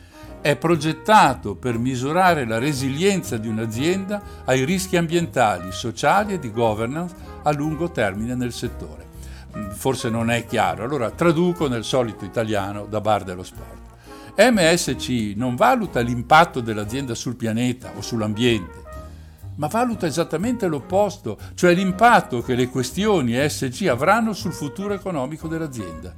è 0.40 0.54
progettato 0.54 1.56
per 1.56 1.78
misurare 1.78 2.46
la 2.46 2.58
resilienza 2.58 3.36
di 3.36 3.48
un'azienda 3.48 4.22
ai 4.44 4.64
rischi 4.64 4.96
ambientali, 4.96 5.72
sociali 5.72 6.34
e 6.34 6.38
di 6.38 6.52
governance 6.52 7.14
a 7.42 7.50
lungo 7.52 7.90
termine 7.90 8.36
nel 8.36 8.52
settore. 8.52 9.04
Forse 9.70 10.08
non 10.10 10.30
è 10.30 10.46
chiaro, 10.46 10.84
allora 10.84 11.10
traduco 11.10 11.66
nel 11.66 11.82
solito 11.82 12.24
italiano 12.24 12.86
da 12.86 13.00
bar 13.00 13.24
dello 13.24 13.42
sport. 13.42 13.81
MSC 14.34 15.34
non 15.36 15.56
valuta 15.56 16.00
l'impatto 16.00 16.60
dell'azienda 16.60 17.14
sul 17.14 17.36
pianeta 17.36 17.92
o 17.96 18.00
sull'ambiente, 18.00 18.82
ma 19.56 19.66
valuta 19.66 20.06
esattamente 20.06 20.66
l'opposto, 20.68 21.38
cioè 21.54 21.74
l'impatto 21.74 22.40
che 22.40 22.54
le 22.54 22.68
questioni 22.68 23.36
ESG 23.36 23.88
avranno 23.88 24.32
sul 24.32 24.52
futuro 24.52 24.94
economico 24.94 25.48
dell'azienda. 25.48 26.14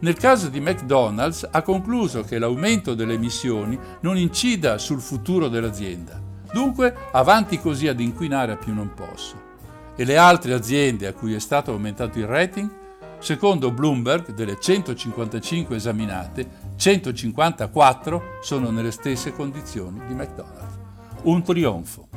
Nel 0.00 0.16
caso 0.16 0.48
di 0.48 0.60
McDonald's 0.60 1.46
ha 1.50 1.60
concluso 1.60 2.22
che 2.22 2.38
l'aumento 2.38 2.94
delle 2.94 3.14
emissioni 3.14 3.78
non 4.00 4.16
incida 4.16 4.78
sul 4.78 5.00
futuro 5.00 5.48
dell'azienda. 5.48 6.18
Dunque, 6.50 6.94
avanti 7.12 7.60
così 7.60 7.86
ad 7.88 8.00
inquinare 8.00 8.52
a 8.52 8.56
più 8.56 8.72
non 8.72 8.94
posso. 8.94 9.48
E 9.94 10.04
le 10.04 10.16
altre 10.16 10.54
aziende 10.54 11.06
a 11.06 11.12
cui 11.12 11.34
è 11.34 11.38
stato 11.38 11.72
aumentato 11.72 12.18
il 12.18 12.26
rating 12.26 12.78
Secondo 13.20 13.70
Bloomberg, 13.70 14.32
delle 14.32 14.58
155 14.58 15.76
esaminate, 15.76 16.48
154 16.76 18.38
sono 18.40 18.70
nelle 18.70 18.90
stesse 18.90 19.34
condizioni 19.34 20.00
di 20.06 20.14
McDonald's. 20.14 20.78
Un 21.24 21.42
trionfo. 21.42 22.08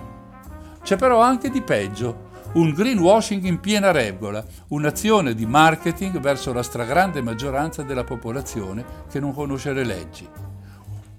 C'è 0.81 0.95
però 0.95 1.19
anche 1.19 1.49
di 1.49 1.61
peggio, 1.61 2.31
un 2.53 2.71
greenwashing 2.71 3.43
in 3.43 3.59
piena 3.59 3.91
regola, 3.91 4.45
un'azione 4.69 5.35
di 5.35 5.45
marketing 5.45 6.21
verso 6.21 6.53
la 6.53 6.63
stragrande 6.63 7.21
maggioranza 7.21 7.83
della 7.83 8.05
popolazione 8.05 8.85
che 9.09 9.19
non 9.19 9.33
conosce 9.33 9.73
le 9.73 9.83
leggi. 9.83 10.25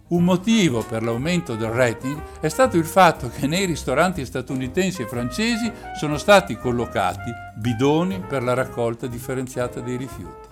Un 0.07 0.23
motivo 0.23 0.83
per 0.83 1.03
l'aumento 1.03 1.55
del 1.55 1.71
rating 1.71 2.21
è 2.41 2.49
stato 2.49 2.77
il 2.77 2.85
fatto 2.85 3.31
che 3.31 3.47
nei 3.47 3.65
ristoranti 3.65 4.27
statunitensi 4.27 5.01
e 5.01 5.09
francesi 5.09 5.73
sono 5.99 6.19
stati 6.19 6.59
collocati 6.59 7.33
bidoni 7.55 8.21
per 8.21 8.43
la 8.43 8.53
raccolta 8.53 9.07
differenziata 9.07 9.81
dei 9.81 9.97
rifiuti. 9.97 10.49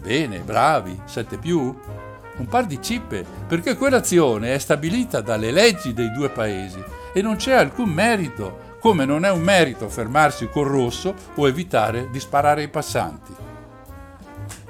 Bene, 0.00 0.38
bravi, 0.38 0.98
7 1.04 1.36
più? 1.36 1.78
Un 2.38 2.46
par 2.46 2.64
di 2.64 2.80
cippe, 2.80 3.22
perché 3.46 3.76
quell'azione 3.76 4.54
è 4.54 4.58
stabilita 4.58 5.20
dalle 5.20 5.50
leggi 5.50 5.92
dei 5.92 6.10
due 6.10 6.30
paesi 6.30 6.82
e 7.12 7.20
non 7.20 7.36
c'è 7.36 7.52
alcun 7.52 7.90
merito, 7.90 8.78
come 8.80 9.04
non 9.04 9.26
è 9.26 9.30
un 9.30 9.42
merito 9.42 9.90
fermarsi 9.90 10.48
col 10.48 10.66
rosso 10.66 11.14
o 11.34 11.46
evitare 11.46 12.08
di 12.10 12.18
sparare 12.18 12.62
ai 12.62 12.68
passanti. 12.68 13.49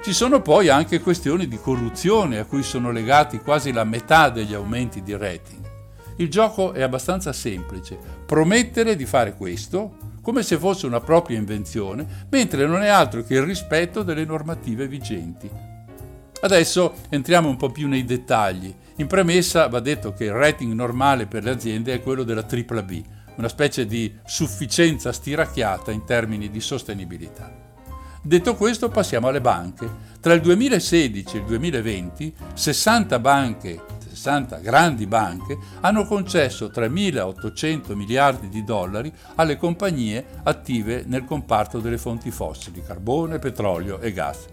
Ci 0.03 0.13
sono 0.13 0.41
poi 0.41 0.67
anche 0.67 0.99
questioni 0.99 1.47
di 1.47 1.59
corruzione 1.59 2.39
a 2.39 2.45
cui 2.45 2.63
sono 2.63 2.89
legati 2.89 3.37
quasi 3.37 3.71
la 3.71 3.83
metà 3.83 4.29
degli 4.29 4.55
aumenti 4.55 5.03
di 5.03 5.15
rating. 5.15 5.63
Il 6.15 6.27
gioco 6.27 6.73
è 6.73 6.81
abbastanza 6.81 7.31
semplice, 7.31 7.99
promettere 8.25 8.95
di 8.95 9.05
fare 9.05 9.35
questo 9.35 9.97
come 10.23 10.41
se 10.41 10.57
fosse 10.57 10.87
una 10.87 11.01
propria 11.01 11.37
invenzione, 11.37 12.25
mentre 12.31 12.65
non 12.65 12.81
è 12.81 12.87
altro 12.87 13.23
che 13.23 13.35
il 13.35 13.43
rispetto 13.43 14.01
delle 14.01 14.25
normative 14.25 14.87
vigenti. 14.87 15.47
Adesso 16.41 16.93
entriamo 17.09 17.47
un 17.47 17.57
po' 17.57 17.69
più 17.69 17.87
nei 17.87 18.03
dettagli. 18.03 18.73
In 18.95 19.05
premessa 19.05 19.67
va 19.67 19.79
detto 19.79 20.13
che 20.13 20.23
il 20.23 20.33
rating 20.33 20.73
normale 20.73 21.27
per 21.27 21.43
le 21.43 21.51
aziende 21.51 21.93
è 21.93 22.01
quello 22.01 22.23
della 22.23 22.47
AAA, 22.49 23.35
una 23.35 23.49
specie 23.49 23.85
di 23.85 24.11
sufficienza 24.25 25.11
stiracchiata 25.11 25.91
in 25.91 26.05
termini 26.05 26.49
di 26.49 26.59
sostenibilità. 26.59 27.60
Detto 28.23 28.55
questo 28.55 28.89
passiamo 28.89 29.29
alle 29.29 29.41
banche. 29.41 30.09
Tra 30.19 30.33
il 30.33 30.41
2016 30.41 31.35
e 31.35 31.39
il 31.39 31.45
2020 31.45 32.33
60 32.53 33.19
banche 33.19 33.81
60 34.11 34.57
grandi 34.57 35.07
banche 35.07 35.57
hanno 35.79 36.05
concesso 36.05 36.67
3.800 36.67 37.95
miliardi 37.95 38.49
di 38.49 38.63
dollari 38.63 39.11
alle 39.35 39.57
compagnie 39.57 40.23
attive 40.43 41.03
nel 41.07 41.25
comparto 41.25 41.79
delle 41.79 41.97
fonti 41.97 42.29
fossili, 42.29 42.83
carbone, 42.83 43.39
petrolio 43.39 43.99
e 43.99 44.11
gas. 44.11 44.45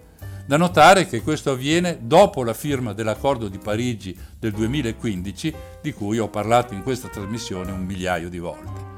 Da 0.46 0.56
notare 0.56 1.06
che 1.06 1.20
questo 1.20 1.50
avviene 1.50 1.98
dopo 2.00 2.42
la 2.42 2.54
firma 2.54 2.94
dell'accordo 2.94 3.48
di 3.48 3.58
Parigi 3.58 4.16
del 4.38 4.52
2015, 4.52 5.54
di 5.82 5.92
cui 5.92 6.18
ho 6.18 6.28
parlato 6.28 6.72
in 6.72 6.82
questa 6.82 7.08
trasmissione 7.08 7.70
un 7.70 7.84
migliaio 7.84 8.30
di 8.30 8.38
volte. 8.38 8.97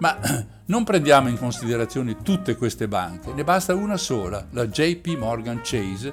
Ma 0.00 0.18
non 0.66 0.84
prendiamo 0.84 1.28
in 1.28 1.38
considerazione 1.38 2.16
tutte 2.22 2.56
queste 2.56 2.88
banche, 2.88 3.32
ne 3.32 3.44
basta 3.44 3.74
una 3.74 3.96
sola, 3.96 4.46
la 4.50 4.66
JP 4.66 5.16
Morgan 5.16 5.60
Chase, 5.62 6.12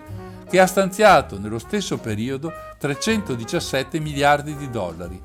che 0.49 0.59
ha 0.59 0.67
stanziato 0.67 1.39
nello 1.39 1.59
stesso 1.59 1.97
periodo 1.97 2.51
317 2.77 3.99
miliardi 3.99 4.55
di 4.55 4.69
dollari. 4.69 5.19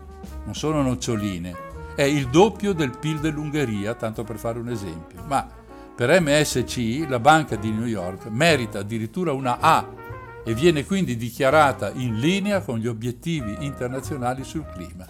Non 0.45 0.55
sono 0.55 0.83
noccioline, 0.83 1.55
è 1.95 2.03
il 2.03 2.29
doppio 2.29 2.73
del 2.73 2.97
PIL 2.97 3.21
dell'Ungheria, 3.21 3.95
tanto 3.95 4.25
per 4.25 4.39
fare 4.39 4.59
un 4.59 4.69
esempio. 4.69 5.23
Ma 5.27 5.47
per 5.95 6.21
MSC, 6.21 7.07
la 7.09 7.21
banca 7.21 7.57
di 7.57 7.71
New 7.71 7.87
York, 7.87 8.27
merita 8.27 8.81
addirittura 8.81 9.33
una 9.33 9.59
A 9.61 9.87
e 10.45 10.55
viene 10.55 10.85
quindi 10.85 11.17
dichiarata 11.17 11.93
in 11.95 12.19
linea 12.19 12.61
con 12.61 12.79
gli 12.79 12.89
obiettivi 12.89 13.57
internazionali 13.61 14.43
sul 14.43 14.67
clima. 14.73 15.07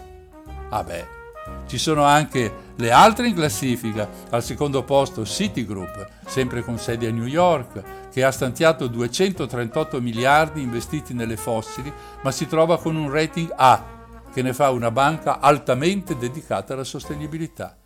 Ah 0.69 0.83
beh, 0.83 1.22
ci 1.65 1.77
sono 1.77 2.03
anche 2.03 2.71
le 2.75 2.91
altre 2.91 3.27
in 3.27 3.35
classifica, 3.35 4.09
al 4.29 4.43
secondo 4.43 4.83
posto 4.83 5.25
Citigroup, 5.25 6.07
sempre 6.25 6.63
con 6.63 6.77
sede 6.77 7.07
a 7.07 7.11
New 7.11 7.25
York, 7.25 8.09
che 8.11 8.23
ha 8.23 8.31
stanziato 8.31 8.87
238 8.87 10.01
miliardi 10.01 10.61
investiti 10.61 11.13
nelle 11.13 11.37
fossili, 11.37 11.91
ma 12.21 12.31
si 12.31 12.47
trova 12.47 12.77
con 12.79 12.95
un 12.95 13.11
rating 13.11 13.51
A, 13.55 13.83
che 14.31 14.41
ne 14.41 14.53
fa 14.53 14.71
una 14.71 14.91
banca 14.91 15.39
altamente 15.39 16.17
dedicata 16.17 16.73
alla 16.73 16.83
sostenibilità. 16.83 17.77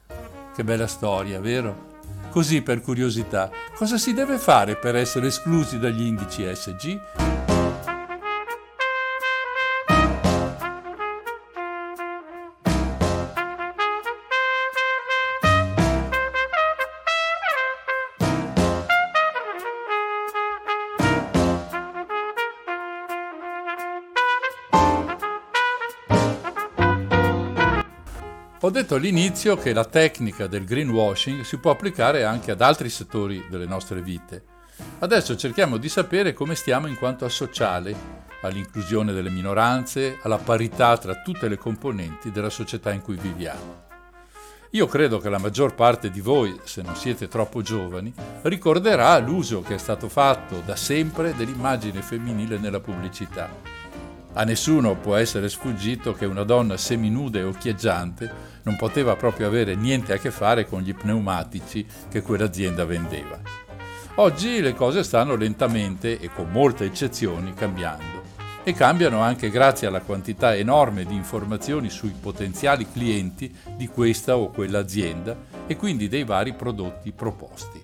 Che 0.56 0.63
bella 0.63 0.88
storia, 0.88 1.39
vero? 1.39 1.96
Così 2.30 2.62
per 2.62 2.82
curiosità, 2.82 3.50
cosa 3.76 3.98
si 3.98 4.13
deve 4.13 4.38
fare 4.38 4.76
per 4.76 4.96
essere 4.96 5.28
esclusi 5.28 5.80
dagli 5.80 6.06
indici 6.06 6.43
SG? 6.54 7.57
Ho 28.67 28.69
detto 28.69 28.95
all'inizio 28.95 29.56
che 29.56 29.71
la 29.71 29.86
tecnica 29.86 30.45
del 30.45 30.65
greenwashing 30.65 31.43
si 31.43 31.56
può 31.56 31.71
applicare 31.71 32.25
anche 32.25 32.51
ad 32.51 32.60
altri 32.60 32.89
settori 32.89 33.45
delle 33.49 33.65
nostre 33.65 34.01
vite. 34.01 34.43
Adesso 34.99 35.38
cerchiamo 35.38 35.77
di 35.77 35.88
sapere 35.88 36.34
come 36.34 36.53
stiamo 36.53 36.88
in 36.88 36.97
quanto 36.97 37.23
a 37.23 37.30
sociale, 37.30 37.95
all'inclusione 38.41 39.13
delle 39.13 39.30
minoranze, 39.30 40.17
alla 40.21 40.36
parità 40.38 40.97
tra 40.97 41.21
tutte 41.21 41.47
le 41.47 41.58
componenti 41.58 42.30
della 42.30 42.49
società 42.49 42.91
in 42.91 43.01
cui 43.01 43.15
viviamo. 43.15 43.86
Io 44.71 44.86
credo 44.88 45.19
che 45.19 45.30
la 45.30 45.39
maggior 45.39 45.73
parte 45.73 46.10
di 46.10 46.19
voi, 46.19 46.60
se 46.65 46.82
non 46.82 46.97
siete 46.97 47.30
troppo 47.30 47.62
giovani, 47.62 48.13
ricorderà 48.41 49.17
l'uso 49.19 49.62
che 49.62 49.75
è 49.75 49.80
stato 49.80 50.10
fatto 50.10 50.62
da 50.65 50.75
sempre 50.75 51.34
dell'immagine 51.38 52.01
femminile 52.01 52.58
nella 52.58 52.82
pubblicità 52.82 53.77
a 54.38 54.43
nessuno 54.43 54.95
può 54.95 55.15
essere 55.15 55.50
sfuggito 55.50 56.13
che 56.13 56.26
una 56.26 56.43
donna 56.43 56.78
seminuda 56.78 57.39
e 57.39 57.43
occhieggiante 57.43 58.32
non 58.62 58.76
poteva 58.76 59.15
proprio 59.15 59.47
avere 59.47 59.73
niente 59.73 60.13
a 60.13 60.17
che 60.17 60.30
fare 60.30 60.67
con 60.67 60.82
gli 60.82 60.93
pneumatici 60.93 61.84
che 62.08 62.21
quell'azienda 62.21 62.86
vendeva. 62.86 63.39
Oggi 64.15 64.62
le 64.62 64.76
cose 64.76 65.04
stanno 65.04 65.36
lentamente 65.36 66.19
e 66.19 66.30
con 66.30 66.52
molte 66.52 66.86
eccezioni 66.86 67.56
cambiando 67.56 68.26
e 68.63 68.73
cambiano 68.73 69.21
anche 69.21 69.50
grazie 69.50 69.88
alla 69.88 70.02
quantità 70.02 70.56
enorme 70.56 71.04
di 71.06 71.15
informazioni 71.15 71.89
sui 71.89 72.13
potenziali 72.19 72.86
clienti 72.91 73.52
di 73.76 73.88
questa 73.88 74.38
o 74.38 74.52
quell'azienda 74.52 75.36
e 75.65 75.76
quindi 75.76 76.08
dei 76.08 76.23
vari 76.23 76.54
prodotti 76.54 77.12
proposti. 77.12 77.82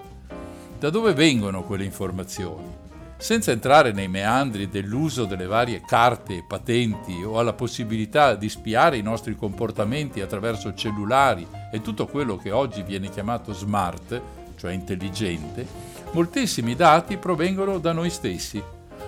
Da 0.77 0.91
dove 0.91 1.13
vengono 1.13 1.63
quelle 1.63 1.85
informazioni? 1.85 2.82
Senza 3.23 3.51
entrare 3.51 3.93
nei 3.93 4.09
meandri 4.09 4.67
dell'uso 4.67 5.23
delle 5.23 5.45
varie 5.45 5.81
carte 5.86 6.36
e 6.36 6.43
patenti 6.45 7.23
o 7.23 7.39
alla 7.39 7.53
possibilità 7.53 8.36
di 8.36 8.49
spiare 8.49 8.97
i 8.97 9.01
nostri 9.01 9.38
comportamenti 9.38 10.19
attraverso 10.19 10.73
cellulari 10.73 11.47
e 11.71 11.79
tutto 11.79 12.05
quello 12.05 12.36
che 12.36 12.51
oggi 12.51 12.83
viene 12.83 13.09
chiamato 13.09 13.53
smart, 13.53 14.21
cioè 14.57 14.73
intelligente, 14.73 15.65
moltissimi 16.12 16.75
dati 16.75 17.15
provengono 17.15 17.77
da 17.77 17.93
noi 17.93 18.09
stessi. 18.09 18.62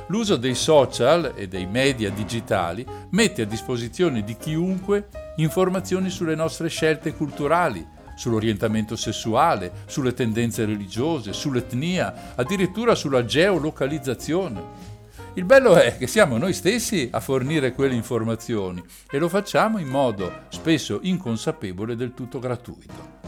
L'uso 0.08 0.38
dei 0.38 0.56
social 0.56 1.34
e 1.36 1.50
dei 1.50 1.66
media 1.66 2.10
digitali 2.10 2.88
mette 3.10 3.42
a 3.42 3.46
disposizione 3.46 4.24
di 4.24 4.38
chiunque 4.38 5.10
informazioni 5.36 6.10
sulle 6.10 6.36
nostre 6.36 6.70
scelte 6.70 7.14
culturali, 7.14 7.86
sull'orientamento 8.16 8.96
sessuale, 8.96 9.72
sulle 9.86 10.14
tendenze 10.14 10.66
religiose, 10.66 11.34
sull'etnia, 11.34 12.34
addirittura 12.36 12.96
sulla 12.96 13.26
geolocalizzazione. 13.26 14.94
Il 15.36 15.44
bello 15.44 15.76
è 15.76 15.98
che 15.98 16.08
siamo 16.08 16.38
noi 16.38 16.54
stessi 16.54 17.10
a 17.12 17.20
fornire 17.20 17.74
quelle 17.74 17.94
informazioni 17.94 18.82
e 19.12 19.18
lo 19.18 19.28
facciamo 19.28 19.80
in 19.80 19.88
modo 19.88 20.44
spesso 20.48 21.00
inconsapevole 21.02 21.96
del 21.96 22.14
tutto 22.14 22.40
gratuito. 22.40 23.20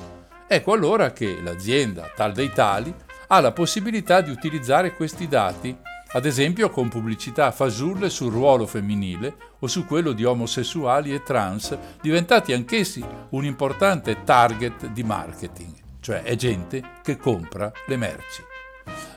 Ecco 0.48 0.72
allora 0.72 1.12
che 1.12 1.42
l'azienda, 1.42 2.10
tal 2.16 2.32
dei 2.32 2.50
tali, 2.54 2.94
ha 3.28 3.40
la 3.42 3.52
possibilità 3.52 4.22
di 4.22 4.32
utilizzare 4.32 4.94
questi 4.94 5.28
dati 5.28 5.78
ad 6.12 6.26
esempio 6.26 6.70
con 6.70 6.88
pubblicità 6.88 7.52
fasulle 7.52 8.10
sul 8.10 8.32
ruolo 8.32 8.66
femminile 8.66 9.36
o 9.60 9.68
su 9.68 9.86
quello 9.86 10.14
di 10.14 10.24
omosessuali 10.24 11.14
e 11.14 11.22
trans, 11.24 11.78
diventati 12.02 12.54
anch'essi 12.54 13.04
un 13.30 13.44
importante 13.44 14.24
target 14.24 14.88
di 14.88 15.04
marketing, 15.04 15.74
cioè 16.00 16.24
è 16.24 16.36
gente 16.36 16.82
che 17.04 17.18
compra 17.18 17.72
le 17.88 17.98
merci. 17.98 18.42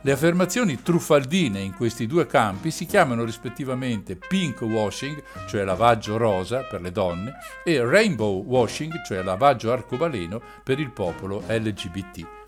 Le 0.03 0.13
affermazioni 0.13 0.83
truffaldine 0.83 1.61
in 1.61 1.75
questi 1.75 2.07
due 2.07 2.27
campi 2.27 2.71
si 2.71 2.87
chiamano 2.87 3.23
rispettivamente 3.23 4.17
pink 4.17 4.63
washing, 4.63 5.23
cioè 5.47 5.63
lavaggio 5.63 6.17
rosa 6.17 6.63
per 6.63 6.81
le 6.81 6.91
donne, 6.91 7.35
e 7.65 7.85
rainbow 7.85 8.43
washing, 8.43 9.03
cioè 9.03 9.23
lavaggio 9.23 9.71
arcobaleno 9.71 10.41
per 10.65 10.81
il 10.81 10.91
popolo 10.91 11.45
LGBT. 11.47 12.40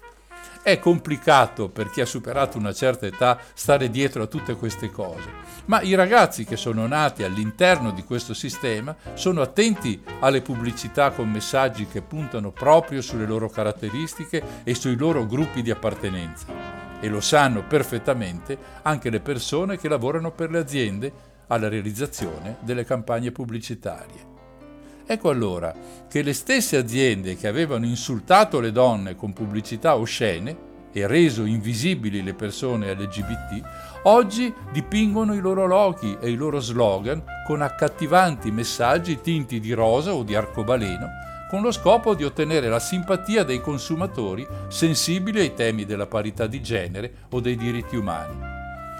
È 0.64 0.78
complicato 0.78 1.70
per 1.70 1.90
chi 1.90 2.00
ha 2.02 2.06
superato 2.06 2.56
una 2.56 2.72
certa 2.72 3.04
età 3.04 3.36
stare 3.52 3.90
dietro 3.90 4.22
a 4.22 4.26
tutte 4.28 4.54
queste 4.54 4.92
cose, 4.92 5.28
ma 5.64 5.80
i 5.82 5.94
ragazzi 5.94 6.44
che 6.44 6.56
sono 6.56 6.86
nati 6.86 7.24
all'interno 7.24 7.90
di 7.90 8.04
questo 8.04 8.32
sistema 8.32 8.94
sono 9.14 9.42
attenti 9.42 10.00
alle 10.20 10.40
pubblicità 10.40 11.10
con 11.10 11.28
messaggi 11.28 11.88
che 11.88 12.00
puntano 12.00 12.52
proprio 12.52 13.02
sulle 13.02 13.26
loro 13.26 13.48
caratteristiche 13.48 14.62
e 14.62 14.76
sui 14.76 14.96
loro 14.96 15.26
gruppi 15.26 15.62
di 15.62 15.72
appartenenza. 15.72 16.46
E 17.00 17.08
lo 17.08 17.20
sanno 17.20 17.64
perfettamente 17.66 18.56
anche 18.82 19.10
le 19.10 19.18
persone 19.18 19.76
che 19.76 19.88
lavorano 19.88 20.30
per 20.30 20.52
le 20.52 20.58
aziende 20.58 21.12
alla 21.48 21.68
realizzazione 21.68 22.58
delle 22.60 22.84
campagne 22.84 23.32
pubblicitarie. 23.32 24.31
Ecco 25.04 25.30
allora 25.30 25.74
che 26.08 26.22
le 26.22 26.32
stesse 26.32 26.76
aziende 26.76 27.36
che 27.36 27.48
avevano 27.48 27.86
insultato 27.86 28.60
le 28.60 28.72
donne 28.72 29.16
con 29.16 29.32
pubblicità 29.32 29.96
oscene 29.96 30.70
e 30.92 31.06
reso 31.06 31.44
invisibili 31.44 32.22
le 32.22 32.34
persone 32.34 32.92
LGBT, 32.94 33.62
oggi 34.04 34.52
dipingono 34.72 35.34
i 35.34 35.40
loro 35.40 35.66
loghi 35.66 36.16
e 36.20 36.30
i 36.30 36.34
loro 36.34 36.60
slogan 36.60 37.22
con 37.46 37.62
accattivanti 37.62 38.50
messaggi 38.50 39.20
tinti 39.20 39.58
di 39.58 39.72
rosa 39.72 40.12
o 40.12 40.22
di 40.22 40.34
arcobaleno, 40.34 41.08
con 41.50 41.62
lo 41.62 41.72
scopo 41.72 42.14
di 42.14 42.24
ottenere 42.24 42.68
la 42.68 42.78
simpatia 42.78 43.42
dei 43.42 43.60
consumatori 43.60 44.46
sensibili 44.68 45.40
ai 45.40 45.54
temi 45.54 45.84
della 45.84 46.06
parità 46.06 46.46
di 46.46 46.62
genere 46.62 47.12
o 47.30 47.40
dei 47.40 47.56
diritti 47.56 47.96
umani. 47.96 48.50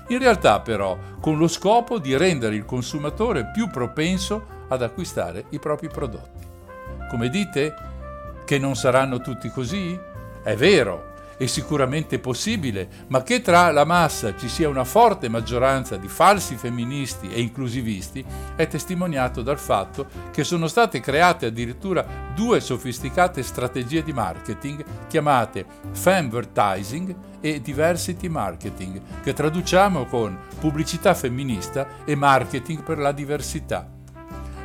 In 0.08 0.18
realtà 0.18 0.60
però 0.60 0.98
con 1.20 1.38
lo 1.38 1.48
scopo 1.48 1.98
di 1.98 2.16
rendere 2.16 2.56
il 2.56 2.64
consumatore 2.64 3.50
più 3.52 3.68
propenso 3.68 4.60
ad 4.72 4.82
acquistare 4.82 5.44
i 5.50 5.58
propri 5.58 5.88
prodotti. 5.88 6.46
Come 7.08 7.28
dite? 7.28 7.74
Che 8.44 8.58
non 8.58 8.74
saranno 8.74 9.20
tutti 9.20 9.48
così? 9.50 9.98
È 10.42 10.56
vero, 10.56 11.12
è 11.37 11.46
sicuramente 11.46 12.18
possibile, 12.18 12.88
ma 13.08 13.22
che 13.22 13.40
tra 13.40 13.70
la 13.70 13.85
massa 13.85 14.37
ci 14.37 14.48
sia 14.48 14.68
una 14.68 14.85
forte 14.85 15.28
maggioranza 15.28 15.96
di 15.96 16.08
falsi 16.08 16.56
femministi 16.56 17.28
e 17.30 17.40
inclusivisti 17.40 18.24
è 18.54 18.66
testimoniato 18.66 19.42
dal 19.42 19.58
fatto 19.58 20.06
che 20.30 20.44
sono 20.44 20.68
state 20.68 21.00
create 21.00 21.46
addirittura 21.46 22.04
due 22.35 22.61
sofisticate 22.61 23.42
strategie 23.42 24.02
di 24.02 24.12
marketing 24.12 24.85
chiamate 25.08 25.66
Femvertising 25.90 27.14
e 27.40 27.61
Diversity 27.61 28.28
Marketing, 28.28 29.00
che 29.22 29.32
traduciamo 29.32 30.06
con 30.06 30.38
pubblicità 30.61 31.12
femminista 31.12 32.04
e 32.04 32.14
marketing 32.14 32.82
per 32.82 32.98
la 32.98 33.11
diversità. 33.11 34.00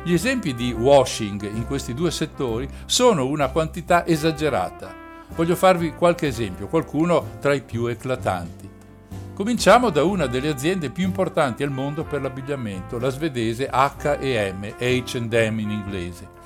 Gli 0.08 0.14
esempi 0.14 0.54
di 0.54 0.72
washing 0.72 1.42
in 1.42 1.66
questi 1.66 1.92
due 1.92 2.10
settori 2.10 2.66
sono 2.86 3.26
una 3.26 3.48
quantità 3.48 4.06
esagerata. 4.06 4.94
Voglio 5.36 5.54
farvi 5.54 5.92
qualche 5.92 6.28
esempio, 6.28 6.66
qualcuno 6.66 7.32
tra 7.40 7.52
i 7.52 7.60
più 7.60 7.84
eclatanti. 7.84 8.66
Cominciamo 9.34 9.90
da 9.90 10.04
una 10.04 10.24
delle 10.24 10.48
aziende 10.48 10.88
più 10.88 11.04
importanti 11.04 11.62
al 11.62 11.70
mondo 11.70 12.04
per 12.04 12.22
l'abbigliamento, 12.22 12.98
la 12.98 13.10
svedese 13.10 13.68
H&M, 13.70 14.76
H&M 14.78 15.58
in 15.58 15.70
inglese 15.70 16.37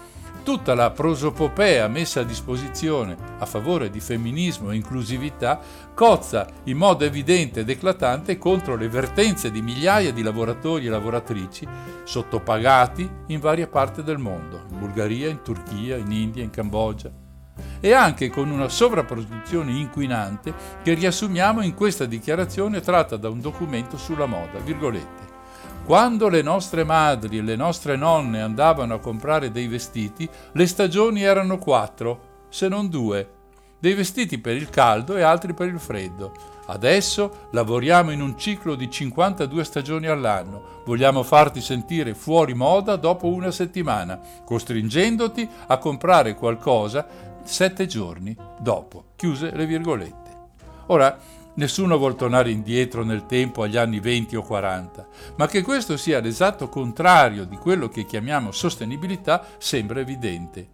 tutta 0.43 0.75
la 0.75 0.91
prosopopea 0.91 1.89
messa 1.89 2.21
a 2.21 2.25
disposizione 2.25 3.17
a 3.39 3.47
favore 3.47 3.91
di 3.91 4.01
femminismo 4.01 4.71
e 4.71 4.77
inclusività 4.77 5.61
cozza 5.95 6.47
in 6.65 6.77
modo 6.77 7.05
evidente 7.05 7.61
ed 7.61 7.71
eclatante 7.71 8.39
contro 8.39 8.77
le 8.77 8.89
vertenze 8.89 9.51
di 9.51 9.63
migliaia 9.63 10.13
di 10.13 10.23
lavoratori 10.23 10.87
e 10.87 10.91
lavoratrici 10.91 11.67
sottopagati 12.05 13.09
in 13.27 13.41
varie 13.41 13.67
parti 13.67 14.03
del 14.03 14.19
mondo, 14.19 14.65
in 14.71 14.79
Bulgaria, 14.79 15.29
in 15.29 15.43
Turchia, 15.43 15.97
in 15.97 16.11
India, 16.11 16.43
in 16.43 16.51
Cambogia, 16.51 17.11
e 17.81 17.93
anche 17.93 18.31
con 18.31 18.51
una 18.51 18.69
sovrapproduzione 18.69 19.73
inquinante 19.73 20.53
che 20.83 20.95
riassumiamo 20.95 21.63
in 21.63 21.75
questa 21.75 22.05
dichiarazione 22.05 22.81
tratta 22.81 23.17
da 23.17 23.29
un 23.29 23.41
documento 23.41 23.97
sulla 23.97 24.27
moda, 24.27 24.59
virgolette. 24.59 25.32
Quando 25.85 26.29
le 26.29 26.43
nostre 26.43 26.85
madri 26.85 27.39
e 27.39 27.43
le 27.43 27.57
nostre 27.57 27.97
nonne 27.97 28.41
andavano 28.41 28.95
a 28.95 29.01
comprare 29.01 29.51
dei 29.51 29.67
vestiti, 29.67 30.29
le 30.53 30.67
stagioni 30.67 31.23
erano 31.23 31.59
quattro, 31.59 32.47
se 32.49 32.69
non 32.69 32.89
due. 32.89 33.29
Dei 33.81 33.93
vestiti 33.95 34.39
per 34.39 34.55
il 34.55 34.71
caldo 34.71 35.17
e 35.17 35.23
altri 35.23 35.55
per 35.55 35.67
il 35.67 35.81
freddo. 35.81 36.33
Adesso 36.67 37.49
lavoriamo 37.51 38.13
in 38.13 38.21
un 38.21 38.39
ciclo 38.39 38.77
di 38.77 38.89
52 38.89 39.65
stagioni 39.65 40.07
all'anno. 40.07 40.83
Vogliamo 40.85 41.25
farti 41.25 41.61
sentire 41.61 42.15
fuori 42.15 42.55
moda 42.55 42.95
dopo 42.95 43.27
una 43.27 43.51
settimana, 43.51 44.21
costringendoti 44.45 45.49
a 45.67 45.79
comprare 45.79 46.37
qualcosa 46.37 47.05
sette 47.43 47.87
giorni 47.87 48.37
dopo. 48.61 49.07
Chiuse 49.17 49.51
le 49.53 49.67
virgolette. 49.67 50.31
Ora, 50.87 51.19
Nessuno 51.55 51.99
vuol 51.99 52.17
tornare 52.17 52.51
indietro 52.51 53.05
nel 53.05 53.27
tempo 53.27 53.63
agli 53.63 53.77
anni 53.77 54.01
20 54.01 54.37
o 54.37 54.43
40, 54.43 55.07
ma 55.37 55.47
che 55.47 55.61
questo 55.61 55.99
sia 55.99 56.19
l'esatto 56.19 56.71
contrario 56.71 57.45
di 57.45 57.57
quello 57.57 57.89
che 57.89 58.07
chiamiamo 58.07 58.53
sostenibilità 58.53 59.45
sembra 59.59 60.01
evidente. 60.01 60.69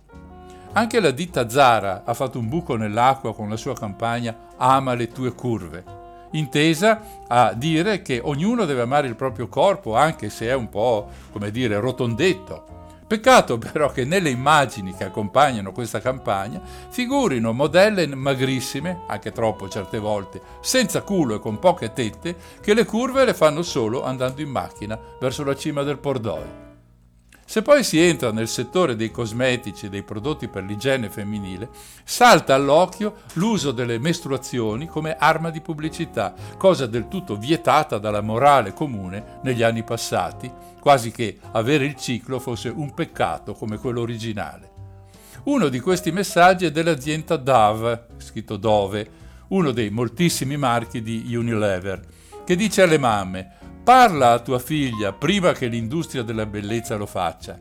Anche 0.75 1.01
la 1.01 1.11
ditta 1.11 1.49
Zara 1.49 2.05
ha 2.05 2.15
fatto 2.15 2.39
un 2.39 2.49
buco 2.49 2.77
nell'acqua 2.77 3.35
con 3.35 3.49
la 3.49 3.57
sua 3.57 3.75
campagna 3.75 4.55
Ama 4.57 4.95
le 4.95 5.09
tue 5.09 5.33
curve, 5.33 5.85
intesa 6.33 7.25
a 7.27 7.55
dire 7.55 8.01
che 8.01 8.21
ognuno 8.23 8.65
deve 8.65 8.83
amare 8.83 9.09
il 9.09 9.17
proprio 9.17 9.49
corpo 9.49 9.97
anche 9.97 10.31
se 10.31 10.47
è 10.47 10.55
un 10.55 10.69
po', 10.69 11.09
come 11.33 11.51
dire, 11.51 11.81
rotondetto 11.81 12.78
Peccato 13.09 13.57
però 13.57 13.91
che 13.91 14.05
nelle 14.05 14.29
immagini 14.29 14.95
che 14.95 15.05
accompagnano 15.05 15.73
questa 15.73 15.99
campagna 15.99 16.61
figurino 16.91 17.55
modelle 17.55 18.07
magrissime, 18.07 19.01
anche 19.07 19.33
troppo 19.33 19.67
certe 19.67 19.99
volte, 19.99 20.43
senza 20.61 21.01
culo 21.01 21.37
e 21.37 21.41
con 21.41 21.59
poche 21.59 21.95
tette, 21.95 22.37
che 22.61 22.75
le 22.75 22.85
curve 22.85 23.25
le 23.25 23.33
fanno 23.33 23.63
solo 23.63 24.05
andando 24.05 24.43
in 24.43 24.51
macchina 24.51 25.01
verso 25.19 25.43
la 25.43 25.57
cima 25.57 25.83
del 25.85 25.99
Pordoi. 25.99 26.68
Se 27.51 27.63
poi 27.63 27.83
si 27.83 27.99
entra 27.99 28.31
nel 28.31 28.47
settore 28.47 28.95
dei 28.95 29.11
cosmetici 29.11 29.87
e 29.87 29.89
dei 29.89 30.03
prodotti 30.03 30.49
per 30.49 30.65
l'igiene 30.65 31.09
femminile, 31.09 31.71
salta 32.05 32.55
all'occhio 32.55 33.21
l'uso 33.33 33.73
delle 33.73 33.99
mestruazioni 33.99 34.87
come 34.87 35.17
arma 35.17 35.49
di 35.49 35.63
pubblicità, 35.63 36.35
cosa 36.59 36.85
del 36.85 37.09
tutto 37.09 37.39
vietata 37.39 37.97
dalla 37.97 38.21
morale 38.21 38.75
comune 38.75 39.39
negli 39.45 39.63
anni 39.63 39.83
passati, 39.83 40.53
quasi 40.79 41.11
che 41.11 41.39
avere 41.53 41.87
il 41.87 41.95
ciclo 41.95 42.39
fosse 42.39 42.69
un 42.69 42.93
peccato 42.93 43.55
come 43.55 43.79
quello 43.79 44.03
originale. 44.03 44.71
Uno 45.45 45.71
di 45.71 45.81
questi 45.81 46.13
messaggi 46.13 46.67
è 46.67 46.71
dell'azienda 46.71 47.39
Dove, 47.39 48.09
scritto 48.19 48.59
Dove, 48.59 49.11
uno 49.49 49.71
dei 49.71 49.89
moltissimi 49.89 50.59
marchi 50.59 51.01
di 51.01 51.35
Unilever, 51.35 51.99
che 52.45 52.57
dice 52.57 52.83
alle 52.83 52.99
mamme 52.99 53.57
Parla 53.89 54.33
a 54.33 54.39
tua 54.41 54.59
figlia 54.59 55.15
prima 55.15 55.55
che 55.55 55.67
l'industria 55.67 56.23
della 56.23 56.45
bellezza 56.45 56.97
lo 56.97 57.07
faccia. 57.07 57.59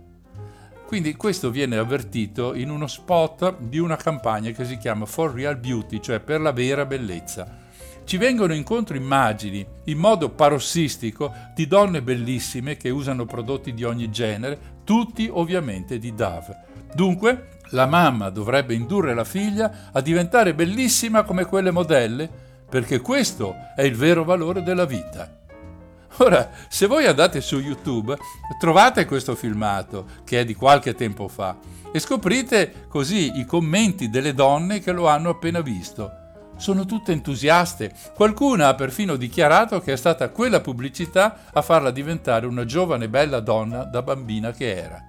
Quindi 0.85 1.15
questo 1.15 1.49
viene 1.51 1.77
avvertito 1.77 2.53
in 2.53 2.69
uno 2.69 2.85
spot 2.85 3.59
di 3.59 3.77
una 3.77 3.95
campagna 3.95 4.51
che 4.51 4.65
si 4.65 4.75
chiama 4.75 5.05
For 5.05 5.31
Real 5.31 5.55
Beauty, 5.55 6.01
cioè 6.01 6.19
per 6.19 6.41
la 6.41 6.51
vera 6.51 6.83
bellezza. 6.83 7.47
Ci 8.03 8.17
vengono 8.17 8.53
incontro 8.53 8.97
immagini 8.97 9.65
in 9.85 9.97
modo 9.99 10.27
parossistico 10.27 11.33
di 11.55 11.65
donne 11.65 12.01
bellissime 12.01 12.75
che 12.75 12.89
usano 12.89 13.25
prodotti 13.25 13.73
di 13.73 13.85
ogni 13.85 14.11
genere, 14.11 14.59
tutti 14.83 15.29
ovviamente 15.31 15.97
di 15.97 16.13
Dove. 16.13 16.63
Dunque, 16.93 17.59
la 17.69 17.85
mamma 17.85 18.29
dovrebbe 18.31 18.73
indurre 18.73 19.13
la 19.13 19.23
figlia 19.23 19.91
a 19.93 20.01
diventare 20.01 20.53
bellissima 20.53 21.23
come 21.23 21.45
quelle 21.45 21.71
modelle, 21.71 22.29
perché 22.69 22.99
questo 22.99 23.55
è 23.77 23.83
il 23.83 23.95
vero 23.95 24.25
valore 24.25 24.61
della 24.61 24.83
vita. 24.83 25.45
Ora, 26.19 26.49
se 26.67 26.87
voi 26.87 27.05
andate 27.05 27.41
su 27.41 27.59
YouTube, 27.59 28.17
trovate 28.57 29.05
questo 29.05 29.35
filmato, 29.35 30.05
che 30.23 30.39
è 30.39 30.45
di 30.45 30.55
qualche 30.55 30.95
tempo 30.95 31.27
fa, 31.27 31.57
e 31.91 31.99
scoprite 31.99 32.85
così 32.87 33.37
i 33.37 33.45
commenti 33.45 34.09
delle 34.09 34.33
donne 34.33 34.79
che 34.79 34.91
lo 34.93 35.07
hanno 35.07 35.29
appena 35.29 35.61
visto. 35.61 36.11
Sono 36.55 36.85
tutte 36.85 37.11
entusiaste. 37.11 37.93
Qualcuna 38.15 38.69
ha 38.69 38.73
perfino 38.73 39.15
dichiarato 39.15 39.79
che 39.79 39.93
è 39.93 39.95
stata 39.95 40.29
quella 40.29 40.59
pubblicità 40.59 41.41
a 41.53 41.61
farla 41.61 41.91
diventare 41.91 42.47
una 42.47 42.65
giovane 42.65 43.09
bella 43.09 43.39
donna 43.39 43.83
da 43.83 44.01
bambina 44.01 44.51
che 44.51 44.75
era. 44.75 44.99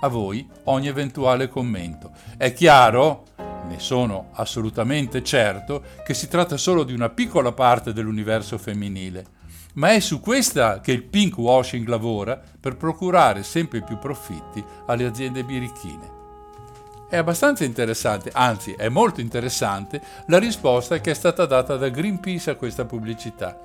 A 0.00 0.08
voi 0.08 0.48
ogni 0.64 0.88
eventuale 0.88 1.48
commento. 1.48 2.12
È 2.38 2.54
chiaro, 2.54 3.24
ne 3.68 3.78
sono 3.78 4.30
assolutamente 4.32 5.22
certo, 5.22 5.82
che 6.02 6.14
si 6.14 6.28
tratta 6.28 6.56
solo 6.56 6.82
di 6.82 6.94
una 6.94 7.10
piccola 7.10 7.52
parte 7.52 7.92
dell'universo 7.92 8.56
femminile 8.56 9.38
ma 9.74 9.92
è 9.92 10.00
su 10.00 10.20
questa 10.20 10.80
che 10.80 10.92
il 10.92 11.04
pink 11.04 11.36
washing 11.38 11.86
lavora 11.86 12.40
per 12.60 12.76
procurare 12.76 13.42
sempre 13.42 13.82
più 13.82 13.98
profitti 13.98 14.64
alle 14.86 15.06
aziende 15.06 15.44
birichine. 15.44 16.18
È 17.08 17.16
abbastanza 17.16 17.64
interessante, 17.64 18.30
anzi 18.32 18.72
è 18.72 18.88
molto 18.88 19.20
interessante, 19.20 20.00
la 20.26 20.38
risposta 20.38 21.00
che 21.00 21.10
è 21.10 21.14
stata 21.14 21.44
data 21.44 21.76
da 21.76 21.88
Greenpeace 21.88 22.50
a 22.50 22.56
questa 22.56 22.84
pubblicità. 22.84 23.58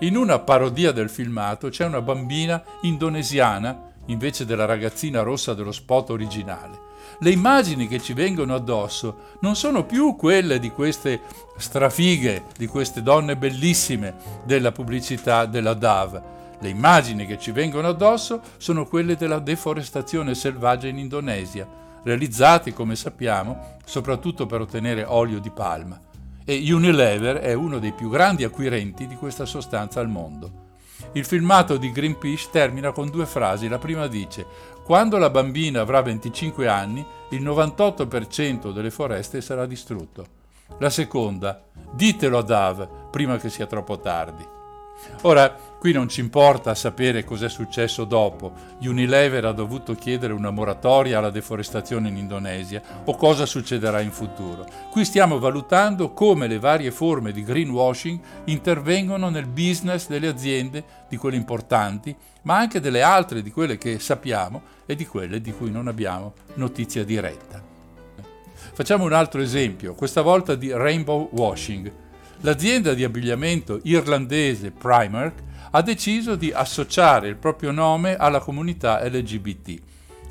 In 0.00 0.16
una 0.16 0.38
parodia 0.40 0.92
del 0.92 1.08
filmato 1.08 1.68
c'è 1.68 1.84
una 1.84 2.00
bambina 2.02 2.62
indonesiana 2.82 3.92
invece 4.06 4.44
della 4.44 4.64
ragazzina 4.64 5.22
rossa 5.22 5.54
dello 5.54 5.72
spot 5.72 6.10
originale 6.10 6.87
le 7.20 7.30
immagini 7.30 7.88
che 7.88 8.00
ci 8.00 8.12
vengono 8.12 8.54
addosso 8.54 9.36
non 9.40 9.56
sono 9.56 9.84
più 9.84 10.14
quelle 10.14 10.60
di 10.60 10.70
queste 10.70 11.20
strafighe, 11.56 12.44
di 12.56 12.68
queste 12.68 13.02
donne 13.02 13.36
bellissime 13.36 14.14
della 14.44 14.70
pubblicità 14.70 15.44
della 15.46 15.74
DAV. 15.74 16.22
Le 16.60 16.68
immagini 16.68 17.26
che 17.26 17.36
ci 17.38 17.50
vengono 17.50 17.88
addosso 17.88 18.40
sono 18.56 18.86
quelle 18.86 19.16
della 19.16 19.40
deforestazione 19.40 20.36
selvaggia 20.36 20.86
in 20.86 20.98
Indonesia, 20.98 21.66
realizzate, 22.04 22.72
come 22.72 22.94
sappiamo, 22.94 23.76
soprattutto 23.84 24.46
per 24.46 24.60
ottenere 24.60 25.04
olio 25.04 25.40
di 25.40 25.50
palma. 25.50 26.00
E 26.44 26.72
Unilever 26.72 27.38
è 27.38 27.52
uno 27.52 27.80
dei 27.80 27.92
più 27.92 28.08
grandi 28.08 28.44
acquirenti 28.44 29.08
di 29.08 29.16
questa 29.16 29.44
sostanza 29.44 29.98
al 29.98 30.08
mondo. 30.08 30.67
Il 31.12 31.24
filmato 31.24 31.76
di 31.76 31.90
Greenpeace 31.90 32.48
termina 32.50 32.92
con 32.92 33.08
due 33.08 33.26
frasi. 33.26 33.68
La 33.68 33.78
prima 33.78 34.06
dice: 34.06 34.46
quando 34.84 35.18
la 35.18 35.30
bambina 35.30 35.80
avrà 35.80 36.02
25 36.02 36.68
anni, 36.68 37.04
il 37.30 37.42
98% 37.42 38.72
delle 38.72 38.90
foreste 38.90 39.40
sarà 39.40 39.66
distrutto. 39.66 40.36
La 40.78 40.90
seconda, 40.90 41.62
ditelo 41.92 42.38
a 42.38 42.42
Dav 42.42 43.10
prima 43.10 43.38
che 43.38 43.48
sia 43.48 43.66
troppo 43.66 43.98
tardi. 43.98 44.56
Ora, 45.22 45.56
qui 45.78 45.92
non 45.92 46.08
ci 46.08 46.20
importa 46.20 46.74
sapere 46.74 47.24
cos'è 47.24 47.48
successo 47.48 48.04
dopo. 48.04 48.52
Unilever 48.80 49.44
ha 49.44 49.52
dovuto 49.52 49.94
chiedere 49.94 50.32
una 50.32 50.50
moratoria 50.50 51.18
alla 51.18 51.30
deforestazione 51.30 52.08
in 52.08 52.16
Indonesia 52.16 52.82
o 53.04 53.16
cosa 53.16 53.46
succederà 53.46 54.00
in 54.00 54.10
futuro. 54.10 54.66
Qui 54.90 55.04
stiamo 55.04 55.38
valutando 55.38 56.12
come 56.12 56.46
le 56.46 56.58
varie 56.58 56.90
forme 56.90 57.32
di 57.32 57.42
greenwashing 57.42 58.20
intervengono 58.44 59.28
nel 59.28 59.46
business 59.46 60.08
delle 60.08 60.28
aziende, 60.28 60.84
di 61.08 61.16
quelle 61.16 61.36
importanti, 61.36 62.14
ma 62.42 62.56
anche 62.56 62.80
delle 62.80 63.02
altre, 63.02 63.42
di 63.42 63.50
quelle 63.50 63.78
che 63.78 63.98
sappiamo 63.98 64.62
e 64.86 64.94
di 64.94 65.06
quelle 65.06 65.40
di 65.40 65.52
cui 65.52 65.70
non 65.70 65.88
abbiamo 65.88 66.34
notizia 66.54 67.04
diretta. 67.04 67.62
Facciamo 68.72 69.04
un 69.04 69.12
altro 69.12 69.40
esempio, 69.40 69.94
questa 69.94 70.22
volta 70.22 70.54
di 70.54 70.72
rainbow 70.72 71.28
washing 71.32 72.06
l'azienda 72.40 72.94
di 72.94 73.04
abbigliamento 73.04 73.80
irlandese 73.84 74.70
Primark 74.70 75.42
ha 75.70 75.82
deciso 75.82 76.36
di 76.36 76.52
associare 76.52 77.28
il 77.28 77.36
proprio 77.36 77.72
nome 77.72 78.16
alla 78.16 78.40
comunità 78.40 79.02
LGBT, 79.06 79.80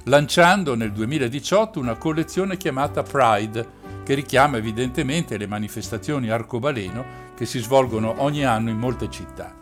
lanciando 0.05 0.75
nel 0.75 0.91
2018 0.91 1.79
una 1.79 1.95
collezione 1.95 2.57
chiamata 2.57 3.03
Pride, 3.03 3.75
che 4.03 4.13
richiama 4.13 4.57
evidentemente 4.57 5.37
le 5.37 5.47
manifestazioni 5.47 6.29
arcobaleno 6.29 7.25
che 7.35 7.45
si 7.45 7.59
svolgono 7.59 8.15
ogni 8.19 8.45
anno 8.45 8.69
in 8.69 8.77
molte 8.77 9.09
città. 9.09 9.56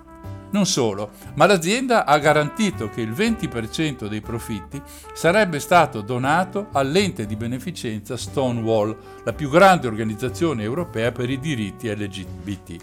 Non 0.55 0.65
solo, 0.65 1.09
ma 1.33 1.47
l'azienda 1.47 2.05
ha 2.05 2.17
garantito 2.17 2.89
che 2.89 3.01
il 3.01 3.11
20% 3.11 4.07
dei 4.07 4.21
profitti 4.21 4.81
sarebbe 5.13 5.59
stato 5.59 5.99
donato 5.99 6.69
all'ente 6.71 7.25
di 7.25 7.35
beneficenza 7.35 8.15
Stonewall, 8.15 8.95
la 9.25 9.33
più 9.33 9.49
grande 9.49 9.87
organizzazione 9.87 10.63
europea 10.63 11.11
per 11.11 11.29
i 11.29 11.41
diritti 11.41 11.93
LGBT. 11.93 12.75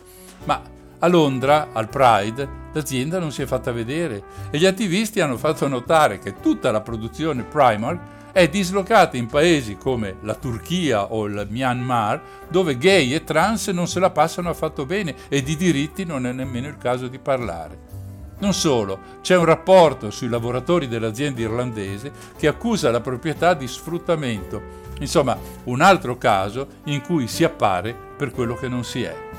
Ma 0.44 0.60
a 0.98 1.06
Londra, 1.06 1.68
al 1.72 1.88
Pride, 1.88 2.46
l'azienda 2.74 3.18
non 3.18 3.32
si 3.32 3.40
è 3.40 3.46
fatta 3.46 3.72
vedere 3.72 4.22
e 4.50 4.58
gli 4.58 4.66
attivisti 4.66 5.20
hanno 5.20 5.38
fatto 5.38 5.66
notare 5.66 6.18
che 6.18 6.40
tutta 6.40 6.70
la 6.70 6.82
produzione 6.82 7.42
Primark 7.42 8.00
è 8.32 8.48
dislocata 8.48 9.18
in 9.18 9.26
paesi 9.26 9.76
come 9.76 10.16
la 10.22 10.34
Turchia 10.34 11.12
o 11.12 11.26
il 11.26 11.46
Myanmar, 11.50 12.20
dove 12.48 12.78
gay 12.78 13.12
e 13.12 13.24
trans 13.24 13.68
non 13.68 13.86
se 13.86 14.00
la 14.00 14.10
passano 14.10 14.48
affatto 14.48 14.86
bene 14.86 15.14
e 15.28 15.42
di 15.42 15.54
diritti 15.54 16.04
non 16.04 16.26
è 16.26 16.32
nemmeno 16.32 16.66
il 16.66 16.78
caso 16.78 17.08
di 17.08 17.18
parlare. 17.18 17.90
Non 18.38 18.54
solo, 18.54 18.98
c'è 19.20 19.36
un 19.36 19.44
rapporto 19.44 20.10
sui 20.10 20.28
lavoratori 20.28 20.88
dell'azienda 20.88 21.42
irlandese 21.42 22.10
che 22.36 22.48
accusa 22.48 22.90
la 22.90 23.00
proprietà 23.00 23.54
di 23.54 23.68
sfruttamento. 23.68 24.80
Insomma, 24.98 25.38
un 25.64 25.80
altro 25.80 26.16
caso 26.16 26.66
in 26.84 27.02
cui 27.02 27.28
si 27.28 27.44
appare 27.44 27.94
per 28.16 28.32
quello 28.32 28.54
che 28.56 28.68
non 28.68 28.82
si 28.82 29.02
è. 29.02 29.30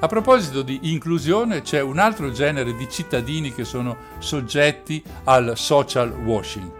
A 0.00 0.06
proposito 0.06 0.62
di 0.62 0.92
inclusione, 0.92 1.62
c'è 1.62 1.80
un 1.80 1.98
altro 1.98 2.30
genere 2.30 2.74
di 2.76 2.88
cittadini 2.90 3.52
che 3.52 3.64
sono 3.64 3.96
soggetti 4.18 5.02
al 5.24 5.52
social 5.56 6.12
washing 6.12 6.77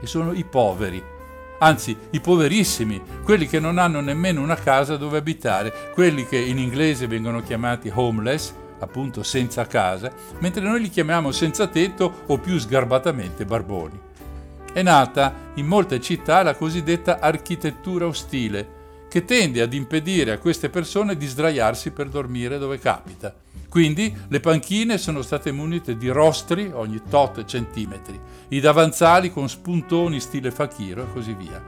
e 0.00 0.06
sono 0.06 0.32
i 0.32 0.44
poveri. 0.44 1.02
Anzi, 1.60 1.96
i 2.10 2.20
poverissimi, 2.20 3.02
quelli 3.24 3.46
che 3.46 3.58
non 3.58 3.78
hanno 3.78 4.00
nemmeno 4.00 4.40
una 4.40 4.54
casa 4.54 4.96
dove 4.96 5.18
abitare, 5.18 5.90
quelli 5.92 6.24
che 6.24 6.38
in 6.38 6.58
inglese 6.58 7.08
vengono 7.08 7.42
chiamati 7.42 7.90
homeless, 7.92 8.54
appunto 8.78 9.24
senza 9.24 9.66
casa, 9.66 10.12
mentre 10.38 10.62
noi 10.62 10.80
li 10.80 10.88
chiamiamo 10.88 11.32
senza 11.32 11.66
tetto 11.66 12.22
o 12.26 12.38
più 12.38 12.58
sgarbatamente 12.58 13.44
barboni. 13.44 13.98
È 14.72 14.82
nata 14.82 15.34
in 15.54 15.66
molte 15.66 16.00
città 16.00 16.42
la 16.44 16.54
cosiddetta 16.54 17.18
architettura 17.18 18.06
ostile, 18.06 18.76
che 19.08 19.24
tende 19.24 19.62
ad 19.62 19.72
impedire 19.72 20.32
a 20.32 20.38
queste 20.38 20.68
persone 20.68 21.16
di 21.16 21.26
sdraiarsi 21.26 21.90
per 21.90 22.08
dormire 22.08 22.58
dove 22.58 22.78
capita. 22.78 23.34
Quindi 23.68 24.16
le 24.28 24.40
panchine 24.40 24.96
sono 24.96 25.20
state 25.20 25.52
munite 25.52 25.96
di 25.96 26.08
rostri 26.08 26.70
ogni 26.72 27.02
tot 27.08 27.44
centimetri, 27.44 28.18
i 28.48 28.60
davanzali 28.60 29.30
con 29.30 29.48
spuntoni 29.48 30.20
stile 30.20 30.50
fakiro 30.50 31.02
e 31.02 31.12
così 31.12 31.34
via. 31.34 31.62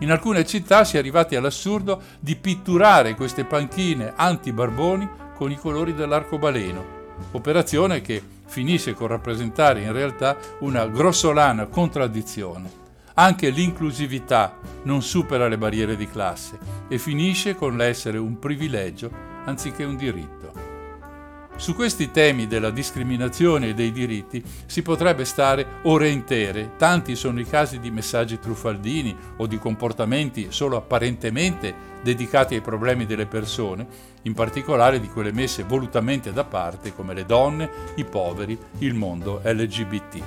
In 0.00 0.10
alcune 0.10 0.44
città 0.44 0.84
si 0.84 0.96
è 0.96 0.98
arrivati 0.98 1.36
all'assurdo 1.36 2.02
di 2.18 2.36
pitturare 2.36 3.14
queste 3.14 3.44
panchine 3.44 4.12
anti-barboni 4.14 5.08
con 5.34 5.50
i 5.50 5.56
colori 5.56 5.94
dell'arcobaleno, 5.94 6.84
operazione 7.32 8.00
che 8.00 8.22
finisce 8.46 8.92
con 8.94 9.06
rappresentare 9.06 9.82
in 9.82 9.92
realtà 9.92 10.36
una 10.60 10.86
grossolana 10.86 11.66
contraddizione. 11.66 12.84
Anche 13.14 13.48
l'inclusività 13.48 14.58
non 14.82 15.00
supera 15.00 15.48
le 15.48 15.56
barriere 15.56 15.96
di 15.96 16.06
classe 16.06 16.58
e 16.88 16.98
finisce 16.98 17.54
con 17.54 17.76
l'essere 17.76 18.18
un 18.18 18.38
privilegio 18.38 19.10
anziché 19.46 19.84
un 19.84 19.96
diritto. 19.96 20.55
Su 21.56 21.74
questi 21.74 22.10
temi 22.10 22.46
della 22.46 22.68
discriminazione 22.68 23.68
e 23.68 23.74
dei 23.74 23.90
diritti 23.90 24.44
si 24.66 24.82
potrebbe 24.82 25.24
stare 25.24 25.66
ore 25.84 26.10
intere, 26.10 26.72
tanti 26.76 27.16
sono 27.16 27.40
i 27.40 27.46
casi 27.46 27.80
di 27.80 27.90
messaggi 27.90 28.38
truffaldini 28.38 29.16
o 29.38 29.46
di 29.46 29.58
comportamenti 29.58 30.48
solo 30.50 30.76
apparentemente 30.76 31.94
dedicati 32.02 32.54
ai 32.54 32.60
problemi 32.60 33.06
delle 33.06 33.24
persone, 33.24 33.86
in 34.22 34.34
particolare 34.34 35.00
di 35.00 35.08
quelle 35.08 35.32
messe 35.32 35.62
volutamente 35.62 36.30
da 36.30 36.44
parte 36.44 36.94
come 36.94 37.14
le 37.14 37.24
donne, 37.24 37.70
i 37.94 38.04
poveri, 38.04 38.56
il 38.80 38.92
mondo 38.92 39.40
LGBT. 39.42 40.22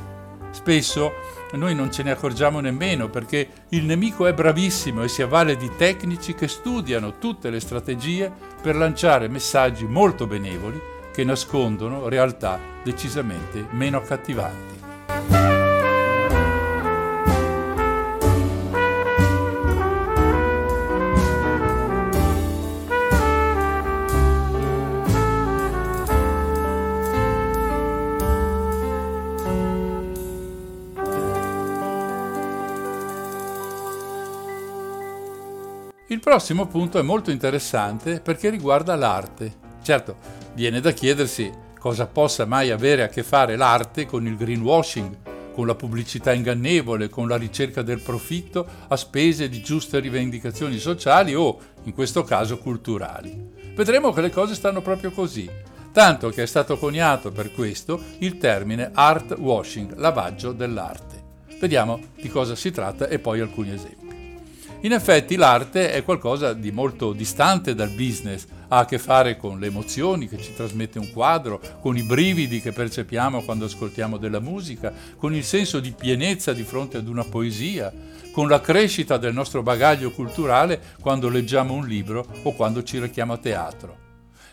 Spesso 0.50 1.14
noi 1.52 1.76
non 1.76 1.92
ce 1.92 2.02
ne 2.02 2.10
accorgiamo 2.10 2.60
nemmeno 2.60 3.08
perché 3.08 3.48
il 3.70 3.86
nemico 3.86 4.26
è 4.26 4.34
bravissimo 4.34 5.04
e 5.04 5.08
si 5.08 5.22
avvale 5.22 5.56
di 5.58 5.70
tecnici 5.78 6.34
che 6.34 6.48
studiano 6.48 7.20
tutte 7.20 7.52
le 7.52 7.60
strategie 7.60 8.32
per 8.60 8.76
lanciare 8.76 9.28
messaggi 9.28 9.86
molto 9.86 10.26
benevoli 10.26 10.98
che 11.20 11.26
nascondono 11.26 12.08
realtà 12.08 12.58
decisamente 12.82 13.68
meno 13.72 13.98
accattivanti. 13.98 14.78
Il 36.08 36.20
prossimo 36.22 36.66
punto 36.68 36.98
è 36.98 37.02
molto 37.02 37.30
interessante 37.30 38.22
perché 38.22 38.50
riguarda 38.50 38.96
l'arte. 38.96 39.59
Certo, 39.90 40.18
Viene 40.54 40.82
da 40.82 40.92
chiedersi 40.92 41.52
cosa 41.80 42.06
possa 42.06 42.46
mai 42.46 42.70
avere 42.70 43.02
a 43.02 43.08
che 43.08 43.24
fare 43.24 43.56
l'arte 43.56 44.06
con 44.06 44.28
il 44.28 44.38
greenwashing, 44.38 45.52
con 45.52 45.66
la 45.66 45.74
pubblicità 45.74 46.32
ingannevole, 46.32 47.10
con 47.10 47.28
la 47.28 47.38
ricerca 47.38 47.82
del 47.82 48.00
profitto 48.00 48.68
a 48.88 48.96
spese 48.96 49.50
di 49.50 49.64
giuste 49.64 50.00
rivendicazioni 50.00 50.78
sociali 50.78 51.34
o, 51.34 51.58
in 51.86 51.94
questo 51.94 52.24
caso, 52.24 52.60
culturali. 52.60 53.36
Vedremo 53.74 54.12
che 54.12 54.22
le 54.22 54.30
cose 54.30 54.54
stanno 54.54 54.84
proprio 54.84 55.10
così, 55.10 55.50
tanto 55.92 56.30
che 56.30 56.44
è 56.44 56.46
stato 56.46 56.78
coniato 56.78 57.32
per 57.32 57.52
questo 57.52 58.00
il 58.20 58.38
termine 58.38 58.92
art 58.94 59.36
washing, 59.40 59.96
lavaggio 59.98 60.52
dell'arte. 60.52 61.24
Vediamo 61.60 62.00
di 62.14 62.30
cosa 62.30 62.54
si 62.54 62.70
tratta 62.70 63.08
e 63.08 63.18
poi 63.18 63.40
alcuni 63.40 63.72
esempi. 63.72 64.10
In 64.82 64.94
effetti 64.94 65.36
l'arte 65.36 65.92
è 65.92 66.04
qualcosa 66.04 66.54
di 66.54 66.72
molto 66.72 67.12
distante 67.12 67.74
dal 67.74 67.90
business, 67.90 68.46
ha 68.70 68.80
a 68.80 68.86
che 68.86 68.98
fare 68.98 69.38
con 69.38 69.60
le 69.60 69.68
emozioni 69.68 70.28
che 70.28 70.38
ci 70.38 70.54
trasmette 70.54 71.00
un 71.00 71.12
quadro, 71.12 71.62
con 71.82 71.98
i 71.98 72.04
brividi 72.04 72.62
che 72.62 72.72
percepiamo 72.72 73.44
quando 73.44 73.66
ascoltiamo 73.66 74.18
della 74.18 74.40
musica, 74.40 74.94
con 75.18 75.36
il 75.36 75.44
senso 75.44 75.80
di 75.80 75.92
pienezza 75.92 76.54
di 76.54 76.64
fronte 76.64 76.98
ad 76.98 77.08
una 77.08 77.24
poesia, 77.24 77.92
con 78.32 78.48
la 78.48 78.62
crescita 78.62 79.18
del 79.18 79.34
nostro 79.34 79.64
bagaglio 79.64 80.12
culturale 80.12 80.82
quando 81.00 81.30
leggiamo 81.30 81.74
un 81.74 81.88
libro 81.88 82.26
o 82.44 82.54
quando 82.54 82.84
ci 82.84 83.00
rechiamo 83.00 83.34
a 83.34 83.38
teatro. 83.38 84.08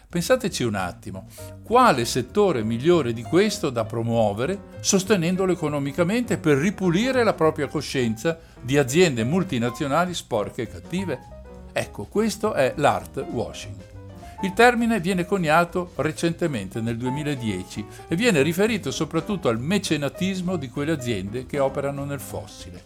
Pensateci 0.08 0.62
un 0.62 0.76
attimo, 0.76 1.26
quale 1.62 2.04
settore 2.04 2.62
migliore 2.62 3.12
di 3.12 3.22
questo 3.22 3.70
da 3.70 3.84
promuovere 3.84 4.74
sostenendolo 4.80 5.52
economicamente 5.52 6.38
per 6.38 6.56
ripulire 6.56 7.22
la 7.22 7.34
propria 7.34 7.66
coscienza 7.66 8.38
di 8.60 8.78
aziende 8.78 9.24
multinazionali 9.24 10.14
sporche 10.14 10.62
e 10.62 10.68
cattive? 10.68 11.18
Ecco, 11.72 12.04
questo 12.04 12.54
è 12.54 12.72
l'art 12.76 13.18
washing. 13.30 13.95
Il 14.42 14.52
termine 14.52 15.00
viene 15.00 15.24
coniato 15.24 15.92
recentemente 15.96 16.80
nel 16.80 16.98
2010 16.98 17.86
e 18.08 18.16
viene 18.16 18.42
riferito 18.42 18.90
soprattutto 18.90 19.48
al 19.48 19.58
mecenatismo 19.58 20.56
di 20.56 20.68
quelle 20.68 20.92
aziende 20.92 21.46
che 21.46 21.58
operano 21.58 22.04
nel 22.04 22.20
fossile. 22.20 22.84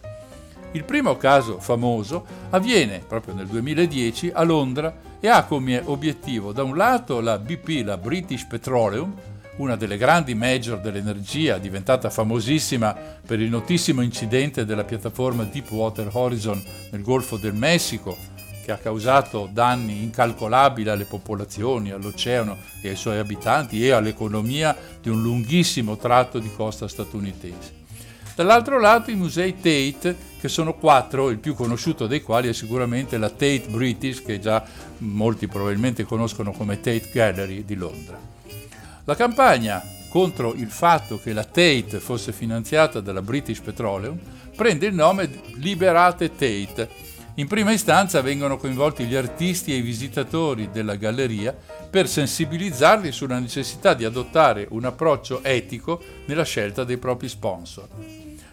Il 0.73 0.85
primo 0.85 1.17
caso 1.17 1.59
famoso 1.59 2.25
avviene 2.51 3.03
proprio 3.05 3.33
nel 3.33 3.47
2010 3.47 4.31
a 4.33 4.43
Londra 4.43 4.95
e 5.19 5.27
ha 5.27 5.43
come 5.43 5.81
obiettivo 5.83 6.53
da 6.53 6.63
un 6.63 6.77
lato 6.77 7.19
la 7.19 7.37
BP, 7.37 7.83
la 7.83 7.97
British 7.97 8.45
Petroleum, 8.45 9.13
una 9.57 9.75
delle 9.75 9.97
grandi 9.97 10.33
major 10.33 10.79
dell'energia 10.79 11.57
diventata 11.57 12.09
famosissima 12.09 12.95
per 13.25 13.41
il 13.41 13.49
notissimo 13.49 14.01
incidente 14.01 14.63
della 14.63 14.85
piattaforma 14.85 15.43
Deepwater 15.43 16.09
Horizon 16.09 16.63
nel 16.91 17.01
Golfo 17.01 17.35
del 17.35 17.53
Messico, 17.53 18.17
che 18.63 18.71
ha 18.71 18.77
causato 18.77 19.49
danni 19.51 20.03
incalcolabili 20.03 20.89
alle 20.89 21.05
popolazioni, 21.05 21.91
all'oceano 21.91 22.57
e 22.81 22.89
ai 22.89 22.95
suoi 22.95 23.17
abitanti 23.17 23.85
e 23.85 23.91
all'economia 23.91 24.75
di 25.01 25.09
un 25.09 25.21
lunghissimo 25.21 25.97
tratto 25.97 26.39
di 26.39 26.51
costa 26.55 26.87
statunitense. 26.87 27.79
Dall'altro 28.35 28.79
lato 28.79 29.11
i 29.11 29.15
musei 29.15 29.55
Tate, 29.55 30.15
che 30.39 30.47
sono 30.47 30.73
quattro, 30.73 31.29
il 31.29 31.37
più 31.37 31.53
conosciuto 31.53 32.07
dei 32.07 32.21
quali 32.21 32.47
è 32.47 32.53
sicuramente 32.53 33.17
la 33.17 33.29
Tate 33.29 33.65
British, 33.67 34.23
che 34.23 34.39
già 34.39 34.63
molti 34.99 35.47
probabilmente 35.47 36.03
conoscono 36.03 36.51
come 36.51 36.77
Tate 36.77 37.09
Gallery 37.11 37.65
di 37.65 37.75
Londra. 37.75 38.17
La 39.03 39.15
campagna 39.15 39.83
contro 40.09 40.53
il 40.53 40.69
fatto 40.69 41.19
che 41.19 41.33
la 41.33 41.43
Tate 41.43 41.99
fosse 41.99 42.31
finanziata 42.31 42.99
dalla 42.99 43.21
British 43.21 43.59
Petroleum 43.59 44.17
prende 44.55 44.87
il 44.87 44.93
nome 44.93 45.29
Liberate 45.55 46.29
Tate. 46.29 46.89
In 47.41 47.47
prima 47.47 47.71
istanza 47.71 48.21
vengono 48.21 48.55
coinvolti 48.55 49.05
gli 49.05 49.15
artisti 49.15 49.73
e 49.73 49.77
i 49.77 49.81
visitatori 49.81 50.69
della 50.71 50.93
galleria 50.93 51.57
per 51.89 52.07
sensibilizzarli 52.07 53.11
sulla 53.11 53.39
necessità 53.39 53.95
di 53.95 54.05
adottare 54.05 54.67
un 54.69 54.85
approccio 54.85 55.43
etico 55.43 55.99
nella 56.25 56.43
scelta 56.43 56.83
dei 56.83 56.97
propri 56.99 57.27
sponsor. 57.27 57.87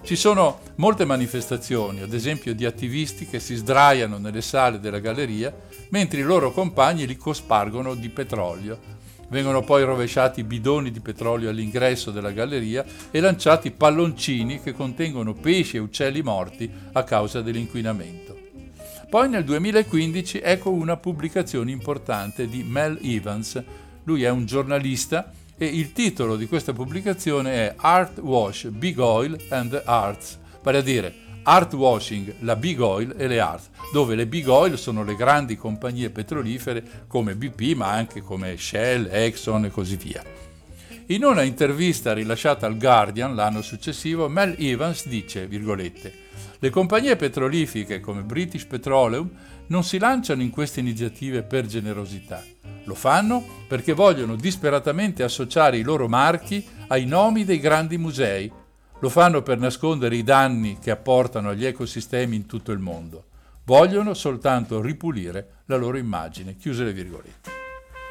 Ci 0.02 0.16
sono 0.16 0.60
molte 0.76 1.04
manifestazioni, 1.04 2.00
ad 2.00 2.14
esempio 2.14 2.54
di 2.54 2.64
attivisti 2.64 3.26
che 3.26 3.40
si 3.40 3.56
sdraiano 3.56 4.16
nelle 4.16 4.40
sale 4.40 4.80
della 4.80 5.00
galleria 5.00 5.54
mentre 5.90 6.20
i 6.20 6.24
loro 6.24 6.50
compagni 6.50 7.06
li 7.06 7.18
cospargono 7.18 7.94
di 7.94 8.08
petrolio. 8.08 8.96
Vengono 9.28 9.60
poi 9.60 9.84
rovesciati 9.84 10.42
bidoni 10.44 10.90
di 10.90 11.00
petrolio 11.00 11.50
all'ingresso 11.50 12.10
della 12.10 12.30
galleria 12.30 12.86
e 13.10 13.20
lanciati 13.20 13.70
palloncini 13.70 14.62
che 14.62 14.72
contengono 14.72 15.34
pesci 15.34 15.76
e 15.76 15.80
uccelli 15.80 16.22
morti 16.22 16.70
a 16.92 17.04
causa 17.04 17.42
dell'inquinamento. 17.42 18.37
Poi 19.08 19.26
nel 19.26 19.42
2015 19.42 20.40
ecco 20.40 20.70
una 20.70 20.98
pubblicazione 20.98 21.70
importante 21.70 22.46
di 22.46 22.62
Mel 22.62 22.98
Evans. 23.00 23.62
Lui 24.04 24.22
è 24.22 24.28
un 24.28 24.44
giornalista 24.44 25.32
e 25.56 25.64
il 25.64 25.92
titolo 25.92 26.36
di 26.36 26.46
questa 26.46 26.74
pubblicazione 26.74 27.52
è 27.52 27.74
Art 27.78 28.18
Wash, 28.18 28.68
Big 28.68 28.98
Oil 28.98 29.34
and 29.48 29.70
the 29.70 29.82
Arts, 29.82 30.38
vale 30.62 30.78
a 30.78 30.82
dire 30.82 31.14
Art 31.44 31.72
Washing, 31.72 32.34
la 32.40 32.54
Big 32.54 32.78
Oil 32.80 33.14
e 33.16 33.26
le 33.28 33.40
Arts, 33.40 33.70
dove 33.94 34.14
le 34.14 34.26
Big 34.26 34.46
Oil 34.46 34.76
sono 34.76 35.02
le 35.02 35.16
grandi 35.16 35.56
compagnie 35.56 36.10
petrolifere 36.10 37.06
come 37.06 37.34
BP 37.34 37.76
ma 37.76 37.90
anche 37.90 38.20
come 38.20 38.58
Shell, 38.58 39.08
Exxon 39.10 39.64
e 39.64 39.70
così 39.70 39.96
via. 39.96 40.22
In 41.06 41.24
una 41.24 41.44
intervista 41.44 42.12
rilasciata 42.12 42.66
al 42.66 42.76
Guardian 42.76 43.34
l'anno 43.34 43.62
successivo, 43.62 44.28
Mel 44.28 44.54
Evans 44.58 45.08
dice, 45.08 45.46
virgolette, 45.46 46.26
le 46.58 46.70
compagnie 46.70 47.16
petrolifere 47.16 48.00
come 48.00 48.22
British 48.22 48.64
Petroleum 48.64 49.30
non 49.68 49.84
si 49.84 49.98
lanciano 49.98 50.42
in 50.42 50.50
queste 50.50 50.80
iniziative 50.80 51.42
per 51.42 51.66
generosità 51.66 52.42
lo 52.88 52.94
fanno 52.94 53.44
perché 53.68 53.92
vogliono 53.92 54.34
disperatamente 54.34 55.22
associare 55.22 55.76
i 55.76 55.82
loro 55.82 56.08
marchi 56.08 56.66
ai 56.88 57.04
nomi 57.04 57.44
dei 57.44 57.60
grandi 57.60 57.98
musei. 57.98 58.50
Lo 59.00 59.08
fanno 59.10 59.42
per 59.42 59.58
nascondere 59.58 60.16
i 60.16 60.24
danni 60.24 60.78
che 60.80 60.90
apportano 60.90 61.50
agli 61.50 61.66
ecosistemi 61.66 62.34
in 62.34 62.46
tutto 62.46 62.72
il 62.72 62.78
mondo. 62.78 63.26
Vogliono 63.64 64.14
soltanto 64.14 64.80
ripulire 64.80 65.62
la 65.66 65.76
loro 65.76 65.98
immagine. 65.98 66.56
Chiuse 66.56 66.82
le 66.82 66.94
virgolette. 66.94 67.50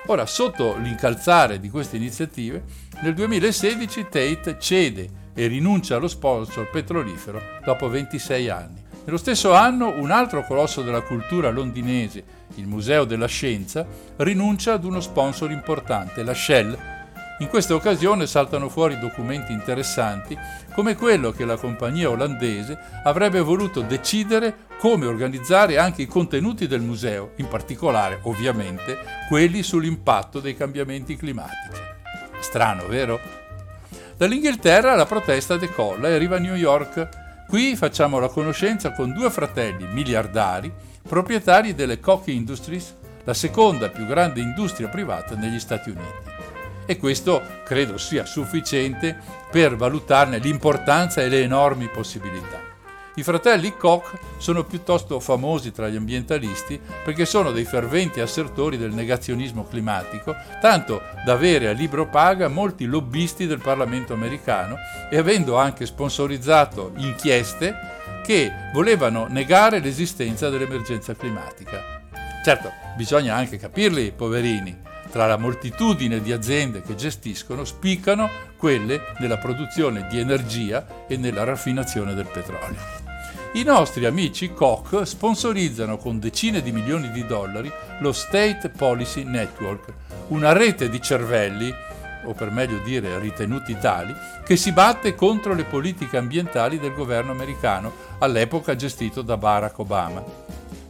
Ora, 0.06 0.26
sotto 0.28 0.78
l'incalzare 0.78 1.60
di 1.60 1.70
queste 1.70 1.98
iniziative, 1.98 2.64
nel 3.02 3.16
2016 3.16 4.04
Tate 4.10 4.58
cede 4.60 5.10
e 5.39 5.45
rinuncia 5.45 5.97
allo 5.97 6.07
sponsor 6.07 6.67
petrolifero 6.71 7.39
dopo 7.63 7.88
26 7.88 8.49
anni. 8.49 8.81
Nello 9.05 9.19
stesso 9.19 9.53
anno 9.53 9.93
un 9.95 10.09
altro 10.09 10.43
colosso 10.43 10.81
della 10.81 11.01
cultura 11.01 11.51
londinese, 11.51 12.23
il 12.55 12.65
Museo 12.65 13.05
della 13.05 13.27
Scienza, 13.27 13.85
rinuncia 14.15 14.73
ad 14.73 14.83
uno 14.83 14.99
sponsor 14.99 15.51
importante, 15.51 16.23
la 16.23 16.33
Shell. 16.33 16.75
In 17.38 17.49
questa 17.49 17.75
occasione 17.75 18.25
saltano 18.25 18.67
fuori 18.67 18.97
documenti 18.97 19.51
interessanti 19.51 20.35
come 20.73 20.95
quello 20.95 21.31
che 21.31 21.45
la 21.45 21.55
compagnia 21.55 22.09
olandese 22.09 22.75
avrebbe 23.03 23.41
voluto 23.41 23.81
decidere 23.81 24.65
come 24.79 25.05
organizzare 25.05 25.77
anche 25.77 26.01
i 26.01 26.07
contenuti 26.07 26.65
del 26.65 26.81
museo, 26.81 27.33
in 27.35 27.47
particolare 27.47 28.21
ovviamente 28.23 28.97
quelli 29.29 29.61
sull'impatto 29.61 30.39
dei 30.39 30.57
cambiamenti 30.57 31.15
climatici. 31.15 31.81
Strano, 32.39 32.88
vero? 32.88 33.47
Dall'Inghilterra 34.18 34.95
la 34.95 35.05
protesta 35.05 35.57
decolla 35.57 36.07
e 36.07 36.15
arriva 36.15 36.38
a 36.38 36.39
New 36.39 36.55
York 36.55 37.45
Qui 37.47 37.76
facciamo 37.76 38.18
la 38.18 38.28
conoscenza 38.28 38.91
con 38.91 39.13
due 39.13 39.30
fratelli 39.30 39.88
miliardari, 39.88 40.74
proprietari 41.07 41.76
delle 41.76 41.99
Koch 41.99 42.28
Industries, 42.28 42.95
la 43.24 43.34
seconda 43.34 43.89
più 43.89 44.05
grande 44.05 44.41
industria 44.41 44.89
privata 44.89 45.36
negli 45.36 45.59
Stati 45.59 45.91
Uniti. 45.91 46.32
E 46.86 46.97
questo 46.97 47.41
credo 47.63 47.97
sia 47.97 48.26
sufficiente 48.26 49.18
per 49.49 49.78
valutarne 49.78 50.39
l'importanza 50.39 51.22
e 51.22 51.30
le 51.30 51.41
enormi 51.41 51.88
possibilità. 51.88 52.66
I 53.18 53.24
fratelli 53.24 53.76
Koch 53.76 54.13
sono 54.38 54.63
piuttosto 54.63 55.20
famosi 55.20 55.72
tra 55.72 55.89
gli 55.89 55.95
ambientalisti 55.95 56.80
perché 57.03 57.26
sono 57.26 57.49
dei 57.49 57.65
ferventi 57.65 58.20
assertori 58.20 58.78
del 58.78 58.93
negazionismo 58.93 59.65
climatico, 59.65 60.36
tanto 60.61 61.01
da 61.26 61.34
avere 61.34 61.68
a 61.68 61.72
libro 61.72 62.07
paga 62.07 62.47
molti 62.47 62.86
lobbisti 62.86 63.47
del 63.47 63.59
Parlamento 63.59 64.13
americano 64.13 64.76
e 65.09 65.18
avendo 65.18 65.57
anche 65.57 65.88
sponsorizzato 65.88 66.91
inchieste 66.97 67.76
che 68.24 68.51
volevano 68.72 69.26
negare 69.28 69.80
l'esistenza 69.80 70.49
dell'emergenza 70.49 71.15
climatica. 71.15 71.82
Certo, 72.43 72.72
bisogna 72.95 73.34
anche 73.34 73.57
capirli, 73.57 74.11
poverini. 74.11 74.86
Tra 75.09 75.26
la 75.26 75.38
moltitudine 75.38 76.22
di 76.22 76.32
aziende 76.32 76.84
che 76.84 76.93
gestiscono 76.93 77.65
spiccano 77.65 78.30
quelle 78.57 79.01
nella 79.18 79.38
produzione 79.39 80.05
di 80.07 80.20
energia 80.20 81.07
e 81.07 81.18
nella 81.18 81.45
raffinazione 81.45 82.13
del 82.13 82.28
petrolio. 82.28 83.07
I 83.54 83.64
nostri 83.64 84.06
amici 84.06 84.54
Koch 84.54 85.04
sponsorizzano 85.04 85.98
con 85.98 86.20
decine 86.20 86.62
di 86.62 86.72
milioni 86.72 87.10
di 87.12 87.26
dollari 87.26 87.72
lo 88.02 88.12
State 88.12 88.70
Policy 88.70 89.24
Network, 89.24 89.93
una 90.28 90.52
rete 90.52 90.89
di 90.89 91.02
cervelli, 91.02 91.74
o 92.26 92.34
per 92.34 92.52
meglio 92.52 92.80
dire 92.80 93.18
ritenuti 93.20 93.78
tali, 93.80 94.14
che 94.45 94.58
si 94.58 94.72
batte 94.74 95.16
contro 95.16 95.54
le 95.54 95.64
politiche 95.64 96.18
ambientali 96.18 96.78
del 96.78 96.93
governo 96.93 97.32
americano, 97.32 97.91
all'epoca 98.20 98.76
gestito 98.76 99.22
da 99.22 99.38
Barack 99.38 99.80
Obama. 99.80 100.24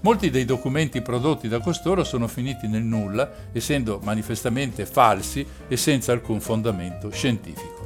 Molti 0.02 0.30
dei 0.30 0.46
documenti 0.46 1.02
prodotti 1.02 1.48
da 1.48 1.60
costoro 1.60 2.04
sono 2.04 2.28
finiti 2.28 2.68
nel 2.68 2.84
nulla, 2.84 3.30
essendo 3.52 4.00
manifestamente 4.04 4.86
falsi 4.86 5.46
e 5.68 5.78
senza 5.78 6.12
alcun 6.12 6.42
fondamento 6.42 7.10
scientifico. 7.12 7.77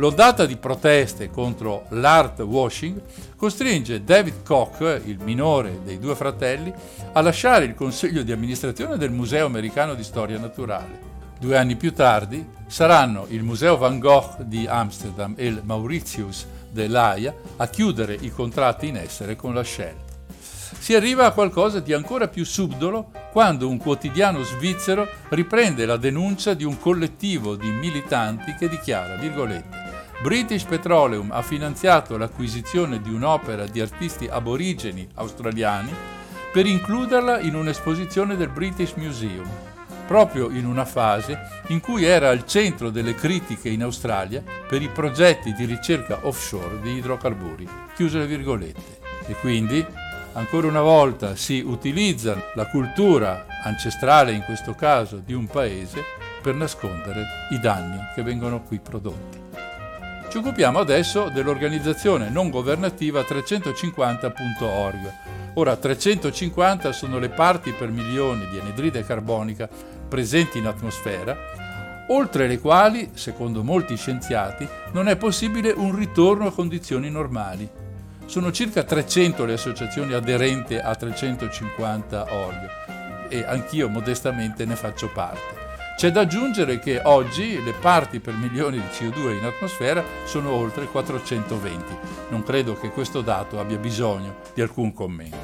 L'ondata 0.00 0.46
di 0.46 0.56
proteste 0.56 1.28
contro 1.28 1.84
l'art 1.90 2.40
washing 2.40 3.02
costringe 3.36 4.02
David 4.02 4.42
Koch, 4.42 4.80
il 5.04 5.18
minore 5.22 5.80
dei 5.84 5.98
due 5.98 6.14
fratelli, 6.14 6.72
a 7.12 7.20
lasciare 7.20 7.66
il 7.66 7.74
consiglio 7.74 8.22
di 8.22 8.32
amministrazione 8.32 8.96
del 8.96 9.10
Museo 9.10 9.44
americano 9.44 9.92
di 9.92 10.02
storia 10.02 10.38
naturale. 10.38 11.08
Due 11.38 11.54
anni 11.54 11.76
più 11.76 11.92
tardi 11.92 12.42
saranno 12.66 13.26
il 13.28 13.42
Museo 13.42 13.76
Van 13.76 13.98
Gogh 13.98 14.40
di 14.40 14.66
Amsterdam 14.66 15.34
e 15.36 15.46
il 15.48 15.60
Mauritius 15.64 16.46
dell'Aia 16.70 17.34
a 17.58 17.68
chiudere 17.68 18.16
i 18.18 18.30
contratti 18.30 18.88
in 18.88 18.96
essere 18.96 19.36
con 19.36 19.52
la 19.52 19.62
Shell. 19.62 19.96
Si 20.78 20.94
arriva 20.94 21.26
a 21.26 21.32
qualcosa 21.32 21.78
di 21.78 21.92
ancora 21.92 22.26
più 22.26 22.46
subdolo 22.46 23.10
quando 23.32 23.68
un 23.68 23.76
quotidiano 23.76 24.42
svizzero 24.44 25.06
riprende 25.28 25.84
la 25.84 25.98
denuncia 25.98 26.54
di 26.54 26.64
un 26.64 26.78
collettivo 26.78 27.54
di 27.54 27.70
militanti 27.70 28.54
che 28.54 28.66
dichiara, 28.66 29.16
virgolette, 29.16 29.89
British 30.22 30.64
Petroleum 30.64 31.30
ha 31.32 31.40
finanziato 31.40 32.18
l'acquisizione 32.18 33.00
di 33.00 33.10
un'opera 33.10 33.64
di 33.64 33.80
artisti 33.80 34.26
aborigeni 34.26 35.08
australiani 35.14 35.90
per 36.52 36.66
includerla 36.66 37.40
in 37.40 37.54
un'esposizione 37.54 38.36
del 38.36 38.50
British 38.50 38.92
Museum, 38.96 39.48
proprio 40.06 40.50
in 40.50 40.66
una 40.66 40.84
fase 40.84 41.62
in 41.68 41.80
cui 41.80 42.04
era 42.04 42.28
al 42.28 42.44
centro 42.44 42.90
delle 42.90 43.14
critiche 43.14 43.70
in 43.70 43.82
Australia 43.82 44.42
per 44.68 44.82
i 44.82 44.88
progetti 44.88 45.54
di 45.54 45.64
ricerca 45.64 46.26
offshore 46.26 46.82
di 46.82 46.96
idrocarburi. 46.96 47.66
Chiuse 47.94 48.18
le 48.18 48.26
virgolette. 48.26 48.98
E 49.26 49.34
quindi, 49.36 49.82
ancora 50.34 50.66
una 50.66 50.82
volta, 50.82 51.34
si 51.34 51.62
utilizza 51.64 52.36
la 52.56 52.66
cultura 52.66 53.46
ancestrale, 53.62 54.32
in 54.32 54.42
questo 54.42 54.74
caso, 54.74 55.16
di 55.16 55.32
un 55.32 55.46
paese 55.46 56.04
per 56.42 56.54
nascondere 56.54 57.24
i 57.52 57.58
danni 57.58 57.98
che 58.14 58.22
vengono 58.22 58.60
qui 58.60 58.78
prodotti. 58.80 59.69
Ci 60.30 60.38
occupiamo 60.38 60.78
adesso 60.78 61.28
dell'organizzazione 61.28 62.30
non 62.30 62.50
governativa 62.50 63.22
350.org. 63.22 65.12
Ora, 65.54 65.74
350 65.74 66.92
sono 66.92 67.18
le 67.18 67.30
parti 67.30 67.72
per 67.72 67.90
milioni 67.90 68.46
di 68.48 68.60
anidride 68.60 69.04
carbonica 69.04 69.68
presenti 70.08 70.58
in 70.58 70.66
atmosfera, 70.66 71.36
oltre 72.10 72.46
le 72.46 72.60
quali, 72.60 73.10
secondo 73.14 73.64
molti 73.64 73.96
scienziati, 73.96 74.68
non 74.92 75.08
è 75.08 75.16
possibile 75.16 75.72
un 75.72 75.96
ritorno 75.96 76.46
a 76.46 76.52
condizioni 76.52 77.10
normali. 77.10 77.68
Sono 78.26 78.52
circa 78.52 78.84
300 78.84 79.44
le 79.44 79.54
associazioni 79.54 80.12
aderenti 80.12 80.76
a 80.76 80.94
350 80.94 82.26
org 82.32 82.70
e 83.28 83.44
anch'io 83.44 83.88
modestamente 83.88 84.64
ne 84.64 84.76
faccio 84.76 85.08
parte. 85.08 85.59
C'è 86.00 86.10
da 86.10 86.22
aggiungere 86.22 86.78
che 86.78 86.98
oggi 87.04 87.62
le 87.62 87.74
parti 87.74 88.20
per 88.20 88.32
milioni 88.32 88.78
di 88.78 88.86
CO2 88.86 89.36
in 89.36 89.44
atmosfera 89.44 90.02
sono 90.24 90.50
oltre 90.50 90.86
420. 90.86 91.84
Non 92.30 92.42
credo 92.42 92.72
che 92.72 92.88
questo 92.88 93.20
dato 93.20 93.60
abbia 93.60 93.76
bisogno 93.76 94.36
di 94.54 94.62
alcun 94.62 94.94
commento. 94.94 95.36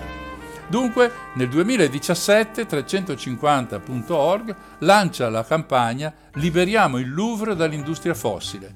Dunque, 0.67 1.13
nel 1.35 1.51
2017 1.51 2.67
350.org 2.67 4.57
lancia 4.79 5.29
la 5.29 5.45
campagna 5.45 6.11
Liberiamo 6.33 6.97
il 6.97 7.13
Louvre 7.13 7.55
dall'industria 7.55 8.15
fossile. 8.15 8.73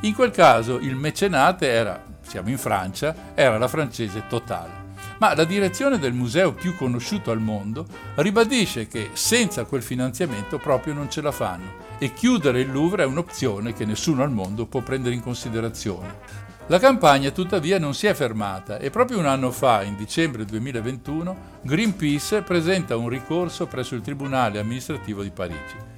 In 0.00 0.14
quel 0.14 0.32
caso 0.32 0.78
il 0.78 0.96
mecenate 0.96 1.66
era, 1.66 1.98
siamo 2.20 2.50
in 2.50 2.58
Francia, 2.58 3.32
era 3.34 3.56
la 3.56 3.68
francese 3.68 4.24
Total 4.28 4.84
ma 5.18 5.34
la 5.34 5.44
direzione 5.44 5.98
del 5.98 6.12
museo 6.12 6.52
più 6.52 6.76
conosciuto 6.76 7.30
al 7.30 7.40
mondo 7.40 7.86
ribadisce 8.16 8.86
che 8.86 9.10
senza 9.12 9.64
quel 9.64 9.82
finanziamento 9.82 10.58
proprio 10.58 10.94
non 10.94 11.10
ce 11.10 11.20
la 11.20 11.32
fanno 11.32 11.84
e 11.98 12.12
chiudere 12.12 12.60
il 12.60 12.70
Louvre 12.70 13.04
è 13.04 13.06
un'opzione 13.06 13.72
che 13.72 13.84
nessuno 13.84 14.22
al 14.22 14.30
mondo 14.30 14.66
può 14.66 14.80
prendere 14.80 15.14
in 15.14 15.22
considerazione. 15.22 16.44
La 16.68 16.80
campagna 16.80 17.30
tuttavia 17.30 17.78
non 17.78 17.94
si 17.94 18.08
è 18.08 18.14
fermata 18.14 18.78
e 18.78 18.90
proprio 18.90 19.18
un 19.18 19.26
anno 19.26 19.52
fa, 19.52 19.82
in 19.82 19.94
dicembre 19.94 20.44
2021, 20.44 21.36
Greenpeace 21.62 22.42
presenta 22.42 22.96
un 22.96 23.08
ricorso 23.08 23.66
presso 23.66 23.94
il 23.94 24.00
Tribunale 24.00 24.58
amministrativo 24.58 25.22
di 25.22 25.30
Parigi. 25.30 25.94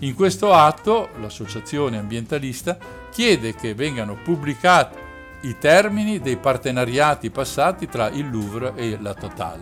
In 0.00 0.14
questo 0.14 0.52
atto 0.52 1.08
l'associazione 1.20 1.98
ambientalista 1.98 2.78
chiede 3.10 3.54
che 3.54 3.74
vengano 3.74 4.14
pubblicati 4.14 5.01
i 5.42 5.58
termini 5.58 6.20
dei 6.20 6.36
partenariati 6.36 7.30
passati 7.30 7.88
tra 7.88 8.08
il 8.10 8.30
Louvre 8.30 8.74
e 8.76 8.98
la 9.00 9.14
Total. 9.14 9.60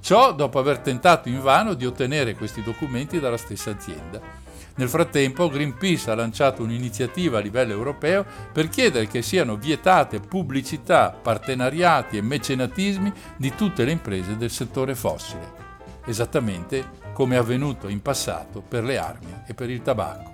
Ciò 0.00 0.32
dopo 0.32 0.58
aver 0.58 0.78
tentato 0.78 1.28
invano 1.28 1.74
di 1.74 1.86
ottenere 1.86 2.34
questi 2.34 2.62
documenti 2.62 3.20
dalla 3.20 3.36
stessa 3.36 3.70
azienda. 3.70 4.20
Nel 4.74 4.88
frattempo 4.88 5.48
Greenpeace 5.48 6.10
ha 6.10 6.14
lanciato 6.14 6.62
un'iniziativa 6.62 7.38
a 7.38 7.40
livello 7.40 7.72
europeo 7.72 8.24
per 8.52 8.68
chiedere 8.68 9.06
che 9.06 9.22
siano 9.22 9.56
vietate 9.56 10.18
pubblicità, 10.18 11.10
partenariati 11.10 12.16
e 12.16 12.22
mecenatismi 12.22 13.12
di 13.36 13.54
tutte 13.54 13.84
le 13.84 13.92
imprese 13.92 14.36
del 14.36 14.50
settore 14.50 14.94
fossile, 14.94 15.52
esattamente 16.06 17.00
come 17.12 17.36
è 17.36 17.38
avvenuto 17.38 17.88
in 17.88 18.00
passato 18.00 18.60
per 18.60 18.82
le 18.82 18.98
armi 18.98 19.42
e 19.46 19.54
per 19.54 19.70
il 19.70 19.82
tabacco. 19.82 20.31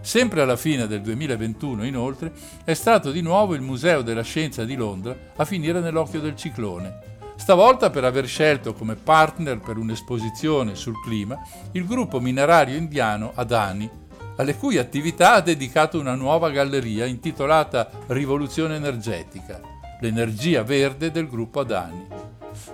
Sempre 0.00 0.40
alla 0.40 0.56
fine 0.56 0.86
del 0.86 1.02
2021, 1.02 1.84
inoltre, 1.84 2.32
è 2.64 2.74
stato 2.74 3.10
di 3.10 3.20
nuovo 3.20 3.54
il 3.54 3.60
Museo 3.60 4.02
della 4.02 4.22
Scienza 4.22 4.64
di 4.64 4.74
Londra 4.74 5.16
a 5.36 5.44
finire 5.44 5.80
nell'occhio 5.80 6.20
del 6.20 6.36
ciclone. 6.36 7.16
Stavolta 7.36 7.90
per 7.90 8.04
aver 8.04 8.26
scelto 8.26 8.74
come 8.74 8.94
partner 8.94 9.60
per 9.60 9.76
un'esposizione 9.76 10.74
sul 10.74 11.00
clima 11.02 11.38
il 11.72 11.86
gruppo 11.86 12.20
minerario 12.20 12.76
indiano 12.76 13.32
Adani, 13.34 13.88
alle 14.36 14.56
cui 14.56 14.78
attività 14.78 15.34
ha 15.34 15.40
dedicato 15.40 15.98
una 15.98 16.14
nuova 16.14 16.50
galleria 16.50 17.04
intitolata 17.04 17.90
Rivoluzione 18.08 18.76
energetica, 18.76 19.60
l'energia 20.00 20.62
verde 20.62 21.10
del 21.10 21.28
gruppo 21.28 21.60
Adani. 21.60 22.06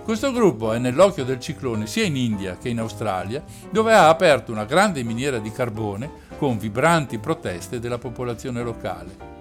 Questo 0.03 0.31
gruppo 0.31 0.73
è 0.73 0.79
nell'occhio 0.79 1.25
del 1.25 1.39
ciclone 1.39 1.85
sia 1.85 2.05
in 2.05 2.15
India 2.15 2.57
che 2.57 2.69
in 2.69 2.79
Australia, 2.79 3.43
dove 3.69 3.93
ha 3.93 4.09
aperto 4.09 4.51
una 4.51 4.65
grande 4.65 5.03
miniera 5.03 5.37
di 5.37 5.51
carbone 5.51 6.23
con 6.37 6.57
vibranti 6.57 7.17
proteste 7.17 7.79
della 7.79 7.97
popolazione 7.97 8.63
locale. 8.63 9.33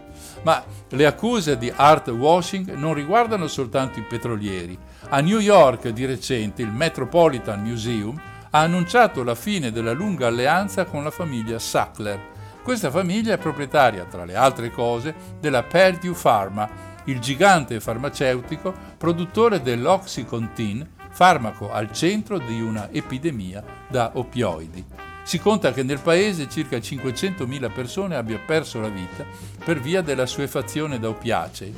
Ma 0.43 0.63
le 0.91 1.07
accuse 1.07 1.57
di 1.57 1.73
art 1.75 2.09
washing 2.09 2.75
non 2.75 2.95
riguardano 2.95 3.47
soltanto 3.47 3.99
i 3.99 4.03
petrolieri. 4.03 4.79
A 5.09 5.21
New 5.21 5.39
York 5.39 5.89
di 5.89 6.05
recente 6.05 6.63
il 6.63 6.71
Metropolitan 6.71 7.63
Museum 7.63 8.21
ha 8.51 8.61
annunciato 8.61 9.25
la 9.25 9.35
fine 9.35 9.73
della 9.73 9.93
lunga 9.93 10.27
alleanza 10.27 10.85
con 10.85 11.03
la 11.03 11.11
famiglia 11.11 11.59
Sackler. 11.59 12.33
Questa 12.63 12.91
famiglia 12.91 13.35
è 13.35 13.39
proprietaria, 13.39 14.05
tra 14.05 14.25
le 14.25 14.37
altre 14.37 14.71
cose, 14.71 15.15
della 15.41 15.63
Purdue 15.63 16.15
Pharma, 16.21 16.69
il 17.05 17.19
gigante 17.19 17.81
farmaceutico 17.81 18.73
produttore 18.97 19.61
dell'Oxycontin, 19.61 20.89
farmaco 21.11 21.71
al 21.71 21.93
centro 21.93 22.39
di 22.39 22.61
una 22.61 22.89
epidemia 22.91 23.63
da 23.89 24.13
opioidi. 24.15 24.85
Si 25.25 25.39
conta 25.39 25.73
che 25.73 25.83
nel 25.83 26.01
paese 26.01 26.51
circa 26.51 26.77
500.000 26.77 27.73
persone 27.73 28.15
abbiano 28.15 28.43
perso 28.45 28.79
la 28.79 28.91
vita 28.91 29.25
per 29.65 29.81
via 29.81 30.03
della 30.03 30.27
suefazione 30.27 30.99
da 30.99 31.09
oppiacei. 31.09 31.75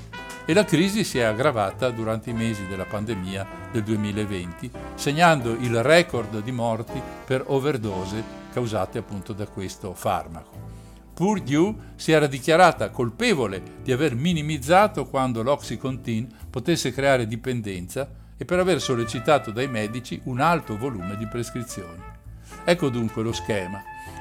e 0.48 0.54
la 0.54 0.64
crisi 0.64 1.02
si 1.02 1.18
è 1.18 1.22
aggravata 1.22 1.90
durante 1.90 2.30
i 2.30 2.32
mesi 2.32 2.66
della 2.68 2.84
pandemia 2.84 3.46
del 3.72 3.82
2020, 3.82 4.70
segnando 4.94 5.50
il 5.50 5.82
record 5.82 6.40
di 6.40 6.52
morti 6.52 7.02
per 7.24 7.42
overdose 7.46 8.22
causate 8.52 8.98
appunto 8.98 9.32
da 9.32 9.46
questo 9.48 9.92
farmaco. 9.92 10.54
Purdue 11.12 11.74
si 11.96 12.12
era 12.12 12.28
dichiarata 12.28 12.90
colpevole 12.90 13.60
di 13.82 13.90
aver 13.90 14.14
minimizzato 14.14 15.06
quando 15.06 15.42
l'Oxycontin 15.42 16.28
potesse 16.48 16.92
creare 16.92 17.26
dipendenza 17.26 18.08
e 18.36 18.44
per 18.44 18.60
aver 18.60 18.80
sollecitato 18.80 19.50
dai 19.50 19.66
medici 19.66 20.20
un 20.24 20.40
alto 20.40 20.76
volume 20.76 21.16
di 21.16 21.26
prescrizioni. 21.26 22.15
Ecco 22.68 22.88
dunque 22.88 23.22
lo 23.22 23.32
schema. 23.32 23.80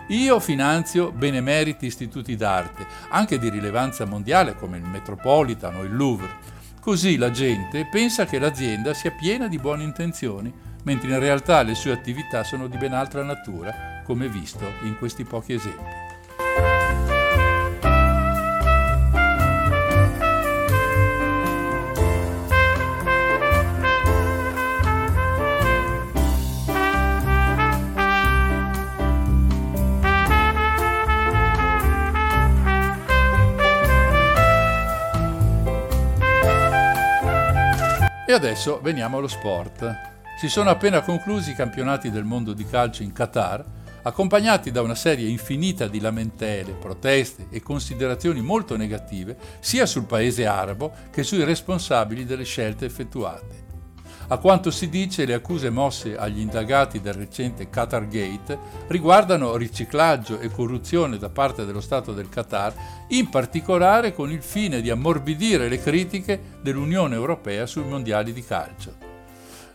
Io 0.10 0.40
finanzio 0.40 1.12
benemeriti 1.12 1.88
istituti 1.88 2.36
d'arte, 2.36 2.86
anche 3.10 3.40
di 3.40 3.50
rilevanza 3.50 4.06
mondiale 4.06 4.56
come 4.56 4.78
il 4.78 4.84
Metropolitan 4.84 5.78
o 5.78 5.82
il 5.82 5.96
Louvre. 5.96 6.54
Così 6.80 7.18
la 7.18 7.32
gente 7.32 7.88
pensa 7.92 8.26
che 8.26 8.38
l'azienda 8.38 8.94
sia 8.94 9.10
piena 9.10 9.48
di 9.48 9.58
buone 9.58 9.82
intenzioni, 9.82 10.54
mentre 10.84 11.10
in 11.10 11.20
realtà 11.20 11.64
le 11.64 11.74
sue 11.74 11.92
attività 11.92 12.44
sono 12.44 12.68
di 12.68 12.78
ben 12.78 12.94
altra 12.94 13.24
natura, 13.24 14.04
come 14.04 14.30
visto 14.30 14.74
in 14.84 14.96
questi 15.00 15.24
pochi 15.24 15.54
esempi. 15.54 16.05
E 38.28 38.34
adesso 38.34 38.80
veniamo 38.82 39.18
allo 39.18 39.28
sport. 39.28 40.14
Si 40.40 40.50
sono 40.50 40.72
appena 40.72 41.02
conclusi 41.02 41.52
i 41.52 41.56
campionati 41.56 42.10
del 42.10 42.24
mondo 42.24 42.54
di 42.54 42.66
calcio 42.66 43.04
in 43.04 43.14
Qatar, 43.14 43.64
accompagnati 44.02 44.72
da 44.72 44.82
una 44.82 44.96
serie 44.96 45.30
infinita 45.30 45.88
di 45.88 46.00
lamentele, 46.00 46.72
proteste 46.72 47.46
e 47.52 47.62
considerazioni 47.62 48.42
molto 48.42 48.78
negative 48.78 49.38
sia 49.60 49.86
sul 49.86 50.06
paese 50.06 50.48
arabo 50.48 50.92
che 51.12 51.22
sui 51.22 51.44
responsabili 51.44 52.26
delle 52.26 52.46
scelte 52.46 52.86
effettuate. 52.86 53.65
A 54.28 54.38
quanto 54.38 54.72
si 54.72 54.90
dice, 54.90 55.26
le 55.26 55.36
accuse 55.36 55.70
mosse 55.70 56.18
agli 56.18 56.40
indagati 56.40 57.00
del 57.00 57.14
recente 57.14 57.70
Qatar 57.70 58.08
Gate 58.08 58.58
riguardano 58.88 59.56
riciclaggio 59.56 60.40
e 60.40 60.50
corruzione 60.50 61.20
da 61.20 61.30
parte 61.30 61.64
dello 61.64 61.82
Stato 61.82 62.12
del 62.12 62.28
Qatar, 62.28 62.74
in 63.10 63.30
particolare 63.30 64.14
con 64.14 64.32
il 64.32 64.42
fine 64.42 64.82
di 64.82 64.90
ammorbidire 64.90 65.70
le 65.70 65.80
critiche 65.80 66.42
dell'Unione 66.60 67.14
Europea 67.14 67.68
sui 67.68 67.84
mondiali 67.84 68.34
di 68.34 68.44
calcio. 68.44 69.14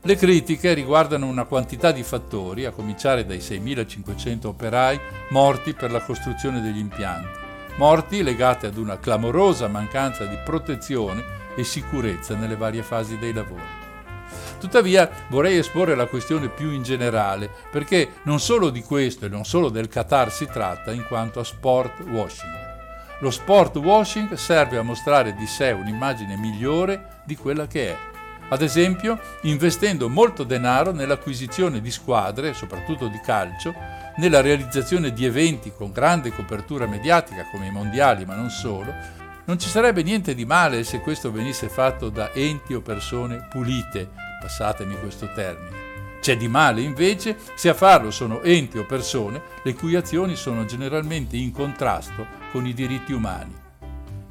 Le 0.03 0.17
critiche 0.17 0.75
riguardano 0.75 1.27
una 1.27 1.45
quantità 1.45 1.93
di 1.93 2.03
fattori, 2.03 2.65
a 2.65 2.73
cominciare 2.73 3.25
dai 3.25 3.39
6.500 3.39 4.47
operai 4.49 4.99
morti 5.29 5.75
per 5.75 5.93
la 5.93 6.01
costruzione 6.01 6.61
degli 6.61 6.79
impianti, 6.79 7.39
morti 7.77 8.25
legate 8.25 8.67
ad 8.67 8.79
una 8.79 8.99
clamorosa 8.99 9.69
mancanza 9.69 10.25
di 10.25 10.37
protezione 10.45 11.39
e 11.55 11.63
sicurezza 11.63 12.35
nelle 12.35 12.57
varie 12.57 12.83
fasi 12.83 13.17
dei 13.17 13.33
lavori. 13.33 13.90
Tuttavia 14.61 15.11
vorrei 15.29 15.57
esporre 15.57 15.95
la 15.95 16.07
questione 16.07 16.51
più 16.51 16.71
in 16.71 16.83
generale, 16.83 17.51
perché 17.71 18.17
non 18.25 18.39
solo 18.39 18.69
di 18.69 18.83
questo 18.83 19.25
e 19.25 19.29
non 19.31 19.45
solo 19.45 19.71
del 19.71 19.89
Qatar 19.89 20.31
si 20.31 20.47
tratta 20.47 20.93
in 20.93 21.07
quanto 21.09 21.41
a 21.41 21.45
sport 21.45 22.01
washing. 22.01 22.69
Lo 23.21 23.31
sport 23.31 23.77
washing 23.77 24.35
serve 24.35 24.77
a 24.77 24.83
mostrare 24.83 25.35
di 25.35 25.47
sé 25.47 25.71
un'immagine 25.71 26.37
migliore 26.37 27.23
di 27.25 27.37
quella 27.37 27.67
che 27.67 27.89
è. 27.89 27.97
Ad 28.51 28.61
esempio, 28.63 29.19
investendo 29.43 30.09
molto 30.09 30.45
denaro 30.45 30.93
nell'acquisizione 30.93 31.81
di 31.81 31.91
squadre, 31.91 32.53
soprattutto 32.53 33.07
di 33.07 33.21
calcio, 33.21 33.75
nella 34.17 34.41
realizzazione 34.43 35.13
di 35.13 35.25
eventi 35.25 35.73
con 35.73 35.91
grande 35.91 36.33
copertura 36.33 36.87
mediatica 36.87 37.49
come 37.51 37.69
i 37.69 37.71
mondiali, 37.71 38.27
ma 38.27 38.35
non 38.35 38.51
solo, 38.51 38.93
non 39.45 39.59
ci 39.59 39.69
sarebbe 39.69 40.03
niente 40.03 40.35
di 40.35 40.45
male 40.45 40.85
se 40.85 41.01
questo 41.01 41.33
venisse 41.33 41.69
fatto 41.69 42.09
da 42.09 42.33
enti 42.33 42.75
o 42.75 42.81
persone 42.81 43.47
pulite, 43.51 44.29
passatemi 44.41 44.99
questo 44.99 45.31
termine. 45.33 45.89
C'è 46.21 46.37
di 46.37 46.49
male 46.49 46.83
invece 46.83 47.37
se 47.55 47.69
a 47.69 47.75
farlo 47.75 48.11
sono 48.11 48.43
enti 48.43 48.79
o 48.79 48.85
persone 48.85 49.41
le 49.63 49.75
cui 49.75 49.95
azioni 49.95 50.37
sono 50.37 50.65
generalmente 50.65 51.37
in 51.37 51.51
contrasto 51.51 52.27
con 52.53 52.67
i 52.67 52.75
diritti 52.75 53.13
umani. 53.13 53.57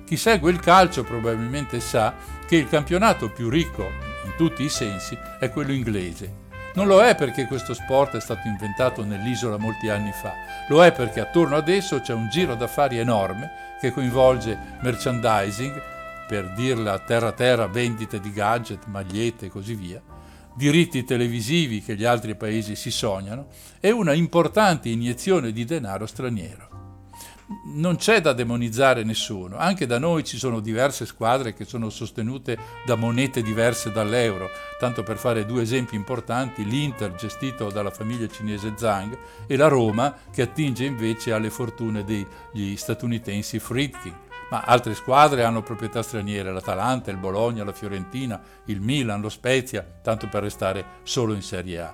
Chi 0.05 0.17
segue 0.17 0.51
il 0.51 0.59
calcio 0.59 1.03
probabilmente 1.03 1.79
sa 1.79 2.13
che 2.47 2.55
il 2.55 2.69
campionato 2.69 3.29
più 3.29 3.49
ricco, 3.49 3.83
in 4.25 4.33
tutti 4.37 4.63
i 4.63 4.69
sensi, 4.69 5.17
è 5.39 5.51
quello 5.51 5.71
inglese. 5.71 6.47
Non 6.73 6.85
lo 6.85 7.03
è 7.03 7.15
perché 7.15 7.45
questo 7.45 7.73
sport 7.73 8.15
è 8.15 8.21
stato 8.21 8.47
inventato 8.47 9.03
nell'isola 9.03 9.57
molti 9.57 9.89
anni 9.89 10.11
fa, 10.11 10.33
lo 10.67 10.83
è 10.83 10.91
perché 10.91 11.19
attorno 11.19 11.55
ad 11.55 11.67
esso 11.67 12.01
c'è 12.01 12.13
un 12.13 12.29
giro 12.29 12.55
d'affari 12.55 12.99
enorme 12.99 13.77
che 13.79 13.91
coinvolge 13.91 14.57
merchandising, 14.81 15.81
per 16.29 16.53
dirla 16.53 16.99
terra 16.99 17.31
terra, 17.31 17.65
vendite 17.65 18.19
di 18.19 18.31
gadget, 18.31 18.85
magliette 18.85 19.47
e 19.47 19.49
così 19.49 19.73
via, 19.73 19.99
diritti 20.55 21.03
televisivi 21.03 21.81
che 21.81 21.95
gli 21.95 22.05
altri 22.05 22.35
paesi 22.35 22.75
si 22.75 22.91
sognano 22.91 23.47
e 23.79 23.89
una 23.89 24.13
importante 24.13 24.89
iniezione 24.89 25.51
di 25.51 25.65
denaro 25.65 26.05
straniero. 26.05 26.67
Non 27.73 27.95
c'è 27.95 28.21
da 28.21 28.33
demonizzare 28.33 29.03
nessuno, 29.03 29.57
anche 29.57 29.87
da 29.87 29.97
noi 29.97 30.23
ci 30.23 30.37
sono 30.37 30.59
diverse 30.59 31.07
squadre 31.07 31.55
che 31.55 31.65
sono 31.65 31.89
sostenute 31.89 32.55
da 32.85 32.93
monete 32.93 33.41
diverse 33.41 33.91
dall'euro, 33.91 34.51
tanto 34.77 35.01
per 35.01 35.17
fare 35.17 35.47
due 35.47 35.63
esempi 35.63 35.95
importanti, 35.95 36.63
l'Inter 36.63 37.15
gestito 37.15 37.71
dalla 37.71 37.89
famiglia 37.89 38.27
cinese 38.27 38.73
Zhang 38.77 39.17
e 39.47 39.55
la 39.55 39.67
Roma 39.67 40.15
che 40.31 40.43
attinge 40.43 40.85
invece 40.85 41.33
alle 41.33 41.49
fortune 41.49 42.03
degli 42.03 42.75
statunitensi 42.75 43.57
Friedkin 43.57 44.27
ma 44.49 44.61
altre 44.61 44.95
squadre 44.95 45.43
hanno 45.43 45.61
proprietà 45.61 46.01
straniere, 46.01 46.51
l'Atalanta, 46.51 47.11
il 47.11 47.17
Bologna, 47.17 47.63
la 47.63 47.71
Fiorentina, 47.71 48.41
il 48.65 48.81
Milan, 48.81 49.21
lo 49.21 49.29
Spezia, 49.29 49.85
tanto 50.01 50.27
per 50.27 50.43
restare 50.43 50.85
solo 51.03 51.33
in 51.33 51.41
Serie 51.41 51.81
A. 51.81 51.93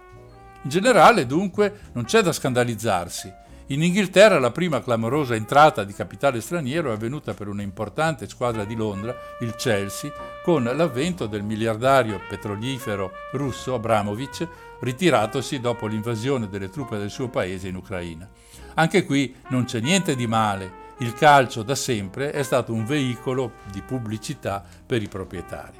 In 0.64 0.70
generale, 0.70 1.26
dunque, 1.26 1.82
non 1.94 2.06
c'è 2.06 2.22
da 2.22 2.32
scandalizzarsi. 2.32 3.44
In 3.70 3.82
Inghilterra 3.82 4.38
la 4.38 4.52
prima 4.52 4.82
clamorosa 4.82 5.34
entrata 5.34 5.84
di 5.84 5.94
capitale 5.94 6.40
straniero 6.40 6.92
è 6.92 6.94
avvenuta 6.94 7.34
per 7.34 7.48
una 7.48 7.64
importante 7.64 8.28
squadra 8.28 8.64
di 8.64 8.76
Londra, 8.76 9.16
il 9.42 9.56
Chelsea, 9.56 10.12
con 10.44 10.64
l'avvento 10.64 11.26
del 11.26 11.42
miliardario 11.42 12.22
petrolifero 12.30 13.12
russo 13.32 13.74
Abramovich, 13.74 14.48
ritiratosi 14.80 15.60
dopo 15.60 15.88
l'invasione 15.88 16.48
delle 16.48 16.70
truppe 16.70 16.98
del 16.98 17.10
suo 17.10 17.28
paese 17.28 17.68
in 17.68 17.76
Ucraina. 17.76 18.30
Anche 18.76 19.04
qui 19.04 19.36
non 19.50 19.66
c'è 19.66 19.80
niente 19.80 20.16
di 20.16 20.28
male, 20.28 20.85
il 21.00 21.14
calcio 21.14 21.62
da 21.62 21.76
sempre 21.76 22.32
è 22.32 22.42
stato 22.44 22.72
un 22.72 22.86
veicolo 22.86 23.54
di 23.72 23.82
pubblicità 23.82 24.64
per 24.86 25.02
i 25.02 25.10
proprietari. 25.10 25.78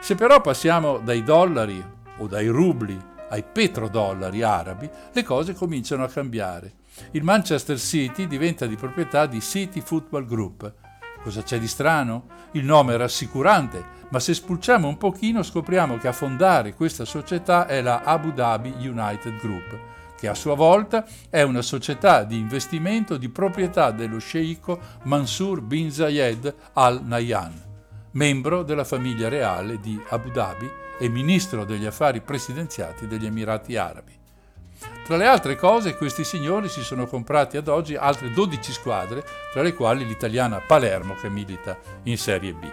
Se 0.00 0.14
però 0.14 0.40
passiamo 0.40 0.98
dai 0.98 1.24
dollari 1.24 1.84
o 2.18 2.26
dai 2.26 2.46
rubli 2.46 2.96
ai 3.30 3.42
petrodollari 3.42 4.42
arabi, 4.42 4.88
le 5.12 5.22
cose 5.24 5.52
cominciano 5.52 6.04
a 6.04 6.08
cambiare. 6.08 6.74
Il 7.10 7.24
Manchester 7.24 7.78
City 7.78 8.26
diventa 8.26 8.66
di 8.66 8.76
proprietà 8.76 9.26
di 9.26 9.40
City 9.40 9.80
Football 9.80 10.26
Group. 10.26 10.72
Cosa 11.22 11.42
c'è 11.42 11.58
di 11.58 11.66
strano? 11.66 12.26
Il 12.52 12.64
nome 12.64 12.94
è 12.94 12.96
rassicurante, 12.96 13.84
ma 14.10 14.20
se 14.20 14.32
spulciamo 14.32 14.86
un 14.86 14.96
pochino 14.96 15.42
scopriamo 15.42 15.98
che 15.98 16.06
a 16.06 16.12
fondare 16.12 16.74
questa 16.74 17.04
società 17.04 17.66
è 17.66 17.82
la 17.82 18.02
Abu 18.02 18.32
Dhabi 18.32 18.74
United 18.78 19.38
Group, 19.38 19.76
che 20.18 20.28
a 20.28 20.34
sua 20.34 20.54
volta 20.54 21.04
è 21.30 21.42
una 21.42 21.62
società 21.62 22.24
di 22.24 22.38
investimento 22.38 23.16
di 23.16 23.28
proprietà 23.28 23.90
dello 23.90 24.18
sceicco 24.18 24.78
Mansur 25.02 25.60
bin 25.60 25.90
Zayed 25.90 26.54
al 26.72 27.02
Nahyan, 27.04 27.52
membro 28.12 28.62
della 28.62 28.84
famiglia 28.84 29.28
reale 29.28 29.78
di 29.80 30.00
Abu 30.08 30.30
Dhabi 30.30 30.70
e 30.98 31.08
ministro 31.08 31.64
degli 31.64 31.84
affari 31.84 32.20
presidenziati 32.20 33.06
degli 33.06 33.26
Emirati 33.26 33.76
Arabi. 33.76 34.14
Tra 35.04 35.16
le 35.16 35.26
altre 35.26 35.56
cose, 35.56 35.94
questi 35.94 36.24
signori 36.24 36.68
si 36.68 36.82
sono 36.82 37.06
comprati 37.06 37.56
ad 37.56 37.68
oggi 37.68 37.94
altre 37.94 38.32
12 38.32 38.72
squadre, 38.72 39.24
tra 39.52 39.62
le 39.62 39.72
quali 39.72 40.04
l'italiana 40.04 40.60
Palermo 40.60 41.14
che 41.14 41.28
milita 41.28 41.78
in 42.04 42.18
Serie 42.18 42.52
B. 42.52 42.66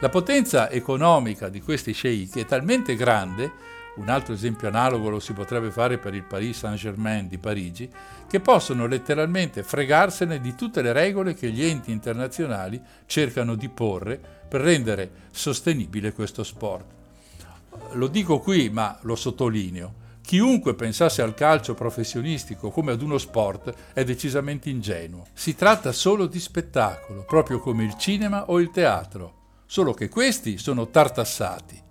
La 0.00 0.10
potenza 0.10 0.68
economica 0.68 1.48
di 1.48 1.62
questi 1.62 1.92
sceicchi 1.92 2.40
è 2.40 2.44
talmente 2.44 2.94
grande 2.96 3.50
un 3.96 4.08
altro 4.08 4.34
esempio 4.34 4.68
analogo 4.68 5.08
lo 5.08 5.20
si 5.20 5.32
potrebbe 5.32 5.70
fare 5.70 5.98
per 5.98 6.14
il 6.14 6.22
Paris 6.22 6.58
Saint-Germain 6.58 7.28
di 7.28 7.38
Parigi, 7.38 7.90
che 8.28 8.40
possono 8.40 8.86
letteralmente 8.86 9.62
fregarsene 9.62 10.40
di 10.40 10.54
tutte 10.54 10.82
le 10.82 10.92
regole 10.92 11.34
che 11.34 11.50
gli 11.50 11.64
enti 11.64 11.90
internazionali 11.90 12.80
cercano 13.06 13.54
di 13.54 13.68
porre 13.68 14.20
per 14.48 14.60
rendere 14.60 15.10
sostenibile 15.30 16.12
questo 16.12 16.44
sport. 16.44 16.84
Lo 17.92 18.08
dico 18.08 18.38
qui, 18.38 18.68
ma 18.68 18.98
lo 19.02 19.14
sottolineo. 19.14 20.04
Chiunque 20.20 20.74
pensasse 20.74 21.22
al 21.22 21.34
calcio 21.34 21.74
professionistico 21.74 22.70
come 22.70 22.92
ad 22.92 23.00
uno 23.00 23.16
sport 23.16 23.72
è 23.92 24.02
decisamente 24.02 24.68
ingenuo. 24.68 25.26
Si 25.32 25.54
tratta 25.54 25.92
solo 25.92 26.26
di 26.26 26.40
spettacolo, 26.40 27.22
proprio 27.22 27.60
come 27.60 27.84
il 27.84 27.96
cinema 27.96 28.50
o 28.50 28.58
il 28.60 28.70
teatro. 28.70 29.34
solo 29.68 29.92
che 29.92 30.08
questi 30.08 30.58
sono 30.58 30.90
tartassati 30.90 31.85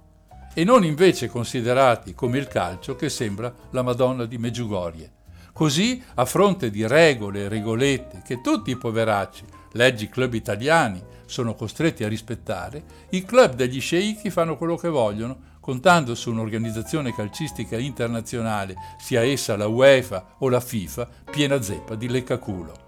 e 0.56 0.64
non 0.64 0.86
invece 0.86 1.28
considerati 1.28 2.16
come 2.16 2.38
il 2.38 2.48
calcio 2.48 2.96
che 2.96 3.10
sembra 3.10 3.54
la 3.72 3.82
Madonna 3.84 4.26
di 4.26 4.38
Meggiugorie. 4.38 5.12
Così, 5.52 6.02
a 6.16 6.26
fronte 6.26 6.72
di 6.72 6.88
regole 6.88 7.42
e 7.42 7.48
regolette 7.50 8.22
che 8.26 8.42
tutti 8.42 8.72
i 8.72 8.78
poveracci, 8.78 9.44
leggi 9.74 10.08
club 10.08 10.34
italiani, 10.34 11.04
sono 11.26 11.56
costretti 11.56 12.04
a 12.06 12.08
rispettare, 12.08 12.84
i 13.10 13.26
club 13.26 13.56
degli 13.56 13.82
sceicchi 13.82 14.30
fanno 14.30 14.58
quello 14.58 14.78
che 14.78 14.88
vogliono, 14.88 15.54
contando 15.60 16.16
su 16.16 16.32
un'organizzazione 16.32 17.14
calcistica 17.14 17.78
internazionale, 17.78 18.76
sia 18.98 19.24
essa 19.24 19.58
la 19.58 19.68
UEFA 19.68 20.36
o 20.40 20.50
la 20.50 20.62
FIFA, 20.62 21.08
piena 21.30 21.62
zeppa 21.62 21.96
di 21.96 22.08
leccaculo. 22.08 22.84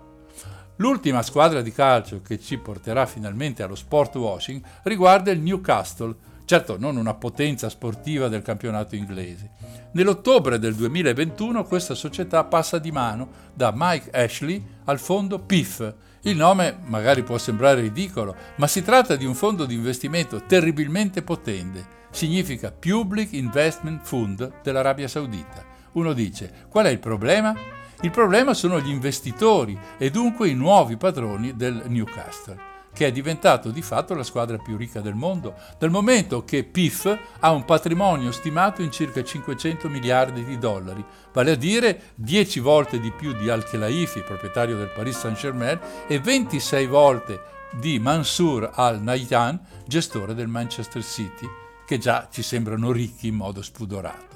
L'ultima 0.78 1.24
squadra 1.24 1.62
di 1.62 1.72
calcio 1.72 2.22
che 2.22 2.40
ci 2.40 2.60
porterà 2.60 3.08
finalmente 3.08 3.64
allo 3.64 3.76
sport 3.76 4.16
washing 4.16 4.62
riguarda 4.84 5.32
il 5.32 5.40
Newcastle, 5.40 6.16
certo 6.48 6.78
non 6.80 6.96
una 6.96 7.14
potenza 7.14 7.68
sportiva 7.68 8.30
del 8.30 8.42
campionato 8.42 8.96
inglese. 8.96 9.50
Nell'ottobre 9.92 10.58
del 10.60 10.76
2021 10.76 11.66
questa 11.66 11.94
società 11.94 12.46
passa 12.46 12.80
di 12.80 12.90
mano 12.90 13.28
da 13.54 13.74
Mike 13.76 14.10
Ashley 14.12 14.66
al 14.86 14.98
fondo 14.98 15.40
PIF. 15.40 15.94
Il 16.22 16.38
nome 16.38 16.78
magari 16.86 17.24
può 17.24 17.38
sembrare 17.38 17.82
ridicolo, 17.82 18.34
ma 18.56 18.68
si 18.68 18.82
tratta 18.82 19.18
di 19.18 19.26
un 19.26 19.36
fondo 19.36 19.66
di 19.66 19.76
investimento 19.76 20.44
terribilmente 20.46 21.22
potente. 21.22 21.86
Significa 22.12 22.72
Public 22.72 23.34
Investment 23.34 24.06
Fund 24.06 24.62
dell'Arabia 24.64 25.10
Saudita. 25.10 25.66
Uno 25.94 26.14
dice, 26.14 26.66
qual 26.70 26.86
è 26.86 26.90
il 26.90 27.00
problema? 27.00 27.54
Il 28.02 28.12
problema 28.12 28.54
sono 28.54 28.80
gli 28.80 28.90
investitori 28.90 29.78
e 29.98 30.10
dunque 30.12 30.48
i 30.48 30.54
nuovi 30.54 30.96
padroni 30.96 31.58
del 31.58 31.84
Newcastle, 31.88 32.56
che 32.98 33.06
è 33.06 33.12
diventato 33.12 33.70
di 33.70 33.84
fatto 33.84 34.16
la 34.16 34.24
squadra 34.24 34.58
più 34.58 34.76
ricca 34.76 35.02
del 35.02 35.14
mondo, 35.14 35.54
dal 35.78 35.92
momento 35.92 36.44
che 36.44 36.64
PIF 36.64 37.16
ha 37.42 37.52
un 37.52 37.64
patrimonio 37.64 38.32
stimato 38.32 38.82
in 38.82 38.92
circa 38.92 39.24
500 39.24 39.88
miliardi 39.88 40.44
di 40.44 40.58
dollari, 40.58 41.06
vale 41.32 41.52
a 41.52 41.56
dire 41.56 42.14
10 42.16 42.60
volte 42.60 43.00
di 43.00 43.12
più 43.12 43.34
di 43.34 43.52
Al-Khelaifi, 43.52 44.22
proprietario 44.22 44.78
del 44.78 44.90
Paris 44.90 45.20
Saint-Germain, 45.20 45.80
e 46.08 46.20
26 46.20 46.88
volte 46.88 47.40
di 47.80 48.00
Mansour 48.00 48.72
Al-Nahyan, 48.74 49.60
gestore 49.86 50.34
del 50.34 50.48
Manchester 50.48 51.04
City, 51.04 51.48
che 51.86 52.00
già 52.00 52.28
ci 52.32 52.42
sembrano 52.42 52.92
ricchi 52.92 53.28
in 53.28 53.36
modo 53.36 53.62
spudorato. 53.62 54.27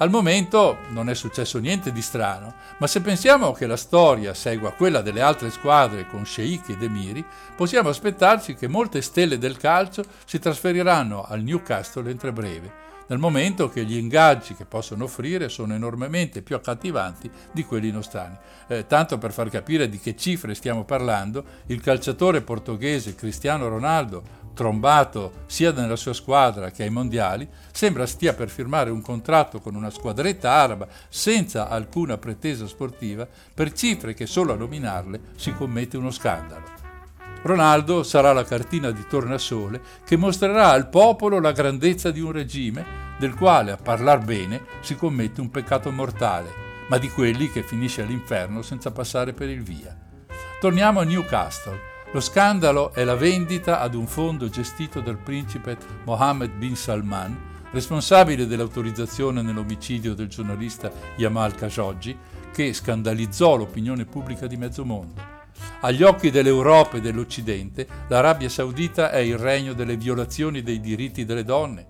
Al 0.00 0.08
momento 0.08 0.78
non 0.88 1.10
è 1.10 1.14
successo 1.14 1.58
niente 1.58 1.92
di 1.92 2.00
strano, 2.00 2.54
ma 2.78 2.86
se 2.86 3.02
pensiamo 3.02 3.52
che 3.52 3.66
la 3.66 3.76
storia 3.76 4.32
segua 4.32 4.72
quella 4.72 5.02
delle 5.02 5.20
altre 5.20 5.50
squadre 5.50 6.06
con 6.06 6.24
sceicchi 6.24 6.72
ed 6.72 6.82
emiri, 6.82 7.22
possiamo 7.54 7.90
aspettarci 7.90 8.54
che 8.54 8.66
molte 8.66 9.02
stelle 9.02 9.36
del 9.36 9.58
calcio 9.58 10.02
si 10.24 10.38
trasferiranno 10.38 11.26
al 11.28 11.42
Newcastle 11.42 12.08
entro 12.08 12.32
breve, 12.32 12.72
nel 13.08 13.18
momento 13.18 13.68
che 13.68 13.84
gli 13.84 13.96
ingaggi 13.96 14.54
che 14.54 14.64
possono 14.64 15.04
offrire 15.04 15.48
sono 15.48 15.74
enormemente 15.74 16.40
più 16.42 16.54
accattivanti 16.54 17.30
di 17.52 17.64
quelli 17.64 17.90
nostrani. 17.90 18.38
Eh, 18.68 18.86
tanto 18.86 19.18
per 19.18 19.32
far 19.32 19.50
capire 19.50 19.88
di 19.88 19.98
che 19.98 20.16
cifre 20.16 20.54
stiamo 20.54 20.84
parlando, 20.84 21.44
il 21.66 21.82
calciatore 21.82 22.40
portoghese 22.40 23.16
Cristiano 23.16 23.68
Ronaldo 23.68 24.22
trombato 24.60 25.44
sia 25.46 25.72
nella 25.72 25.96
sua 25.96 26.12
squadra 26.12 26.70
che 26.70 26.82
ai 26.82 26.90
mondiali, 26.90 27.48
sembra 27.72 28.04
stia 28.04 28.34
per 28.34 28.50
firmare 28.50 28.90
un 28.90 29.00
contratto 29.00 29.58
con 29.58 29.74
una 29.74 29.88
squadretta 29.88 30.50
araba 30.50 30.86
senza 31.08 31.70
alcuna 31.70 32.18
pretesa 32.18 32.66
sportiva 32.66 33.26
per 33.54 33.72
cifre 33.72 34.12
che 34.12 34.26
solo 34.26 34.52
a 34.52 34.56
nominarle 34.56 35.20
si 35.36 35.54
commette 35.54 35.96
uno 35.96 36.10
scandalo. 36.10 36.64
Ronaldo 37.40 38.02
sarà 38.02 38.34
la 38.34 38.44
cartina 38.44 38.90
di 38.90 39.06
tornasole 39.08 39.80
che 40.04 40.18
mostrerà 40.18 40.72
al 40.72 40.90
popolo 40.90 41.40
la 41.40 41.52
grandezza 41.52 42.10
di 42.10 42.20
un 42.20 42.32
regime 42.32 42.84
del 43.18 43.34
quale 43.34 43.70
a 43.70 43.78
parlar 43.78 44.22
bene 44.22 44.62
si 44.82 44.94
commette 44.94 45.40
un 45.40 45.48
peccato 45.48 45.90
mortale, 45.90 46.50
ma 46.90 46.98
di 46.98 47.08
quelli 47.08 47.50
che 47.50 47.62
finisce 47.62 48.02
all'inferno 48.02 48.60
senza 48.60 48.90
passare 48.90 49.32
per 49.32 49.48
il 49.48 49.62
via. 49.62 49.96
Torniamo 50.60 51.00
a 51.00 51.04
Newcastle 51.04 51.89
lo 52.12 52.20
scandalo 52.20 52.92
è 52.92 53.04
la 53.04 53.14
vendita 53.14 53.80
ad 53.80 53.94
un 53.94 54.08
fondo 54.08 54.48
gestito 54.48 55.00
dal 55.00 55.18
principe 55.18 55.78
Mohammed 56.04 56.50
bin 56.50 56.74
Salman, 56.74 57.38
responsabile 57.70 58.48
dell'autorizzazione 58.48 59.42
nell'omicidio 59.42 60.14
del 60.14 60.26
giornalista 60.26 60.90
Yamal 61.16 61.54
Khashoggi, 61.54 62.16
che 62.52 62.72
scandalizzò 62.72 63.54
l'opinione 63.54 64.06
pubblica 64.06 64.48
di 64.48 64.56
mezzo 64.56 64.84
mondo. 64.84 65.38
Agli 65.82 66.02
occhi 66.02 66.32
dell'Europa 66.32 66.96
e 66.96 67.00
dell'Occidente, 67.00 67.86
l'Arabia 68.08 68.48
Saudita 68.48 69.12
è 69.12 69.18
il 69.18 69.38
regno 69.38 69.72
delle 69.72 69.96
violazioni 69.96 70.62
dei 70.62 70.80
diritti 70.80 71.24
delle 71.24 71.44
donne, 71.44 71.86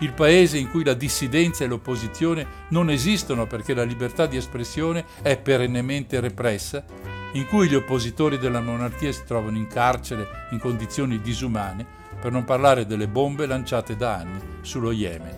il 0.00 0.12
paese 0.12 0.58
in 0.58 0.68
cui 0.68 0.84
la 0.84 0.94
dissidenza 0.94 1.64
e 1.64 1.66
l'opposizione 1.66 2.46
non 2.70 2.90
esistono 2.90 3.46
perché 3.46 3.72
la 3.72 3.84
libertà 3.84 4.26
di 4.26 4.36
espressione 4.36 5.04
è 5.22 5.38
perennemente 5.38 6.20
repressa 6.20 6.84
in 7.32 7.46
cui 7.46 7.68
gli 7.68 7.74
oppositori 7.74 8.38
della 8.38 8.60
monarchia 8.60 9.12
si 9.12 9.24
trovano 9.24 9.56
in 9.56 9.66
carcere 9.66 10.48
in 10.50 10.58
condizioni 10.58 11.20
disumane, 11.20 12.00
per 12.20 12.30
non 12.30 12.44
parlare 12.44 12.86
delle 12.86 13.08
bombe 13.08 13.46
lanciate 13.46 13.96
da 13.96 14.16
anni 14.16 14.40
sullo 14.60 14.92
Yemen. 14.92 15.36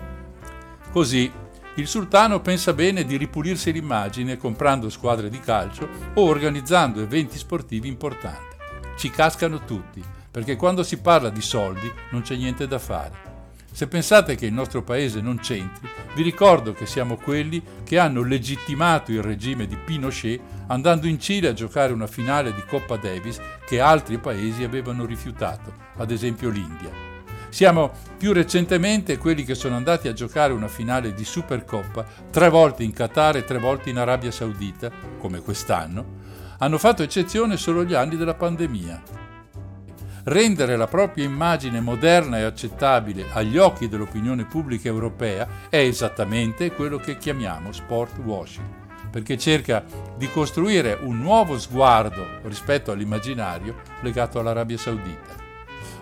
Così 0.90 1.32
il 1.76 1.86
sultano 1.88 2.40
pensa 2.40 2.72
bene 2.72 3.04
di 3.04 3.16
ripulirsi 3.16 3.72
l'immagine 3.72 4.36
comprando 4.36 4.90
squadre 4.90 5.28
di 5.28 5.40
calcio 5.40 5.88
o 6.14 6.22
organizzando 6.22 7.00
eventi 7.00 7.36
sportivi 7.36 7.88
importanti. 7.88 8.56
Ci 8.96 9.10
cascano 9.10 9.64
tutti, 9.64 10.02
perché 10.30 10.56
quando 10.56 10.82
si 10.82 11.00
parla 11.00 11.30
di 11.30 11.40
soldi 11.40 11.90
non 12.10 12.22
c'è 12.22 12.36
niente 12.36 12.68
da 12.68 12.78
fare. 12.78 13.33
Se 13.74 13.88
pensate 13.88 14.36
che 14.36 14.46
il 14.46 14.52
nostro 14.52 14.84
paese 14.84 15.20
non 15.20 15.40
c'entri, 15.40 15.88
vi 16.14 16.22
ricordo 16.22 16.72
che 16.72 16.86
siamo 16.86 17.16
quelli 17.16 17.60
che 17.82 17.98
hanno 17.98 18.22
legittimato 18.22 19.10
il 19.10 19.20
regime 19.20 19.66
di 19.66 19.76
Pinochet 19.76 20.40
andando 20.68 21.08
in 21.08 21.18
Cile 21.18 21.48
a 21.48 21.54
giocare 21.54 21.92
una 21.92 22.06
finale 22.06 22.54
di 22.54 22.62
Coppa 22.68 22.94
Davis 22.94 23.40
che 23.66 23.80
altri 23.80 24.18
paesi 24.18 24.62
avevano 24.62 25.04
rifiutato, 25.04 25.74
ad 25.96 26.12
esempio 26.12 26.50
l'India. 26.50 26.92
Siamo 27.48 27.90
più 28.16 28.32
recentemente 28.32 29.18
quelli 29.18 29.42
che 29.42 29.56
sono 29.56 29.74
andati 29.74 30.06
a 30.06 30.12
giocare 30.12 30.52
una 30.52 30.68
finale 30.68 31.12
di 31.12 31.24
Supercoppa 31.24 32.06
tre 32.30 32.48
volte 32.50 32.84
in 32.84 32.92
Qatar 32.92 33.38
e 33.38 33.44
tre 33.44 33.58
volte 33.58 33.90
in 33.90 33.98
Arabia 33.98 34.30
Saudita, 34.30 34.88
come 35.18 35.40
quest'anno. 35.40 36.22
Hanno 36.58 36.78
fatto 36.78 37.02
eccezione 37.02 37.56
solo 37.56 37.82
gli 37.82 37.94
anni 37.94 38.16
della 38.16 38.34
pandemia 38.34 39.23
rendere 40.24 40.76
la 40.76 40.86
propria 40.86 41.24
immagine 41.24 41.80
moderna 41.80 42.38
e 42.38 42.42
accettabile 42.42 43.26
agli 43.32 43.58
occhi 43.58 43.88
dell'opinione 43.88 44.44
pubblica 44.44 44.88
europea 44.88 45.46
è 45.68 45.76
esattamente 45.76 46.72
quello 46.72 46.96
che 46.96 47.18
chiamiamo 47.18 47.72
sport 47.72 48.16
washing, 48.18 48.66
perché 49.10 49.36
cerca 49.36 49.84
di 50.16 50.30
costruire 50.30 50.98
un 51.02 51.18
nuovo 51.18 51.58
sguardo 51.58 52.24
rispetto 52.44 52.90
all'immaginario 52.90 53.76
legato 54.00 54.38
all'Arabia 54.38 54.78
Saudita. 54.78 55.42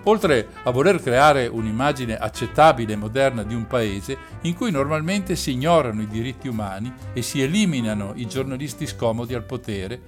Oltre 0.04 0.48
a 0.64 0.70
voler 0.70 1.00
creare 1.00 1.46
un'immagine 1.46 2.16
accettabile 2.16 2.94
e 2.94 2.96
moderna 2.96 3.44
di 3.44 3.54
un 3.54 3.68
paese 3.68 4.16
in 4.42 4.54
cui 4.54 4.72
normalmente 4.72 5.36
si 5.36 5.52
ignorano 5.52 6.02
i 6.02 6.08
diritti 6.08 6.48
umani 6.48 6.92
e 7.12 7.22
si 7.22 7.40
eliminano 7.40 8.12
i 8.16 8.26
giornalisti 8.26 8.86
scomodi 8.86 9.34
al 9.34 9.44
potere, 9.44 10.00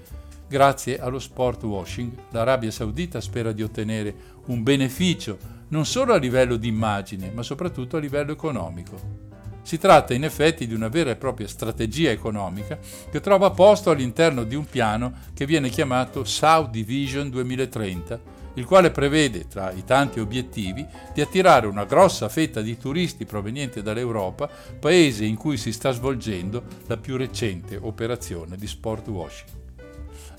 Grazie 0.46 1.00
allo 1.00 1.18
sport 1.18 1.62
washing 1.62 2.12
l'Arabia 2.30 2.70
Saudita 2.70 3.20
spera 3.20 3.52
di 3.52 3.62
ottenere 3.62 4.14
un 4.46 4.62
beneficio 4.62 5.38
non 5.68 5.86
solo 5.86 6.12
a 6.12 6.18
livello 6.18 6.56
di 6.56 6.68
immagine, 6.68 7.30
ma 7.32 7.42
soprattutto 7.42 7.96
a 7.96 8.00
livello 8.00 8.32
economico. 8.32 9.22
Si 9.62 9.78
tratta 9.78 10.12
in 10.12 10.22
effetti 10.22 10.66
di 10.66 10.74
una 10.74 10.88
vera 10.88 11.10
e 11.10 11.16
propria 11.16 11.48
strategia 11.48 12.10
economica 12.10 12.78
che 13.10 13.20
trova 13.20 13.50
posto 13.50 13.90
all'interno 13.90 14.44
di 14.44 14.54
un 14.54 14.66
piano 14.66 15.14
che 15.32 15.46
viene 15.46 15.70
chiamato 15.70 16.24
Saudi 16.24 16.82
Vision 16.82 17.30
2030, 17.30 18.20
il 18.54 18.66
quale 18.66 18.90
prevede, 18.90 19.48
tra 19.48 19.72
i 19.72 19.82
tanti 19.82 20.20
obiettivi, 20.20 20.86
di 21.14 21.22
attirare 21.22 21.66
una 21.66 21.86
grossa 21.86 22.28
fetta 22.28 22.60
di 22.60 22.76
turisti 22.76 23.24
provenienti 23.24 23.80
dall'Europa, 23.80 24.48
paese 24.78 25.24
in 25.24 25.36
cui 25.36 25.56
si 25.56 25.72
sta 25.72 25.90
svolgendo 25.90 26.62
la 26.86 26.98
più 26.98 27.16
recente 27.16 27.78
operazione 27.80 28.56
di 28.56 28.66
sport 28.66 29.08
washing. 29.08 29.63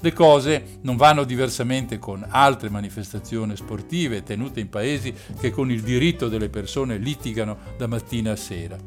Le 0.05 0.13
cose 0.13 0.77
non 0.81 0.97
vanno 0.97 1.23
diversamente 1.23 1.97
con 1.97 2.23
altre 2.29 2.69
manifestazioni 2.69 3.55
sportive 3.55 4.21
tenute 4.21 4.59
in 4.59 4.69
paesi 4.69 5.11
che 5.39 5.49
con 5.49 5.71
il 5.71 5.81
diritto 5.81 6.29
delle 6.29 6.49
persone 6.49 6.97
litigano 6.97 7.57
da 7.75 7.87
mattina 7.87 8.33
a 8.33 8.35
sera. 8.35 8.77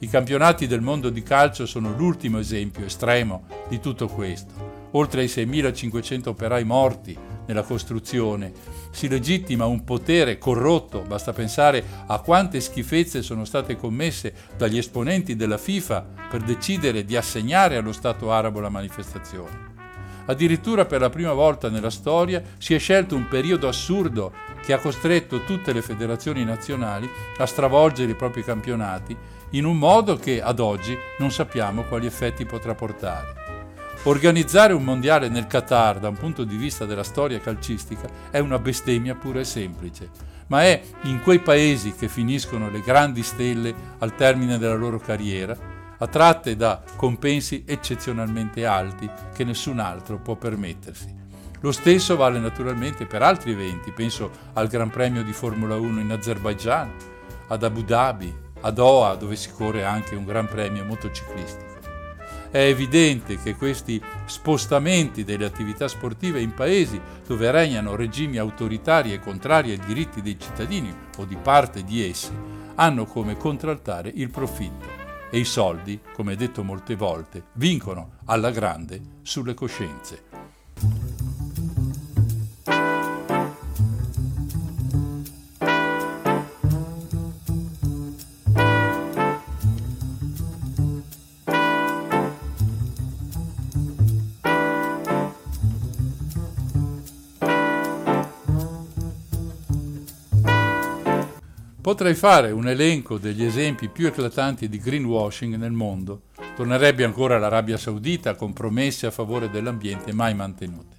I 0.00 0.08
campionati 0.08 0.66
del 0.66 0.82
mondo 0.82 1.08
di 1.08 1.22
calcio 1.22 1.64
sono 1.64 1.94
l'ultimo 1.96 2.38
esempio 2.38 2.84
estremo 2.84 3.46
di 3.66 3.80
tutto 3.80 4.08
questo. 4.08 4.88
Oltre 4.90 5.22
ai 5.22 5.28
6.500 5.28 6.28
operai 6.28 6.64
morti 6.64 7.16
nella 7.46 7.62
costruzione, 7.62 8.52
si 8.90 9.08
legittima 9.08 9.64
un 9.64 9.84
potere 9.84 10.36
corrotto, 10.36 11.00
basta 11.00 11.32
pensare 11.32 11.82
a 12.08 12.20
quante 12.20 12.60
schifezze 12.60 13.22
sono 13.22 13.46
state 13.46 13.74
commesse 13.74 14.34
dagli 14.58 14.76
esponenti 14.76 15.34
della 15.34 15.56
FIFA 15.56 16.06
per 16.28 16.42
decidere 16.42 17.06
di 17.06 17.16
assegnare 17.16 17.76
allo 17.76 17.92
Stato 17.92 18.30
arabo 18.30 18.60
la 18.60 18.68
manifestazione. 18.68 19.67
Addirittura 20.28 20.84
per 20.84 21.00
la 21.00 21.08
prima 21.08 21.32
volta 21.32 21.70
nella 21.70 21.88
storia 21.88 22.42
si 22.58 22.74
è 22.74 22.78
scelto 22.78 23.16
un 23.16 23.28
periodo 23.28 23.66
assurdo 23.66 24.32
che 24.62 24.74
ha 24.74 24.78
costretto 24.78 25.42
tutte 25.44 25.72
le 25.72 25.80
federazioni 25.80 26.44
nazionali 26.44 27.08
a 27.38 27.46
stravolgere 27.46 28.12
i 28.12 28.14
propri 28.14 28.44
campionati 28.44 29.16
in 29.52 29.64
un 29.64 29.78
modo 29.78 30.16
che 30.16 30.42
ad 30.42 30.60
oggi 30.60 30.94
non 31.18 31.30
sappiamo 31.30 31.84
quali 31.84 32.04
effetti 32.04 32.44
potrà 32.44 32.74
portare. 32.74 33.46
Organizzare 34.02 34.74
un 34.74 34.84
mondiale 34.84 35.28
nel 35.30 35.46
Qatar 35.46 35.98
da 35.98 36.08
un 36.08 36.16
punto 36.16 36.44
di 36.44 36.56
vista 36.56 36.84
della 36.84 37.02
storia 37.02 37.40
calcistica 37.40 38.06
è 38.30 38.38
una 38.38 38.58
bestemmia 38.58 39.14
pura 39.14 39.40
e 39.40 39.44
semplice, 39.44 40.10
ma 40.48 40.62
è 40.62 40.82
in 41.04 41.22
quei 41.22 41.38
paesi 41.38 41.94
che 41.94 42.08
finiscono 42.08 42.68
le 42.68 42.82
grandi 42.82 43.22
stelle 43.22 43.74
al 43.98 44.14
termine 44.14 44.58
della 44.58 44.74
loro 44.74 44.98
carriera 44.98 45.77
attratte 45.98 46.56
da 46.56 46.82
compensi 46.96 47.64
eccezionalmente 47.66 48.64
alti 48.66 49.08
che 49.34 49.44
nessun 49.44 49.78
altro 49.78 50.18
può 50.18 50.36
permettersi. 50.36 51.16
Lo 51.60 51.72
stesso 51.72 52.16
vale 52.16 52.38
naturalmente 52.38 53.06
per 53.06 53.22
altri 53.22 53.52
eventi, 53.52 53.90
penso 53.90 54.30
al 54.52 54.68
Gran 54.68 54.90
Premio 54.90 55.24
di 55.24 55.32
Formula 55.32 55.74
1 55.76 56.00
in 56.00 56.12
Azerbaijan, 56.12 56.90
ad 57.48 57.64
Abu 57.64 57.82
Dhabi, 57.82 58.32
a 58.60 58.70
Doha 58.70 59.14
dove 59.16 59.34
si 59.34 59.50
corre 59.50 59.84
anche 59.84 60.14
un 60.14 60.24
Gran 60.24 60.46
Premio 60.46 60.84
motociclistico. 60.84 61.66
È 62.50 62.60
evidente 62.60 63.36
che 63.42 63.56
questi 63.56 64.00
spostamenti 64.24 65.22
delle 65.22 65.44
attività 65.44 65.86
sportive 65.86 66.40
in 66.40 66.54
paesi 66.54 66.98
dove 67.26 67.50
regnano 67.50 67.94
regimi 67.94 68.38
autoritari 68.38 69.12
e 69.12 69.20
contrari 69.20 69.72
ai 69.72 69.80
diritti 69.84 70.22
dei 70.22 70.38
cittadini 70.38 70.94
o 71.18 71.24
di 71.24 71.36
parte 71.36 71.84
di 71.84 72.08
essi 72.08 72.32
hanno 72.76 73.04
come 73.04 73.36
contraltare 73.36 74.10
il 74.14 74.30
profitto 74.30 74.97
e 75.30 75.38
i 75.38 75.44
soldi, 75.44 76.00
come 76.12 76.36
detto 76.36 76.62
molte 76.62 76.94
volte, 76.94 77.44
vincono 77.54 78.18
alla 78.26 78.50
grande 78.50 79.00
sulle 79.22 79.54
coscienze. 79.54 80.24
Potrei 101.98 102.14
fare 102.14 102.52
un 102.52 102.68
elenco 102.68 103.18
degli 103.18 103.44
esempi 103.44 103.88
più 103.88 104.06
eclatanti 104.06 104.68
di 104.68 104.78
greenwashing 104.78 105.56
nel 105.56 105.72
mondo. 105.72 106.26
Tornerebbe 106.54 107.02
ancora 107.02 107.40
l'Arabia 107.40 107.76
Saudita 107.76 108.36
con 108.36 108.52
promesse 108.52 109.06
a 109.08 109.10
favore 109.10 109.50
dell'ambiente 109.50 110.12
mai 110.12 110.32
mantenute. 110.32 110.94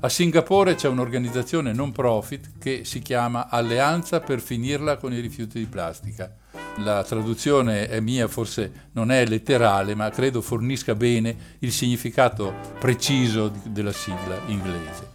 A 0.00 0.08
Singapore 0.08 0.74
c'è 0.74 0.88
un'organizzazione 0.88 1.72
non 1.72 1.92
profit 1.92 2.58
che 2.58 2.80
si 2.84 2.98
chiama 2.98 3.48
Alleanza 3.48 4.18
per 4.18 4.40
finirla 4.40 4.96
con 4.96 5.12
i 5.12 5.20
rifiuti 5.20 5.60
di 5.60 5.66
plastica. 5.66 6.34
La 6.78 7.04
traduzione 7.04 7.86
è 7.86 8.00
mia, 8.00 8.26
forse 8.26 8.88
non 8.94 9.12
è 9.12 9.24
letterale, 9.24 9.94
ma 9.94 10.10
credo 10.10 10.40
fornisca 10.40 10.96
bene 10.96 11.36
il 11.60 11.70
significato 11.70 12.52
preciso 12.80 13.52
della 13.62 13.92
sigla 13.92 14.40
inglese. 14.46 15.08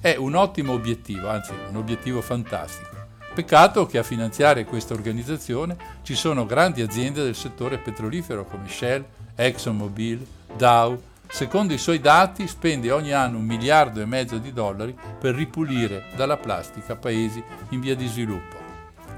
È 0.00 0.14
un 0.14 0.36
ottimo 0.36 0.74
obiettivo, 0.74 1.28
anzi 1.28 1.50
un 1.70 1.74
obiettivo 1.74 2.20
fantastico 2.20 2.89
Peccato 3.32 3.86
che 3.86 3.98
a 3.98 4.02
finanziare 4.02 4.64
questa 4.64 4.92
organizzazione 4.92 5.76
ci 6.02 6.16
sono 6.16 6.46
grandi 6.46 6.82
aziende 6.82 7.22
del 7.22 7.36
settore 7.36 7.78
petrolifero 7.78 8.44
come 8.44 8.68
Shell, 8.68 9.04
ExxonMobil, 9.36 10.26
Dow. 10.56 11.00
Secondo 11.28 11.72
i 11.72 11.78
suoi 11.78 12.00
dati 12.00 12.48
spende 12.48 12.90
ogni 12.90 13.12
anno 13.12 13.38
un 13.38 13.44
miliardo 13.44 14.00
e 14.00 14.04
mezzo 14.04 14.38
di 14.38 14.52
dollari 14.52 14.96
per 15.20 15.36
ripulire 15.36 16.06
dalla 16.16 16.36
plastica 16.36 16.96
paesi 16.96 17.42
in 17.68 17.80
via 17.80 17.94
di 17.94 18.08
sviluppo. 18.08 18.56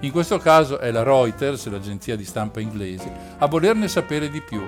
In 0.01 0.11
questo 0.11 0.37
caso 0.37 0.79
è 0.79 0.91
la 0.91 1.03
Reuters, 1.03 1.69
l'agenzia 1.69 2.15
di 2.15 2.25
stampa 2.27 2.61
inglese, 2.61 3.11
a 3.39 3.47
volerne 3.47 3.89
sapere 3.89 4.29
di 4.29 4.43
più 4.43 4.63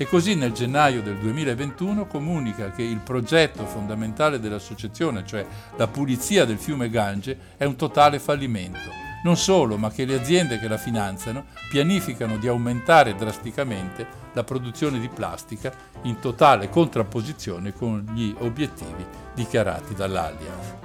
e 0.00 0.06
così 0.06 0.36
nel 0.36 0.52
gennaio 0.52 1.02
del 1.02 1.16
2021 1.16 2.06
comunica 2.06 2.70
che 2.70 2.82
il 2.82 3.00
progetto 3.00 3.66
fondamentale 3.66 4.38
dell'associazione, 4.38 5.26
cioè 5.26 5.44
la 5.76 5.88
pulizia 5.88 6.44
del 6.44 6.58
fiume 6.58 6.88
Gange, 6.88 7.36
è 7.56 7.64
un 7.64 7.74
totale 7.74 8.20
fallimento. 8.20 9.06
Non 9.24 9.36
solo, 9.36 9.76
ma 9.76 9.90
che 9.90 10.04
le 10.04 10.14
aziende 10.14 10.60
che 10.60 10.68
la 10.68 10.76
finanziano 10.76 11.46
pianificano 11.68 12.36
di 12.36 12.46
aumentare 12.46 13.16
drasticamente 13.16 14.06
la 14.34 14.44
produzione 14.44 15.00
di 15.00 15.08
plastica 15.08 15.72
in 16.02 16.20
totale 16.20 16.70
contrapposizione 16.70 17.72
con 17.72 18.06
gli 18.14 18.32
obiettivi 18.38 19.04
dichiarati 19.34 19.94
dall'Allianz. 19.94 20.76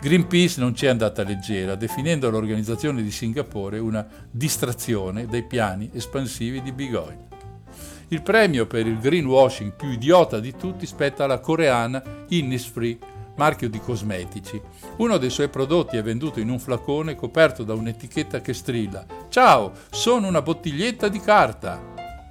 Greenpeace 0.00 0.60
non 0.60 0.76
ci 0.76 0.86
è 0.86 0.90
andata 0.90 1.24
leggera, 1.24 1.74
definendo 1.74 2.30
l'organizzazione 2.30 3.02
di 3.02 3.10
Singapore 3.10 3.80
una 3.80 4.06
distrazione 4.30 5.26
dai 5.26 5.42
piani 5.42 5.90
espansivi 5.92 6.62
di 6.62 6.70
Big 6.70 6.94
Oil. 6.94 7.33
Il 8.14 8.22
premio 8.22 8.68
per 8.68 8.86
il 8.86 9.00
greenwashing 9.00 9.72
più 9.72 9.90
idiota 9.90 10.38
di 10.38 10.54
tutti 10.54 10.86
spetta 10.86 11.24
alla 11.24 11.40
coreana 11.40 12.00
Innisfree, 12.28 12.96
marchio 13.34 13.68
di 13.68 13.80
cosmetici. 13.80 14.62
Uno 14.98 15.16
dei 15.16 15.30
suoi 15.30 15.48
prodotti 15.48 15.96
è 15.96 16.02
venduto 16.02 16.38
in 16.38 16.48
un 16.48 16.60
flacone 16.60 17.16
coperto 17.16 17.64
da 17.64 17.74
un'etichetta 17.74 18.40
che 18.40 18.54
strilla 18.54 19.04
Ciao, 19.28 19.72
sono 19.90 20.28
una 20.28 20.42
bottiglietta 20.42 21.08
di 21.08 21.18
carta. 21.18 21.82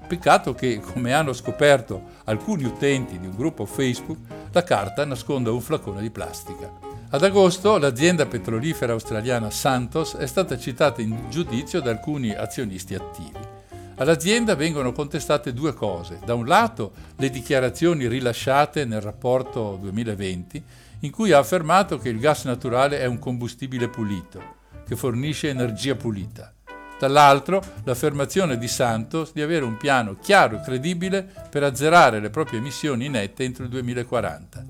Peccato 0.08 0.54
che, 0.54 0.80
come 0.80 1.12
hanno 1.12 1.34
scoperto 1.34 2.02
alcuni 2.24 2.64
utenti 2.64 3.20
di 3.20 3.28
un 3.28 3.36
gruppo 3.36 3.66
Facebook, 3.66 4.20
la 4.54 4.64
carta 4.64 5.04
nasconda 5.04 5.52
un 5.52 5.60
flacone 5.60 6.02
di 6.02 6.12
plastica. 6.12 6.72
Ad 7.10 7.22
agosto 7.22 7.78
l'azienda 7.78 8.26
petrolifera 8.26 8.94
australiana 8.94 9.50
Santos 9.50 10.16
è 10.16 10.28
stata 10.28 10.58
citata 10.58 11.02
in 11.02 11.30
giudizio 11.30 11.82
da 11.82 11.90
alcuni 11.90 12.32
azionisti 12.32 12.96
attivi. 12.96 13.53
All'azienda 13.98 14.56
vengono 14.56 14.92
contestate 14.92 15.54
due 15.54 15.74
cose. 15.74 16.20
Da 16.26 16.34
un 16.34 16.48
lato 16.48 16.94
le 17.18 17.30
dichiarazioni 17.30 18.08
rilasciate 18.08 18.86
nel 18.86 19.02
rapporto 19.02 19.78
2020 19.80 20.64
in 21.02 21.12
cui 21.12 21.32
ha 21.32 21.38
affermato 21.38 22.00
che 22.00 22.10
il 22.10 22.18
gas 22.18 22.46
naturale 22.46 23.00
è 23.00 23.06
un 23.06 23.20
combustibile 23.20 23.90
pulito, 23.90 24.42
che 24.88 24.96
fornisce 24.96 25.50
energia 25.50 25.96
pulita. 25.96 26.52
Dall'altro 26.98 27.62
l'affermazione 27.84 28.58
di 28.58 28.68
Santos 28.68 29.32
di 29.34 29.42
avere 29.42 29.66
un 29.66 29.78
piano 29.78 30.16
chiaro 30.20 30.58
e 30.58 30.62
credibile 30.62 31.30
per 31.50 31.62
azzerare 31.64 32.20
le 32.20 32.30
proprie 32.30 32.60
emissioni 32.60 33.10
nette 33.10 33.44
entro 33.44 33.66
il 33.66 33.70
2040, 33.70 34.64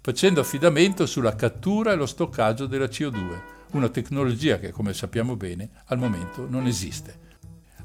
facendo 0.00 0.40
affidamento 0.40 1.04
sulla 1.06 1.34
cattura 1.34 1.92
e 1.92 1.96
lo 1.96 2.06
stoccaggio 2.06 2.66
della 2.66 2.84
CO2, 2.84 3.40
una 3.72 3.88
tecnologia 3.88 4.58
che, 4.58 4.70
come 4.70 4.92
sappiamo 4.92 5.34
bene, 5.36 5.68
al 5.86 5.98
momento 5.98 6.46
non 6.48 6.66
esiste. 6.66 7.26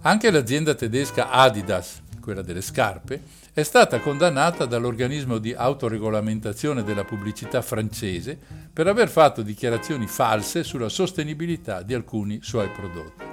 Anche 0.06 0.32
l'azienda 0.32 0.74
tedesca 0.74 1.30
Adidas, 1.30 2.01
quella 2.20 2.41
delle 2.41 2.60
scarpe, 2.60 3.22
è 3.54 3.64
stata 3.64 4.01
condannata 4.01 4.66
dall'organismo 4.66 5.38
di 5.38 5.54
autoregolamentazione 5.54 6.84
della 6.84 7.06
pubblicità 7.06 7.62
francese 7.62 8.38
per 8.74 8.88
aver 8.88 9.08
fatto 9.08 9.41
dichiarazioni 9.41 10.06
false 10.06 10.66
sulla 10.66 10.89
sostenibilità 10.89 11.84
di 11.84 11.93
alcuni 11.93 12.39
suoi 12.41 12.68
prodotti. 12.68 13.24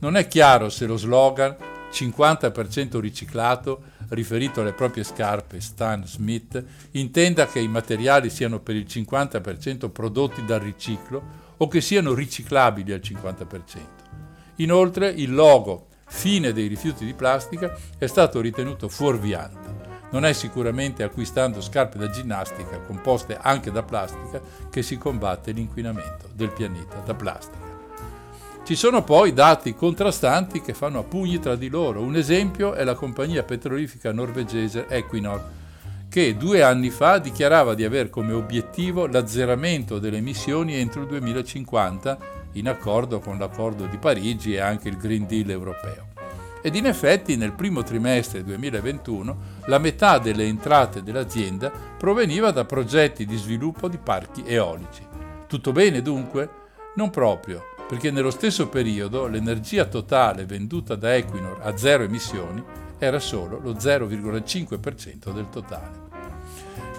Non 0.00 0.16
è 0.16 0.26
chiaro 0.26 0.70
se 0.70 0.86
lo 0.86 0.96
slogan 0.96 1.54
50% 1.92 2.98
riciclato 2.98 3.82
riferito 4.08 4.60
alle 4.60 4.72
proprie 4.72 5.04
scarpe 5.04 5.60
Stan 5.60 6.04
Smith 6.04 6.64
intenda 6.92 7.46
che 7.46 7.60
i 7.60 7.68
materiali 7.68 8.28
siano 8.28 8.58
per 8.58 8.74
il 8.74 8.86
50% 8.88 9.88
prodotti 9.88 10.44
dal 10.44 10.58
riciclo 10.58 11.22
o 11.58 11.68
che 11.68 11.80
siano 11.80 12.12
riciclabili 12.12 12.90
al 12.90 13.02
50%. 13.04 13.46
Inoltre 14.56 15.08
il 15.10 15.32
logo 15.32 15.87
fine 16.08 16.52
dei 16.52 16.66
rifiuti 16.66 17.04
di 17.04 17.14
plastica 17.14 17.76
è 17.96 18.06
stato 18.06 18.40
ritenuto 18.40 18.88
fuorviante. 18.88 19.76
Non 20.10 20.24
è 20.24 20.32
sicuramente 20.32 21.02
acquistando 21.02 21.60
scarpe 21.60 21.98
da 21.98 22.08
ginnastica 22.08 22.80
composte 22.80 23.38
anche 23.40 23.70
da 23.70 23.82
plastica 23.82 24.40
che 24.70 24.82
si 24.82 24.96
combatte 24.96 25.52
l'inquinamento 25.52 26.28
del 26.32 26.50
pianeta 26.50 27.02
da 27.04 27.14
plastica. 27.14 27.66
Ci 28.64 28.74
sono 28.74 29.02
poi 29.02 29.32
dati 29.32 29.74
contrastanti 29.74 30.60
che 30.60 30.74
fanno 30.74 30.98
a 30.98 31.02
pugni 31.02 31.38
tra 31.38 31.56
di 31.56 31.68
loro. 31.68 32.02
Un 32.02 32.16
esempio 32.16 32.74
è 32.74 32.84
la 32.84 32.94
compagnia 32.94 33.42
petrolifica 33.42 34.12
norvegese 34.12 34.86
Equinor, 34.88 35.42
che 36.08 36.36
due 36.36 36.62
anni 36.62 36.90
fa 36.90 37.18
dichiarava 37.18 37.74
di 37.74 37.84
aver 37.84 38.10
come 38.10 38.32
obiettivo 38.32 39.06
l'azzeramento 39.06 39.98
delle 39.98 40.18
emissioni 40.18 40.74
entro 40.74 41.02
il 41.02 41.08
2050 41.08 42.18
in 42.58 42.68
accordo 42.68 43.20
con 43.20 43.38
l'accordo 43.38 43.86
di 43.86 43.96
Parigi 43.96 44.54
e 44.54 44.60
anche 44.60 44.88
il 44.88 44.96
Green 44.96 45.26
Deal 45.26 45.50
europeo. 45.50 46.08
Ed 46.60 46.74
in 46.74 46.86
effetti 46.86 47.36
nel 47.36 47.52
primo 47.52 47.82
trimestre 47.82 48.42
2021 48.42 49.38
la 49.66 49.78
metà 49.78 50.18
delle 50.18 50.44
entrate 50.44 51.02
dell'azienda 51.02 51.70
proveniva 51.70 52.50
da 52.50 52.64
progetti 52.64 53.24
di 53.24 53.36
sviluppo 53.36 53.88
di 53.88 53.98
parchi 53.98 54.42
eolici. 54.44 55.06
Tutto 55.46 55.72
bene 55.72 56.02
dunque? 56.02 56.50
Non 56.96 57.10
proprio, 57.10 57.62
perché 57.86 58.10
nello 58.10 58.30
stesso 58.30 58.68
periodo 58.68 59.28
l'energia 59.28 59.84
totale 59.86 60.44
venduta 60.46 60.96
da 60.96 61.14
Equinor 61.14 61.60
a 61.62 61.76
zero 61.76 62.02
emissioni 62.02 62.62
era 62.98 63.20
solo 63.20 63.60
lo 63.62 63.72
0,5% 63.74 65.32
del 65.32 65.48
totale. 65.48 66.06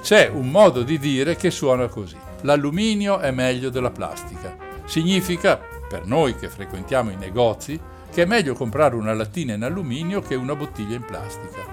C'è 0.01 0.29
un 0.29 0.49
modo 0.49 0.81
di 0.83 0.97
dire 0.97 1.35
che 1.35 1.51
suona 1.51 1.87
così. 1.87 2.17
L'alluminio 2.41 3.19
è 3.19 3.31
meglio 3.31 3.69
della 3.69 3.91
plastica. 3.91 4.68
Significa, 4.89 5.61
per 5.87 6.07
noi 6.07 6.35
che 6.35 6.49
frequentiamo 6.49 7.11
i 7.11 7.15
negozi, 7.15 7.79
che 8.11 8.23
è 8.23 8.25
meglio 8.25 8.55
comprare 8.55 8.95
una 8.95 9.13
lattina 9.13 9.53
in 9.53 9.61
alluminio 9.61 10.19
che 10.19 10.33
una 10.33 10.55
bottiglia 10.55 10.95
in 10.95 11.05
plastica. 11.05 11.63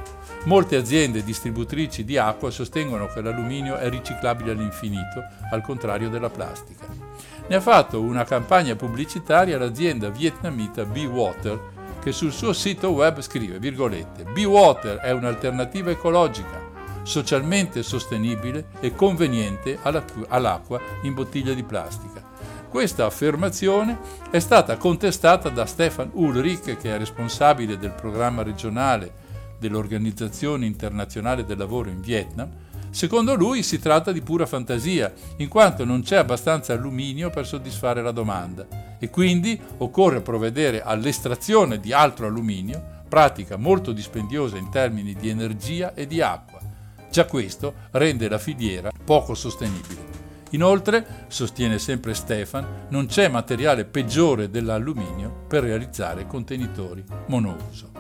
Molte 0.44 0.76
aziende 0.76 1.24
distributrici 1.24 2.04
di 2.04 2.18
acqua 2.18 2.50
sostengono 2.50 3.06
che 3.06 3.22
l'alluminio 3.22 3.78
è 3.78 3.88
riciclabile 3.88 4.50
all'infinito, 4.50 5.24
al 5.50 5.62
contrario 5.62 6.10
della 6.10 6.28
plastica. 6.28 6.84
Ne 7.48 7.56
ha 7.56 7.60
fatto 7.62 8.02
una 8.02 8.24
campagna 8.24 8.76
pubblicitaria 8.76 9.56
l'azienda 9.56 10.10
vietnamita 10.10 10.84
Be 10.84 11.06
Water, 11.06 11.58
che 12.02 12.12
sul 12.12 12.32
suo 12.32 12.52
sito 12.52 12.90
web 12.90 13.22
scrive, 13.22 13.58
virgolette, 13.58 14.24
Be 14.24 14.44
Water 14.44 14.98
è 14.98 15.10
un'alternativa 15.12 15.90
ecologica, 15.90 16.62
socialmente 17.02 17.82
sostenibile 17.82 18.66
e 18.80 18.94
conveniente 18.94 19.78
all'acqua 19.80 20.78
in 21.00 21.14
bottiglia 21.14 21.54
di 21.54 21.62
plastica. 21.62 22.26
Questa 22.68 23.06
affermazione 23.06 23.98
è 24.30 24.38
stata 24.38 24.76
contestata 24.76 25.48
da 25.48 25.64
Stefan 25.66 26.10
Ulrich, 26.12 26.76
che 26.76 26.94
è 26.94 26.98
responsabile 26.98 27.78
del 27.78 27.92
programma 27.92 28.42
regionale 28.42 29.24
dell'Organizzazione 29.58 30.66
Internazionale 30.66 31.44
del 31.44 31.56
Lavoro 31.56 31.88
in 31.88 32.00
Vietnam, 32.00 32.50
secondo 32.90 33.34
lui 33.34 33.62
si 33.62 33.78
tratta 33.78 34.12
di 34.12 34.20
pura 34.20 34.46
fantasia, 34.46 35.12
in 35.36 35.48
quanto 35.48 35.84
non 35.84 36.02
c'è 36.02 36.16
abbastanza 36.16 36.74
alluminio 36.74 37.30
per 37.30 37.46
soddisfare 37.46 38.02
la 38.02 38.10
domanda 38.10 38.66
e 38.98 39.10
quindi 39.10 39.58
occorre 39.78 40.20
provvedere 40.20 40.82
all'estrazione 40.82 41.80
di 41.80 41.92
altro 41.92 42.26
alluminio, 42.26 42.94
pratica 43.08 43.56
molto 43.56 43.92
dispendiosa 43.92 44.58
in 44.58 44.70
termini 44.70 45.14
di 45.14 45.28
energia 45.28 45.94
e 45.94 46.06
di 46.06 46.20
acqua. 46.20 46.58
Già 47.10 47.24
questo 47.24 47.74
rende 47.92 48.28
la 48.28 48.38
filiera 48.38 48.90
poco 49.04 49.34
sostenibile. 49.34 50.15
Inoltre, 50.51 51.26
sostiene 51.28 51.78
sempre 51.78 52.14
Stefan, 52.14 52.86
non 52.88 53.07
c'è 53.07 53.28
materiale 53.28 53.84
peggiore 53.84 54.49
dell'alluminio 54.49 55.44
per 55.49 55.64
realizzare 55.64 56.26
contenitori 56.26 57.05
monouso. 57.26 57.90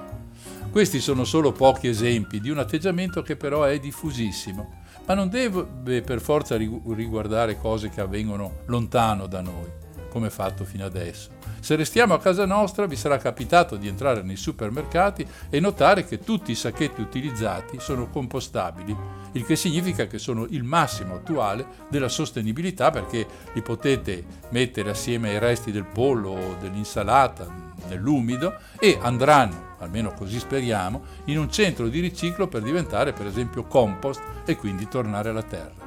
Questi 0.70 1.00
sono 1.00 1.24
solo 1.24 1.52
pochi 1.52 1.88
esempi 1.88 2.40
di 2.40 2.50
un 2.50 2.58
atteggiamento 2.58 3.22
che 3.22 3.36
però 3.36 3.64
è 3.64 3.78
diffusissimo, 3.78 4.84
ma 5.06 5.14
non 5.14 5.28
deve 5.28 6.02
per 6.02 6.20
forza 6.20 6.56
riguardare 6.56 7.58
cose 7.58 7.88
che 7.88 8.00
avvengono 8.00 8.58
lontano 8.66 9.26
da 9.26 9.40
noi, 9.40 9.70
come 10.08 10.30
fatto 10.30 10.64
fino 10.64 10.84
adesso. 10.84 11.35
Se 11.66 11.74
restiamo 11.74 12.14
a 12.14 12.20
casa 12.20 12.46
nostra 12.46 12.86
vi 12.86 12.94
sarà 12.94 13.18
capitato 13.18 13.74
di 13.74 13.88
entrare 13.88 14.22
nei 14.22 14.36
supermercati 14.36 15.26
e 15.50 15.58
notare 15.58 16.04
che 16.04 16.20
tutti 16.20 16.52
i 16.52 16.54
sacchetti 16.54 17.00
utilizzati 17.00 17.80
sono 17.80 18.08
compostabili, 18.08 18.96
il 19.32 19.44
che 19.44 19.56
significa 19.56 20.06
che 20.06 20.20
sono 20.20 20.46
il 20.50 20.62
massimo 20.62 21.16
attuale 21.16 21.66
della 21.88 22.08
sostenibilità 22.08 22.92
perché 22.92 23.26
li 23.52 23.62
potete 23.62 24.24
mettere 24.50 24.90
assieme 24.90 25.30
ai 25.30 25.40
resti 25.40 25.72
del 25.72 25.86
pollo 25.86 26.30
o 26.30 26.56
dell'insalata 26.60 27.52
nell'umido 27.88 28.54
e 28.78 28.96
andranno, 29.02 29.74
almeno 29.78 30.12
così 30.12 30.38
speriamo, 30.38 31.02
in 31.24 31.36
un 31.36 31.50
centro 31.50 31.88
di 31.88 31.98
riciclo 31.98 32.46
per 32.46 32.62
diventare 32.62 33.12
per 33.12 33.26
esempio 33.26 33.64
compost 33.64 34.22
e 34.44 34.54
quindi 34.54 34.86
tornare 34.86 35.30
alla 35.30 35.42
terra. 35.42 35.85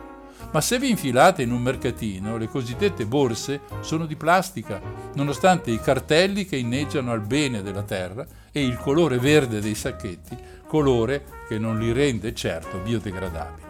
Ma 0.51 0.61
se 0.61 0.79
vi 0.79 0.89
infilate 0.89 1.43
in 1.43 1.51
un 1.51 1.61
mercatino, 1.61 2.37
le 2.37 2.47
cosiddette 2.47 3.05
borse 3.05 3.61
sono 3.81 4.05
di 4.05 4.15
plastica, 4.15 4.81
nonostante 5.13 5.69
i 5.69 5.79
cartelli 5.79 6.45
che 6.45 6.55
inneggiano 6.55 7.11
al 7.11 7.21
bene 7.21 7.61
della 7.61 7.83
terra 7.83 8.25
e 8.51 8.63
il 8.63 8.77
colore 8.77 9.19
verde 9.19 9.61
dei 9.61 9.75
sacchetti, 9.75 10.35
colore 10.65 11.23
che 11.47 11.59
non 11.59 11.77
li 11.77 11.91
rende 11.91 12.33
certo 12.33 12.79
biodegradabili. 12.79 13.67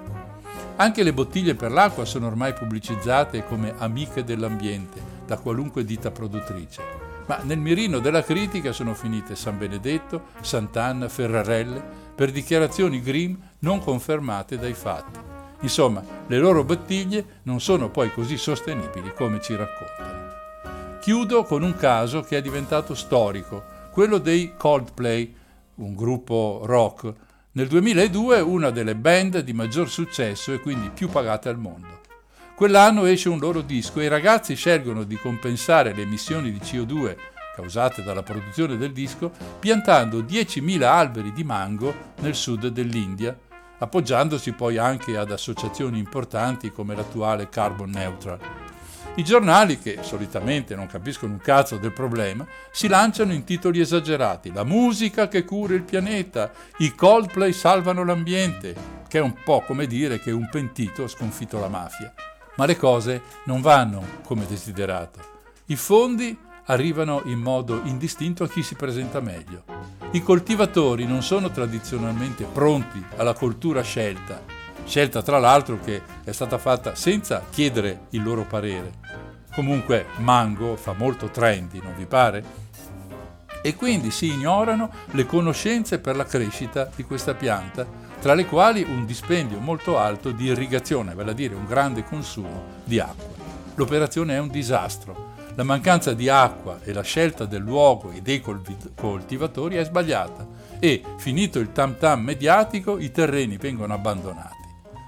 Anche 0.77 1.03
le 1.03 1.11
bottiglie 1.11 1.55
per 1.55 1.71
l'acqua 1.71 2.05
sono 2.05 2.27
ormai 2.27 2.53
pubblicizzate 2.53 3.45
come 3.45 3.73
amiche 3.77 4.23
dell'ambiente 4.23 5.01
da 5.25 5.37
qualunque 5.37 5.83
ditta 5.83 6.11
produttrice 6.11 7.07
ma 7.29 7.41
nel 7.43 7.59
mirino 7.59 7.99
della 7.99 8.23
critica 8.23 8.71
sono 8.71 8.95
finite 8.95 9.35
San 9.35 9.59
Benedetto, 9.59 10.29
Sant'Anna, 10.41 11.07
Ferrarelle, 11.07 11.79
per 12.15 12.31
dichiarazioni 12.31 13.03
green 13.03 13.37
non 13.59 13.79
confermate 13.83 14.57
dai 14.57 14.73
fatti. 14.73 15.28
Insomma, 15.61 16.03
le 16.27 16.37
loro 16.37 16.63
bottiglie 16.63 17.41
non 17.43 17.59
sono 17.59 17.89
poi 17.89 18.11
così 18.13 18.37
sostenibili 18.37 19.13
come 19.13 19.41
ci 19.41 19.55
raccontano. 19.55 20.97
Chiudo 21.01 21.43
con 21.43 21.63
un 21.63 21.75
caso 21.75 22.21
che 22.21 22.37
è 22.37 22.41
diventato 22.41 22.95
storico, 22.95 23.63
quello 23.91 24.17
dei 24.17 24.53
Coldplay, 24.55 25.35
un 25.75 25.95
gruppo 25.95 26.61
rock, 26.63 27.13
nel 27.51 27.67
2002 27.67 28.39
una 28.41 28.69
delle 28.69 28.95
band 28.95 29.39
di 29.39 29.53
maggior 29.53 29.89
successo 29.89 30.53
e 30.53 30.59
quindi 30.59 30.89
più 30.89 31.09
pagate 31.09 31.49
al 31.49 31.57
mondo. 31.57 32.01
Quell'anno 32.55 33.05
esce 33.05 33.29
un 33.29 33.39
loro 33.39 33.61
disco 33.61 33.99
e 33.99 34.05
i 34.05 34.09
ragazzi 34.09 34.55
scelgono 34.55 35.03
di 35.03 35.15
compensare 35.15 35.93
le 35.93 36.03
emissioni 36.03 36.51
di 36.51 36.59
CO2 36.59 37.15
causate 37.59 38.03
dalla 38.03 38.23
produzione 38.23 38.77
del 38.77 38.93
disco 38.93 39.31
piantando 39.59 40.21
10.000 40.21 40.83
alberi 40.83 41.33
di 41.33 41.43
mango 41.43 41.93
nel 42.19 42.35
sud 42.35 42.67
dell'India, 42.67 43.37
appoggiandosi 43.79 44.51
poi 44.53 44.77
anche 44.77 45.17
ad 45.17 45.31
associazioni 45.31 45.97
importanti 45.97 46.71
come 46.71 46.95
l'attuale 46.95 47.49
Carbon 47.49 47.89
Neutral. 47.89 48.39
I 49.15 49.23
giornali, 49.23 49.79
che 49.79 49.99
solitamente 50.01 50.75
non 50.75 50.87
capiscono 50.87 51.33
un 51.33 51.39
cazzo 51.39 51.77
del 51.77 51.91
problema, 51.91 52.45
si 52.71 52.87
lanciano 52.87 53.33
in 53.33 53.43
titoli 53.43 53.79
esagerati. 53.79 54.53
La 54.53 54.63
musica 54.63 55.27
che 55.27 55.43
cura 55.43 55.73
il 55.73 55.83
pianeta, 55.83 56.51
i 56.77 56.93
Coldplay 56.93 57.51
salvano 57.51 58.05
l'ambiente, 58.05 58.75
che 59.07 59.17
è 59.17 59.21
un 59.21 59.33
po' 59.43 59.61
come 59.61 59.87
dire 59.87 60.19
che 60.19 60.31
un 60.31 60.47
pentito 60.49 61.03
ha 61.03 61.07
sconfitto 61.07 61.59
la 61.59 61.67
mafia 61.67 62.13
ma 62.59 62.65
le 62.65 62.75
cose 62.75 63.21
non 63.45 63.61
vanno 63.61 64.03
come 64.25 64.45
desiderato. 64.45 65.19
I 65.67 65.77
fondi 65.77 66.37
arrivano 66.65 67.21
in 67.25 67.39
modo 67.39 67.81
indistinto 67.85 68.43
a 68.43 68.49
chi 68.49 68.61
si 68.61 68.75
presenta 68.75 69.21
meglio. 69.21 69.98
I 70.11 70.23
coltivatori 70.23 71.05
non 71.05 71.21
sono 71.21 71.51
tradizionalmente 71.51 72.43
pronti 72.45 73.03
alla 73.17 73.33
coltura 73.33 73.83
scelta, 73.83 74.41
scelta 74.83 75.21
tra 75.21 75.37
l'altro 75.37 75.79
che 75.79 76.01
è 76.23 76.31
stata 76.31 76.57
fatta 76.57 76.95
senza 76.95 77.43
chiedere 77.47 78.07
il 78.09 78.23
loro 78.23 78.43
parere. 78.43 78.93
Comunque 79.53 80.07
mango 80.17 80.75
fa 80.77 80.93
molto 80.93 81.27
trendy, 81.27 81.79
non 81.79 81.93
vi 81.95 82.07
pare? 82.07 82.43
E 83.61 83.75
quindi 83.75 84.09
si 84.09 84.33
ignorano 84.33 84.89
le 85.11 85.27
conoscenze 85.27 85.99
per 85.99 86.15
la 86.15 86.25
crescita 86.25 86.89
di 86.95 87.03
questa 87.03 87.35
pianta 87.35 87.85
tra 88.19 88.33
le 88.33 88.47
quali 88.47 88.81
un 88.81 89.05
dispendio 89.05 89.59
molto 89.59 89.99
alto 89.99 90.31
di 90.31 90.45
irrigazione, 90.45 91.13
vale 91.13 91.31
a 91.31 91.35
dire 91.35 91.53
un 91.53 91.65
grande 91.65 92.03
consumo 92.03 92.63
di 92.83 92.99
acqua. 92.99 93.27
L'operazione 93.75 94.33
è 94.33 94.39
un 94.39 94.49
disastro. 94.49 95.37
La 95.59 95.65
mancanza 95.65 96.13
di 96.13 96.29
acqua 96.29 96.79
e 96.85 96.93
la 96.93 97.01
scelta 97.01 97.43
del 97.43 97.59
luogo 97.61 98.11
e 98.11 98.21
dei 98.21 98.41
coltivatori 98.95 99.75
è 99.75 99.83
sbagliata 99.83 100.47
e, 100.79 101.03
finito 101.17 101.59
il 101.59 101.73
tam 101.73 101.97
tam 101.97 102.21
mediatico, 102.21 102.97
i 102.97 103.11
terreni 103.11 103.57
vengono 103.57 103.93
abbandonati. 103.93 104.55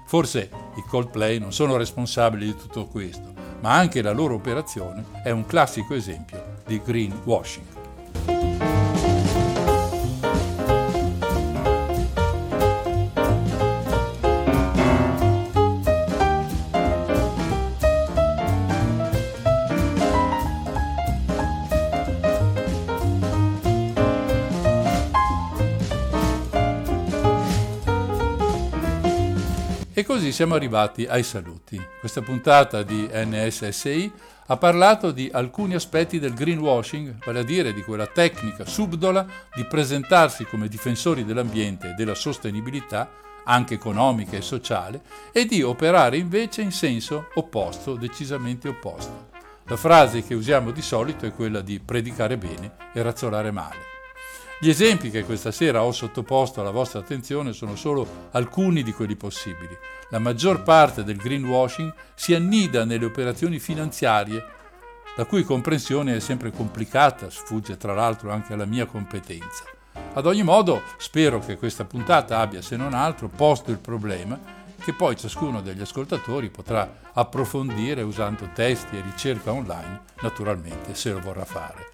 Forse 0.04 0.50
i 0.76 0.82
Coldplay 0.86 1.38
non 1.38 1.54
sono 1.54 1.78
responsabili 1.78 2.44
di 2.44 2.54
tutto 2.54 2.84
questo, 2.84 3.32
ma 3.60 3.72
anche 3.72 4.02
la 4.02 4.12
loro 4.12 4.34
operazione 4.34 5.06
è 5.24 5.30
un 5.30 5.46
classico 5.46 5.94
esempio 5.94 6.58
di 6.66 6.82
greenwashing. 6.84 8.71
E 30.02 30.04
così 30.04 30.32
siamo 30.32 30.56
arrivati 30.56 31.06
ai 31.06 31.22
saluti. 31.22 31.80
Questa 32.00 32.22
puntata 32.22 32.82
di 32.82 33.08
NSSI 33.08 34.10
ha 34.46 34.56
parlato 34.56 35.12
di 35.12 35.30
alcuni 35.32 35.74
aspetti 35.74 36.18
del 36.18 36.34
greenwashing, 36.34 37.24
vale 37.24 37.38
a 37.38 37.44
dire 37.44 37.72
di 37.72 37.84
quella 37.84 38.08
tecnica 38.08 38.66
subdola 38.66 39.24
di 39.54 39.64
presentarsi 39.64 40.44
come 40.44 40.66
difensori 40.66 41.24
dell'ambiente 41.24 41.90
e 41.90 41.94
della 41.94 42.16
sostenibilità, 42.16 43.08
anche 43.44 43.74
economica 43.74 44.36
e 44.36 44.42
sociale, 44.42 45.02
e 45.30 45.44
di 45.44 45.62
operare 45.62 46.16
invece 46.16 46.62
in 46.62 46.72
senso 46.72 47.28
opposto, 47.34 47.94
decisamente 47.94 48.66
opposto. 48.66 49.28
La 49.66 49.76
frase 49.76 50.24
che 50.24 50.34
usiamo 50.34 50.72
di 50.72 50.82
solito 50.82 51.26
è 51.26 51.32
quella 51.32 51.60
di 51.60 51.78
predicare 51.78 52.36
bene 52.36 52.72
e 52.92 53.02
razzolare 53.02 53.52
male. 53.52 53.91
Gli 54.62 54.68
esempi 54.68 55.10
che 55.10 55.24
questa 55.24 55.50
sera 55.50 55.82
ho 55.82 55.90
sottoposto 55.90 56.60
alla 56.60 56.70
vostra 56.70 57.00
attenzione 57.00 57.52
sono 57.52 57.74
solo 57.74 58.28
alcuni 58.30 58.84
di 58.84 58.92
quelli 58.92 59.16
possibili. 59.16 59.76
La 60.10 60.20
maggior 60.20 60.62
parte 60.62 61.02
del 61.02 61.16
greenwashing 61.16 61.92
si 62.14 62.32
annida 62.32 62.84
nelle 62.84 63.06
operazioni 63.06 63.58
finanziarie, 63.58 64.40
la 65.16 65.24
cui 65.24 65.42
comprensione 65.42 66.14
è 66.14 66.20
sempre 66.20 66.52
complicata, 66.52 67.28
sfugge 67.28 67.76
tra 67.76 67.92
l'altro 67.92 68.30
anche 68.30 68.52
alla 68.52 68.64
mia 68.64 68.86
competenza. 68.86 69.64
Ad 70.12 70.26
ogni 70.26 70.44
modo, 70.44 70.82
spero 70.96 71.40
che 71.40 71.56
questa 71.56 71.84
puntata 71.84 72.38
abbia, 72.38 72.62
se 72.62 72.76
non 72.76 72.94
altro, 72.94 73.26
posto 73.26 73.72
il 73.72 73.80
problema 73.80 74.38
che 74.80 74.92
poi 74.92 75.16
ciascuno 75.16 75.60
degli 75.60 75.80
ascoltatori 75.80 76.50
potrà 76.50 77.10
approfondire 77.12 78.02
usando 78.02 78.48
testi 78.54 78.96
e 78.96 79.02
ricerca 79.02 79.50
online, 79.50 80.02
naturalmente 80.20 80.94
se 80.94 81.10
lo 81.10 81.18
vorrà 81.18 81.44
fare. 81.44 81.91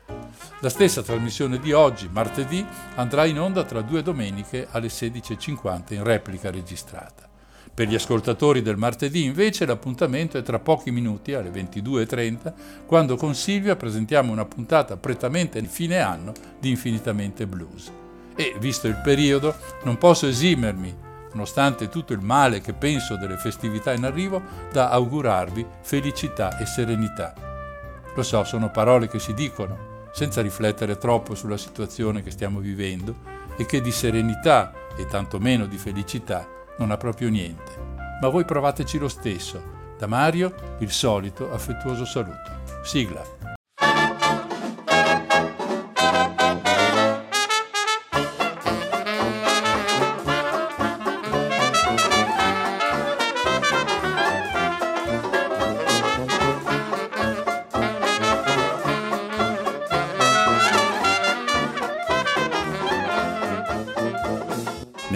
La 0.60 0.70
stessa 0.70 1.02
trasmissione 1.02 1.60
di 1.60 1.72
oggi, 1.72 2.08
martedì, 2.10 2.66
andrà 2.96 3.24
in 3.26 3.38
onda 3.38 3.62
tra 3.62 3.80
due 3.80 4.02
domeniche 4.02 4.66
alle 4.72 4.88
16.50 4.88 5.94
in 5.94 6.02
replica 6.02 6.50
registrata. 6.50 7.28
Per 7.72 7.86
gli 7.86 7.94
ascoltatori 7.94 8.60
del 8.60 8.76
martedì 8.76 9.22
invece 9.22 9.64
l'appuntamento 9.64 10.36
è 10.36 10.42
tra 10.42 10.58
pochi 10.58 10.90
minuti 10.90 11.32
alle 11.32 11.50
22.30 11.50 12.52
quando 12.86 13.14
con 13.14 13.36
Silvia 13.36 13.76
presentiamo 13.76 14.32
una 14.32 14.46
puntata 14.46 14.96
prettamente 14.96 15.60
di 15.60 15.68
fine 15.68 16.00
anno 16.00 16.32
di 16.58 16.70
Infinitamente 16.70 17.46
Blues. 17.46 17.92
E 18.34 18.56
visto 18.58 18.88
il 18.88 19.00
periodo 19.00 19.54
non 19.84 19.96
posso 19.96 20.26
esimermi, 20.26 20.92
nonostante 21.34 21.88
tutto 21.88 22.12
il 22.12 22.20
male 22.20 22.60
che 22.60 22.72
penso 22.72 23.16
delle 23.16 23.36
festività 23.36 23.92
in 23.92 24.02
arrivo, 24.02 24.42
da 24.72 24.90
augurarvi 24.90 25.64
felicità 25.82 26.58
e 26.58 26.66
serenità. 26.66 27.32
Lo 28.12 28.22
so, 28.24 28.42
sono 28.42 28.72
parole 28.72 29.06
che 29.06 29.20
si 29.20 29.34
dicono 29.34 29.87
senza 30.18 30.42
riflettere 30.42 30.98
troppo 30.98 31.36
sulla 31.36 31.56
situazione 31.56 32.24
che 32.24 32.32
stiamo 32.32 32.58
vivendo 32.58 33.14
e 33.56 33.64
che 33.66 33.80
di 33.80 33.92
serenità 33.92 34.72
e 34.96 35.06
tantomeno 35.06 35.66
di 35.66 35.76
felicità 35.76 36.44
non 36.78 36.90
ha 36.90 36.96
proprio 36.96 37.28
niente. 37.28 37.76
Ma 38.20 38.26
voi 38.26 38.44
provateci 38.44 38.98
lo 38.98 39.06
stesso. 39.06 39.62
Da 39.96 40.08
Mario 40.08 40.76
il 40.80 40.90
solito 40.90 41.52
affettuoso 41.52 42.04
saluto. 42.04 42.50
Sigla. 42.82 43.37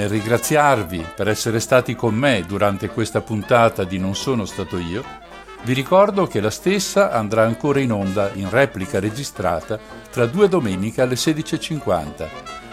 Nel 0.03 0.11
ringraziarvi 0.11 1.07
per 1.15 1.29
essere 1.29 1.61
stati 1.61 1.95
con 1.95 2.13
me 2.13 2.43
durante 2.45 2.89
questa 2.89 3.21
puntata 3.21 3.85
di 3.85 4.01
Non 4.01 4.17
sono 4.17 4.47
stato 4.47 4.77
io, 4.77 5.05
vi 5.63 5.75
ricordo 5.75 6.27
che 6.27 6.41
la 6.41 6.51
stessa 6.51 7.13
andrà 7.13 7.45
ancora 7.45 7.79
in 7.79 7.93
onda 7.93 8.33
in 8.35 8.51
replica 8.51 8.99
registrata 8.99 9.79
tra 10.11 10.27
due 10.27 10.49
domeniche 10.49 11.03
alle 11.03 11.15
16.50. 11.15 12.29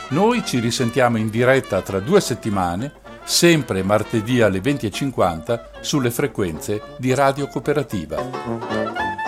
Noi 0.07 0.43
ci 0.43 0.57
risentiamo 0.57 1.18
in 1.18 1.30
diretta 1.30 1.84
tra 1.84 1.99
due 1.99 2.19
settimane, 2.19 2.93
sempre 3.23 3.84
martedì 3.84 4.41
alle 4.41 4.60
20.50, 4.60 5.81
sulle 5.81 6.10
frequenze 6.10 6.81
di 6.97 7.14
Radio 7.14 7.47
Cooperativa. 7.47 9.18